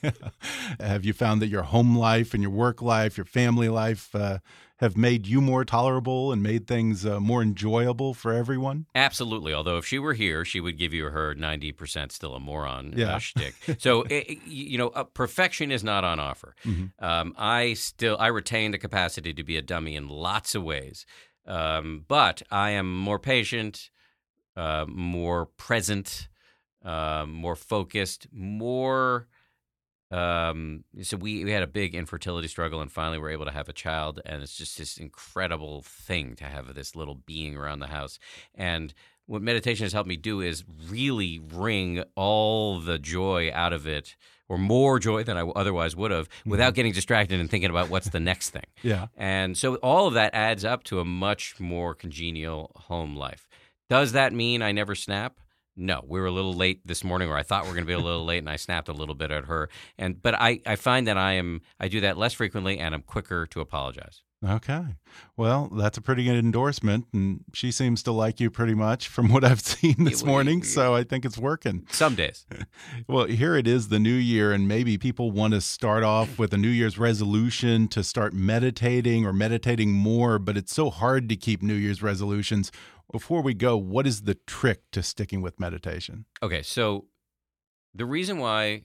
have 0.79 1.05
you 1.05 1.13
found 1.13 1.41
that 1.41 1.47
your 1.47 1.63
home 1.63 1.95
life 1.97 2.33
and 2.33 2.41
your 2.43 2.51
work 2.51 2.81
life, 2.81 3.15
your 3.17 3.25
family 3.25 3.69
life, 3.69 4.13
uh, 4.15 4.39
have 4.84 4.97
made 4.97 5.25
you 5.25 5.39
more 5.41 5.63
tolerable 5.65 6.31
and 6.31 6.43
made 6.43 6.67
things 6.67 7.05
uh, 7.05 7.19
more 7.19 7.41
enjoyable 7.41 8.13
for 8.13 8.34
everyone? 8.34 8.86
Absolutely. 8.93 9.53
Although 9.53 9.77
if 9.77 9.86
she 9.86 9.97
were 9.97 10.13
here, 10.13 10.43
she 10.45 10.59
would 10.59 10.77
give 10.77 10.93
you 10.93 11.05
her 11.05 11.34
90% 11.34 12.11
still 12.11 12.36
a 12.36 12.39
moron 12.39 12.93
Yeah. 12.95 13.15
uh, 13.15 13.19
shtick. 13.19 13.55
So, 13.79 14.01
it, 14.09 14.29
it- 14.29 14.43
you 14.45 14.77
know, 14.77 14.89
uh, 14.89 15.05
perfection 15.05 15.71
is 15.71 15.84
not 15.84 16.03
on 16.03 16.19
offer. 16.19 16.53
Mm-hmm. 16.65 17.03
Um, 17.03 17.34
I 17.38 17.73
still, 17.73 18.17
I 18.19 18.27
retain 18.27 18.71
the 18.71 18.77
capacity 18.77 19.34
to 19.34 19.43
be 19.43 19.57
a 19.57 19.61
dummy 19.61 19.95
in 19.95 20.07
lots 20.09 20.53
of 20.53 20.63
ways. 20.63 21.05
Um, 21.47 22.05
but 22.07 22.41
I 22.51 22.71
am 22.71 22.93
more 22.95 23.19
patient, 23.19 23.89
uh, 24.55 24.86
more 24.88 25.45
present, 25.45 26.27
uh, 26.86 27.25
more 27.27 27.55
focused, 27.55 28.27
more. 28.31 29.27
Um, 30.14 30.84
so 31.01 31.18
we, 31.18 31.43
we 31.43 31.51
had 31.51 31.64
a 31.64 31.68
big 31.68 31.95
infertility 31.95 32.47
struggle 32.47 32.82
and 32.82 32.91
finally 32.91 33.18
we're 33.18 33.32
able 33.32 33.45
to 33.45 33.51
have 33.51 33.68
a 33.68 33.74
child 33.74 34.22
and 34.26 34.43
it's 34.43 34.55
just 34.55 34.78
this 34.78 34.97
incredible 34.97 35.82
thing 35.82 36.36
to 36.36 36.43
have 36.43 36.72
this 36.76 36.95
little 36.95 37.16
being 37.16 37.57
around 37.57 37.80
the 37.80 37.88
house. 37.88 38.20
And 38.53 38.93
what 39.26 39.41
meditation 39.41 39.86
has 39.86 39.93
helped 39.93 40.07
me 40.07 40.16
do 40.16 40.39
is 40.39 40.64
really 40.88 41.39
wring 41.39 42.03
all 42.16 42.80
the 42.80 42.99
joy 42.99 43.51
out 43.53 43.74
of 43.74 43.88
it 43.88 44.16
or 44.47 44.59
more 44.59 44.99
joy 44.99 45.24
than 45.24 45.36
I 45.36 45.41
otherwise 45.41 45.95
would 45.95 46.11
have 46.11 46.30
without 46.45 46.76
getting 46.76 46.91
distracted 46.91 47.39
and 47.39 47.49
thinking 47.49 47.72
about 47.72 47.89
what's 47.89 48.09
the 48.09 48.20
next 48.20 48.51
thing. 48.51 48.61
Yeah. 48.84 49.07
And 49.16 49.57
so 49.57 49.76
all 49.76 50.07
of 50.07 50.14
that 50.16 50.36
adds 50.36 50.66
up 50.66 50.84
to 50.86 50.99
a 50.99 51.05
much 51.05 51.57
more 51.57 51.95
congenial 51.95 52.72
home 52.76 53.16
life. 53.16 53.47
Does 53.89 54.11
that 54.11 54.34
mean 54.34 54.61
I 54.61 54.74
never 54.74 54.93
snap? 54.93 55.38
No, 55.76 56.03
we 56.07 56.19
were 56.19 56.28
a 56.28 56.32
little 56.32 56.53
late 56.53 56.86
this 56.86 57.03
morning, 57.03 57.30
or 57.30 57.38
I 57.38 57.43
thought 57.43 57.63
we 57.63 57.69
were 57.69 57.76
going 57.76 57.86
to 57.86 57.88
be 57.88 57.93
a 57.93 57.99
little 57.99 58.26
late, 58.26 58.39
and 58.39 58.49
I 58.49 58.57
snapped 58.57 58.89
a 58.89 58.93
little 58.93 59.15
bit 59.15 59.32
at 59.32 59.45
her. 59.45 59.69
And 59.97 60.21
but 60.21 60.36
I, 60.36 60.59
I 60.65 60.76
find 60.76 61.07
that 61.07 61.17
I 61.17 61.34
am 61.34 61.61
I 61.80 61.88
do 61.88 62.01
that 62.01 62.17
less 62.17 62.34
frequently, 62.34 62.78
and 62.78 62.93
I'm 62.93 63.01
quicker 63.01 63.47
to 63.47 63.59
apologize. 63.59 64.21
Okay. 64.45 64.84
Well, 65.38 65.69
that's 65.74 65.97
a 65.97 66.01
pretty 66.01 66.26
good 66.26 66.36
endorsement. 66.36 67.07
And 67.13 67.45
she 67.53 67.71
seems 67.71 68.03
to 68.03 68.11
like 68.11 68.41
you 68.41 68.49
pretty 68.49 68.74
much 68.74 69.07
from 69.07 69.30
what 69.32 69.43
I've 69.43 69.61
seen 69.65 70.03
this 70.03 70.24
morning. 70.24 70.63
So 70.63 70.93
I 70.93 71.03
think 71.03 71.24
it's 71.24 71.38
working. 71.38 71.88
Some 71.91 72.15
days, 72.15 72.45
Well, 73.07 73.26
here 73.26 73.55
it 73.55 73.67
is, 73.67 73.88
the 73.88 73.99
new 73.99 74.13
year, 74.13 74.51
and 74.51 74.67
maybe 74.67 74.97
people 74.97 75.32
want 75.32 75.53
to 75.53 75.61
start 75.61 76.03
off 76.03 76.38
with 76.38 76.53
a 76.53 76.57
New 76.57 76.67
Year's 76.67 76.97
resolution 76.97 77.88
to 77.89 78.03
start 78.03 78.34
meditating 78.34 79.26
or 79.26 79.32
meditating 79.32 79.91
more, 79.91 80.39
but 80.39 80.57
it's 80.57 80.74
so 80.74 80.89
hard 80.89 81.30
to 81.30 81.36
keep 81.36 81.61
New 81.61 81.76
Year's 81.76 82.01
resolutions. 82.01 82.71
Before 83.12 83.41
we 83.41 83.54
go, 83.54 83.78
what 83.78 84.08
is 84.08 84.24
the 84.24 84.36
trick 84.36 84.89
to 84.91 85.04
sticking 85.04 85.41
with 85.41 85.60
meditation? 85.60 86.26
Okay, 86.41 86.64
so 86.64 87.06
the 87.93 88.06
reason 88.06 88.39
why 88.39 88.84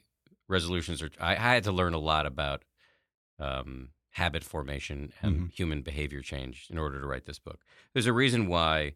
resolutions 0.48 1.02
are, 1.02 1.10
I, 1.20 1.32
I 1.32 1.54
had 1.54 1.64
to 1.64 1.72
learn 1.72 1.94
a 1.94 1.98
lot 1.98 2.26
about 2.26 2.64
um, 3.38 3.90
habit 4.10 4.42
formation 4.44 5.12
and 5.22 5.36
Mhm. 5.48 5.52
human 5.52 5.82
behavior 5.82 6.20
change 6.22 6.66
in 6.70 6.76
order 6.78 7.00
to 7.00 7.06
write 7.06 7.24
this 7.26 7.38
book. 7.38 7.64
There's 7.92 8.06
a 8.06 8.12
reason 8.12 8.48
why 8.48 8.94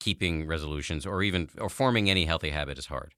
keeping 0.00 0.46
resolutions 0.46 1.04
or 1.06 1.22
even 1.22 1.48
or 1.58 1.68
forming 1.68 2.08
any 2.08 2.24
healthy 2.26 2.50
habit 2.50 2.78
is 2.78 2.86
hard 2.86 3.14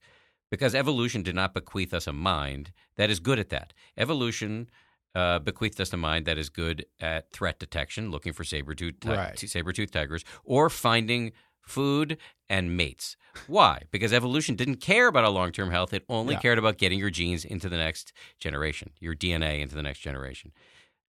because 0.49 0.73
evolution 0.73 1.21
did 1.23 1.35
not 1.35 1.53
bequeath 1.53 1.93
us 1.93 2.07
a 2.07 2.13
mind 2.13 2.71
that 2.95 3.09
is 3.09 3.19
good 3.19 3.37
at 3.39 3.49
that. 3.49 3.73
Evolution 3.97 4.69
uh, 5.15 5.39
bequeathed 5.39 5.79
us 5.81 5.91
a 5.93 5.97
mind 5.97 6.25
that 6.25 6.37
is 6.37 6.49
good 6.49 6.85
at 6.99 7.31
threat 7.31 7.59
detection, 7.59 8.11
looking 8.11 8.33
for 8.33 8.43
saber-toothed, 8.43 9.01
ti- 9.01 9.09
Right. 9.09 9.37
saber-toothed 9.39 9.93
tigers, 9.93 10.23
or 10.43 10.69
finding 10.69 11.31
food 11.61 12.17
and 12.49 12.75
mates. 12.75 13.15
Why? 13.47 13.83
Because 13.91 14.11
evolution 14.13 14.55
didn't 14.55 14.77
care 14.77 15.07
about 15.07 15.23
our 15.23 15.29
long-term 15.29 15.69
health. 15.71 15.93
It 15.93 16.03
only 16.09 16.33
Yeah. 16.35 16.39
cared 16.41 16.57
about 16.57 16.77
getting 16.77 16.97
your 16.99 17.09
genes 17.11 17.45
into 17.45 17.69
the 17.69 17.77
next 17.77 18.11
generation, 18.39 18.91
your 18.99 19.13
DNA 19.15 19.61
into 19.61 19.75
the 19.75 19.83
next 19.83 19.99
generation. 19.99 20.51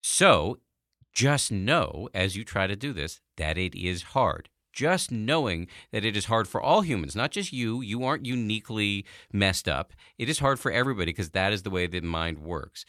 So 0.03 0.59
just 1.13 1.51
know 1.53 2.09
as 2.15 2.37
you 2.37 2.45
try 2.45 2.67
to 2.67 2.77
do 2.77 2.93
this 2.93 3.21
that 3.37 3.59
it 3.59 3.75
is 3.75 4.03
hard. 4.03 4.49
Just 4.73 5.11
knowing 5.11 5.67
that 5.91 6.05
it 6.05 6.17
is 6.17 6.27
hard 6.27 6.47
for 6.47 6.61
all 6.61 6.83
humans, 6.83 7.17
not 7.17 7.33
just 7.33 7.53
you. 7.53 7.81
You 7.81 8.05
aren't 8.05 8.25
uniquely 8.25 9.05
messed 9.33 9.69
up. 9.69 9.93
It 10.17 10.29
is 10.29 10.39
hard 10.39 10.61
for 10.61 10.71
everybody 10.71 11.07
because 11.07 11.31
that 11.31 11.53
is 11.53 11.65
the 11.65 11.71
way 11.71 11.89
the 11.89 12.01
mind 12.01 12.39
works. 12.39 12.85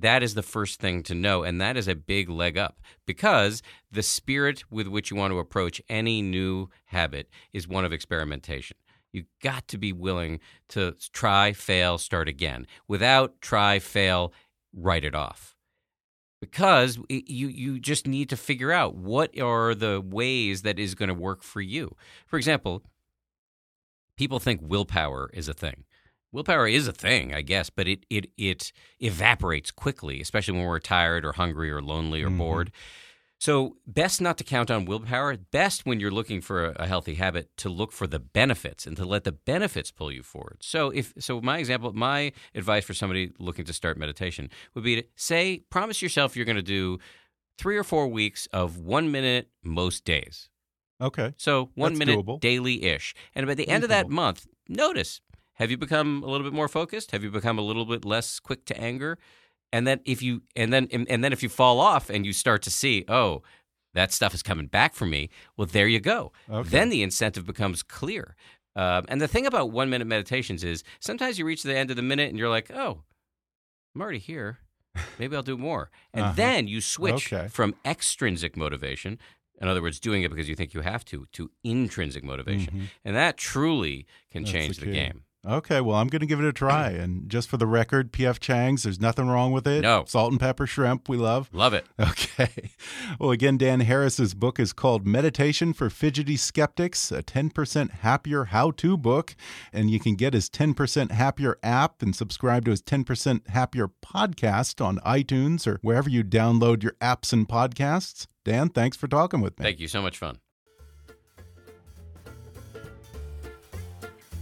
That 0.00 0.22
is 0.22 0.34
the 0.34 0.42
first 0.42 0.80
thing 0.80 1.02
to 1.04 1.14
know. 1.14 1.42
And 1.42 1.60
that 1.60 1.76
is 1.76 1.88
a 1.88 1.94
big 1.94 2.28
leg 2.28 2.56
up 2.56 2.80
because 3.06 3.62
the 3.90 4.02
spirit 4.02 4.64
with 4.70 4.86
which 4.86 5.10
you 5.10 5.16
want 5.16 5.32
to 5.32 5.38
approach 5.38 5.82
any 5.88 6.22
new 6.22 6.68
habit 6.86 7.28
is 7.52 7.68
one 7.68 7.84
of 7.84 7.92
experimentation. 7.92 8.76
You 9.12 9.24
got 9.42 9.66
to 9.68 9.78
be 9.78 9.92
willing 9.92 10.40
to 10.70 10.94
try, 11.12 11.52
fail, 11.52 11.98
start 11.98 12.28
again. 12.28 12.66
Without 12.86 13.40
try, 13.40 13.78
fail, 13.78 14.32
write 14.72 15.04
it 15.04 15.14
off. 15.14 15.56
Because 16.40 17.00
it, 17.08 17.28
you 17.28 17.48
you 17.48 17.80
just 17.80 18.06
need 18.06 18.30
to 18.30 18.36
figure 18.36 18.70
out 18.70 18.94
what 18.94 19.36
are 19.40 19.74
the 19.74 20.00
ways 20.00 20.62
that 20.62 20.78
is 20.78 20.94
going 20.94 21.08
to 21.08 21.14
work 21.14 21.42
for 21.42 21.60
you. 21.60 21.96
For 22.28 22.36
example, 22.36 22.84
people 24.16 24.38
think 24.38 24.60
willpower 24.62 25.30
is 25.32 25.48
a 25.48 25.54
thing. 25.54 25.84
Willpower 26.32 26.68
is 26.68 26.86
a 26.86 26.92
thing, 26.92 27.32
I 27.34 27.42
guess, 27.42 27.70
but 27.70 27.88
it 27.88 28.04
it 28.10 28.30
it 28.36 28.72
evaporates 29.00 29.70
quickly, 29.70 30.20
especially 30.20 30.58
when 30.58 30.66
we're 30.66 30.78
tired 30.78 31.24
or 31.24 31.32
hungry 31.32 31.70
or 31.70 31.80
lonely 31.82 32.22
or 32.22 32.30
Mhm. 32.30 32.38
bored. 32.38 32.72
So, 33.40 33.76
best 33.86 34.20
not 34.20 34.36
to 34.38 34.44
count 34.44 34.68
on 34.68 34.84
willpower. 34.84 35.36
Best 35.36 35.86
when 35.86 36.00
you're 36.00 36.10
looking 36.10 36.40
for 36.40 36.66
a, 36.66 36.72
a 36.82 36.86
healthy 36.88 37.14
habit 37.14 37.56
to 37.58 37.68
look 37.68 37.92
for 37.92 38.08
the 38.08 38.18
benefits 38.18 38.84
and 38.84 38.96
to 38.96 39.04
let 39.04 39.22
the 39.22 39.30
benefits 39.30 39.92
pull 39.92 40.10
you 40.10 40.24
forward. 40.24 40.58
So, 40.60 40.90
if 40.90 41.14
so, 41.20 41.40
my 41.40 41.58
example, 41.58 41.92
my 41.92 42.32
advice 42.54 42.84
for 42.84 42.94
somebody 42.94 43.30
looking 43.38 43.64
to 43.66 43.72
start 43.72 43.96
meditation 43.96 44.50
would 44.74 44.82
be 44.82 44.96
to 44.96 45.04
say, 45.14 45.62
promise 45.70 46.02
yourself 46.02 46.34
you're 46.36 46.46
going 46.46 46.56
to 46.56 46.62
do 46.62 46.98
three 47.58 47.76
or 47.76 47.84
four 47.84 48.08
weeks 48.08 48.46
of 48.52 48.76
one 48.78 49.12
minute 49.12 49.50
most 49.62 50.04
days. 50.04 50.50
Okay. 51.00 51.32
So 51.36 51.70
one 51.76 51.92
That's 51.94 52.06
minute 52.06 52.40
daily 52.40 52.82
ish. 52.82 53.14
And 53.36 53.46
by 53.46 53.54
the 53.54 53.68
end 53.68 53.84
of 53.84 53.88
that 53.90 54.08
month, 54.08 54.48
notice 54.68 55.20
have 55.58 55.70
you 55.70 55.76
become 55.76 56.22
a 56.22 56.26
little 56.26 56.44
bit 56.46 56.52
more 56.54 56.68
focused? 56.68 57.10
Have 57.12 57.22
you 57.22 57.30
become 57.30 57.58
a 57.58 57.62
little 57.62 57.84
bit 57.84 58.04
less 58.04 58.40
quick 58.40 58.64
to 58.66 58.80
anger? 58.80 59.18
And 59.72 59.86
then 59.86 60.00
if 60.04 60.22
you 60.22 60.42
and 60.56 60.72
then 60.72 60.88
and, 60.92 61.08
and 61.10 61.22
then 61.22 61.32
if 61.32 61.42
you 61.42 61.48
fall 61.48 61.78
off 61.80 62.08
and 62.10 62.24
you 62.24 62.32
start 62.32 62.62
to 62.62 62.70
see, 62.70 63.04
oh, 63.08 63.42
that 63.94 64.12
stuff 64.12 64.32
is 64.34 64.42
coming 64.42 64.66
back 64.66 64.94
for 64.94 65.06
me, 65.06 65.28
well, 65.56 65.66
there 65.66 65.88
you 65.88 66.00
go. 66.00 66.32
Okay. 66.48 66.68
Then 66.68 66.88
the 66.88 67.02
incentive 67.02 67.44
becomes 67.46 67.82
clear. 67.82 68.34
Um, 68.76 69.04
and 69.08 69.20
the 69.20 69.28
thing 69.28 69.46
about 69.46 69.70
one 69.70 69.90
minute 69.90 70.06
meditations 70.06 70.62
is 70.62 70.84
sometimes 71.00 71.38
you 71.38 71.44
reach 71.44 71.62
the 71.64 71.76
end 71.76 71.90
of 71.90 71.96
the 71.96 72.02
minute 72.02 72.28
and 72.30 72.38
you're 72.38 72.48
like, 72.48 72.70
oh, 72.70 73.02
I'm 73.94 74.00
already 74.02 74.18
here. 74.20 74.58
Maybe 75.18 75.34
I'll 75.36 75.42
do 75.42 75.58
more. 75.58 75.90
And 76.14 76.24
Uh-huh. 76.26 76.32
then 76.36 76.68
you 76.68 76.80
switch 76.80 77.32
Okay. 77.32 77.48
from 77.48 77.74
extrinsic 77.84 78.56
motivation, 78.56 79.18
in 79.60 79.66
other 79.68 79.82
words, 79.82 79.98
doing 79.98 80.22
it 80.22 80.28
because 80.30 80.48
you 80.48 80.54
think 80.54 80.74
you 80.74 80.82
have 80.82 81.04
to, 81.06 81.26
to 81.32 81.50
intrinsic 81.64 82.22
motivation. 82.22 82.72
Mhm. 82.74 82.88
And 83.04 83.16
that 83.16 83.36
truly 83.36 84.06
can 84.30 84.42
That's 84.44 84.52
change 84.52 84.76
the 84.78 84.86
the 84.86 84.92
game. 84.92 85.24
Okay, 85.48 85.80
well, 85.80 85.96
I'm 85.96 86.08
going 86.08 86.20
to 86.20 86.26
give 86.26 86.40
it 86.40 86.46
a 86.46 86.52
try. 86.52 86.90
And 86.98 87.28
just 87.28 87.48
for 87.48 87.56
the 87.56 87.66
record, 87.66 88.12
PF 88.12 88.40
Chang's, 88.40 88.82
there's 88.82 89.00
nothing 89.00 89.28
wrong 89.28 89.52
with 89.52 89.66
it. 89.66 89.82
No. 89.82 90.04
Salt 90.06 90.32
and 90.32 90.40
pepper 90.40 90.66
shrimp, 90.66 91.08
we 91.08 91.16
love. 91.16 91.48
Love 91.52 91.72
it. 91.74 91.86
Okay. 92.00 92.70
Well, 93.18 93.30
again, 93.30 93.58
Dan 93.58 93.80
Harris's 93.80 94.34
book 94.34 94.58
is 94.60 94.72
called 94.72 95.06
Meditation 95.06 95.72
for 95.72 95.90
Fidgety 95.90 96.36
Skeptics, 96.36 97.10
a 97.12 97.22
10% 97.22 97.90
happier 97.90 98.44
how 98.44 98.70
to 98.72 98.96
book. 98.96 99.34
And 99.72 99.90
you 99.90 99.98
can 99.98 100.14
get 100.14 100.34
his 100.34 100.48
10% 100.50 101.10
happier 101.10 101.58
app 101.62 102.02
and 102.02 102.14
subscribe 102.14 102.64
to 102.66 102.70
his 102.70 102.82
10% 102.82 103.48
happier 103.48 103.88
podcast 104.04 104.84
on 104.84 104.98
iTunes 104.98 105.66
or 105.66 105.78
wherever 105.82 106.08
you 106.08 106.22
download 106.24 106.82
your 106.82 106.94
apps 107.00 107.32
and 107.32 107.48
podcasts. 107.48 108.26
Dan, 108.44 108.68
thanks 108.68 108.96
for 108.96 109.08
talking 109.08 109.40
with 109.40 109.58
me. 109.58 109.64
Thank 109.64 109.80
you. 109.80 109.88
So 109.88 110.02
much 110.02 110.18
fun. 110.18 110.38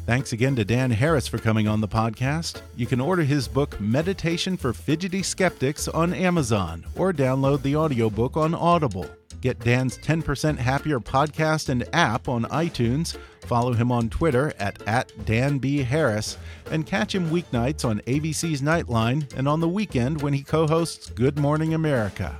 Thanks 0.06 0.32
again 0.32 0.54
to 0.54 0.64
Dan 0.64 0.92
Harris 0.92 1.26
for 1.26 1.38
coming 1.38 1.66
on 1.66 1.80
the 1.80 1.88
podcast. 1.88 2.60
You 2.76 2.86
can 2.86 3.00
order 3.00 3.24
his 3.24 3.48
book, 3.48 3.80
Meditation 3.80 4.56
for 4.56 4.72
Fidgety 4.72 5.20
Skeptics, 5.20 5.88
on 5.88 6.14
Amazon 6.14 6.86
or 6.94 7.12
download 7.12 7.60
the 7.62 7.74
audiobook 7.74 8.36
on 8.36 8.54
Audible. 8.54 9.10
Get 9.40 9.58
Dan's 9.58 9.98
10% 9.98 10.58
Happier 10.58 11.00
podcast 11.00 11.70
and 11.70 11.88
app 11.92 12.28
on 12.28 12.44
iTunes. 12.44 13.18
Follow 13.40 13.72
him 13.72 13.90
on 13.90 14.08
Twitter 14.08 14.54
at, 14.60 14.80
at 14.86 15.10
Dan 15.24 15.58
B. 15.58 15.78
Harris 15.78 16.38
and 16.70 16.86
catch 16.86 17.12
him 17.12 17.28
weeknights 17.28 17.84
on 17.84 17.98
ABC's 18.02 18.62
Nightline 18.62 19.28
and 19.36 19.48
on 19.48 19.58
the 19.58 19.68
weekend 19.68 20.22
when 20.22 20.32
he 20.32 20.44
co 20.44 20.68
hosts 20.68 21.10
Good 21.10 21.36
Morning 21.36 21.74
America. 21.74 22.38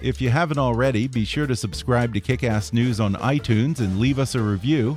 If 0.00 0.20
you 0.20 0.30
haven't 0.30 0.58
already, 0.58 1.08
be 1.08 1.24
sure 1.24 1.48
to 1.48 1.56
subscribe 1.56 2.14
to 2.14 2.20
Kickass 2.20 2.72
News 2.72 3.00
on 3.00 3.14
iTunes 3.14 3.80
and 3.80 3.98
leave 3.98 4.20
us 4.20 4.36
a 4.36 4.40
review. 4.40 4.96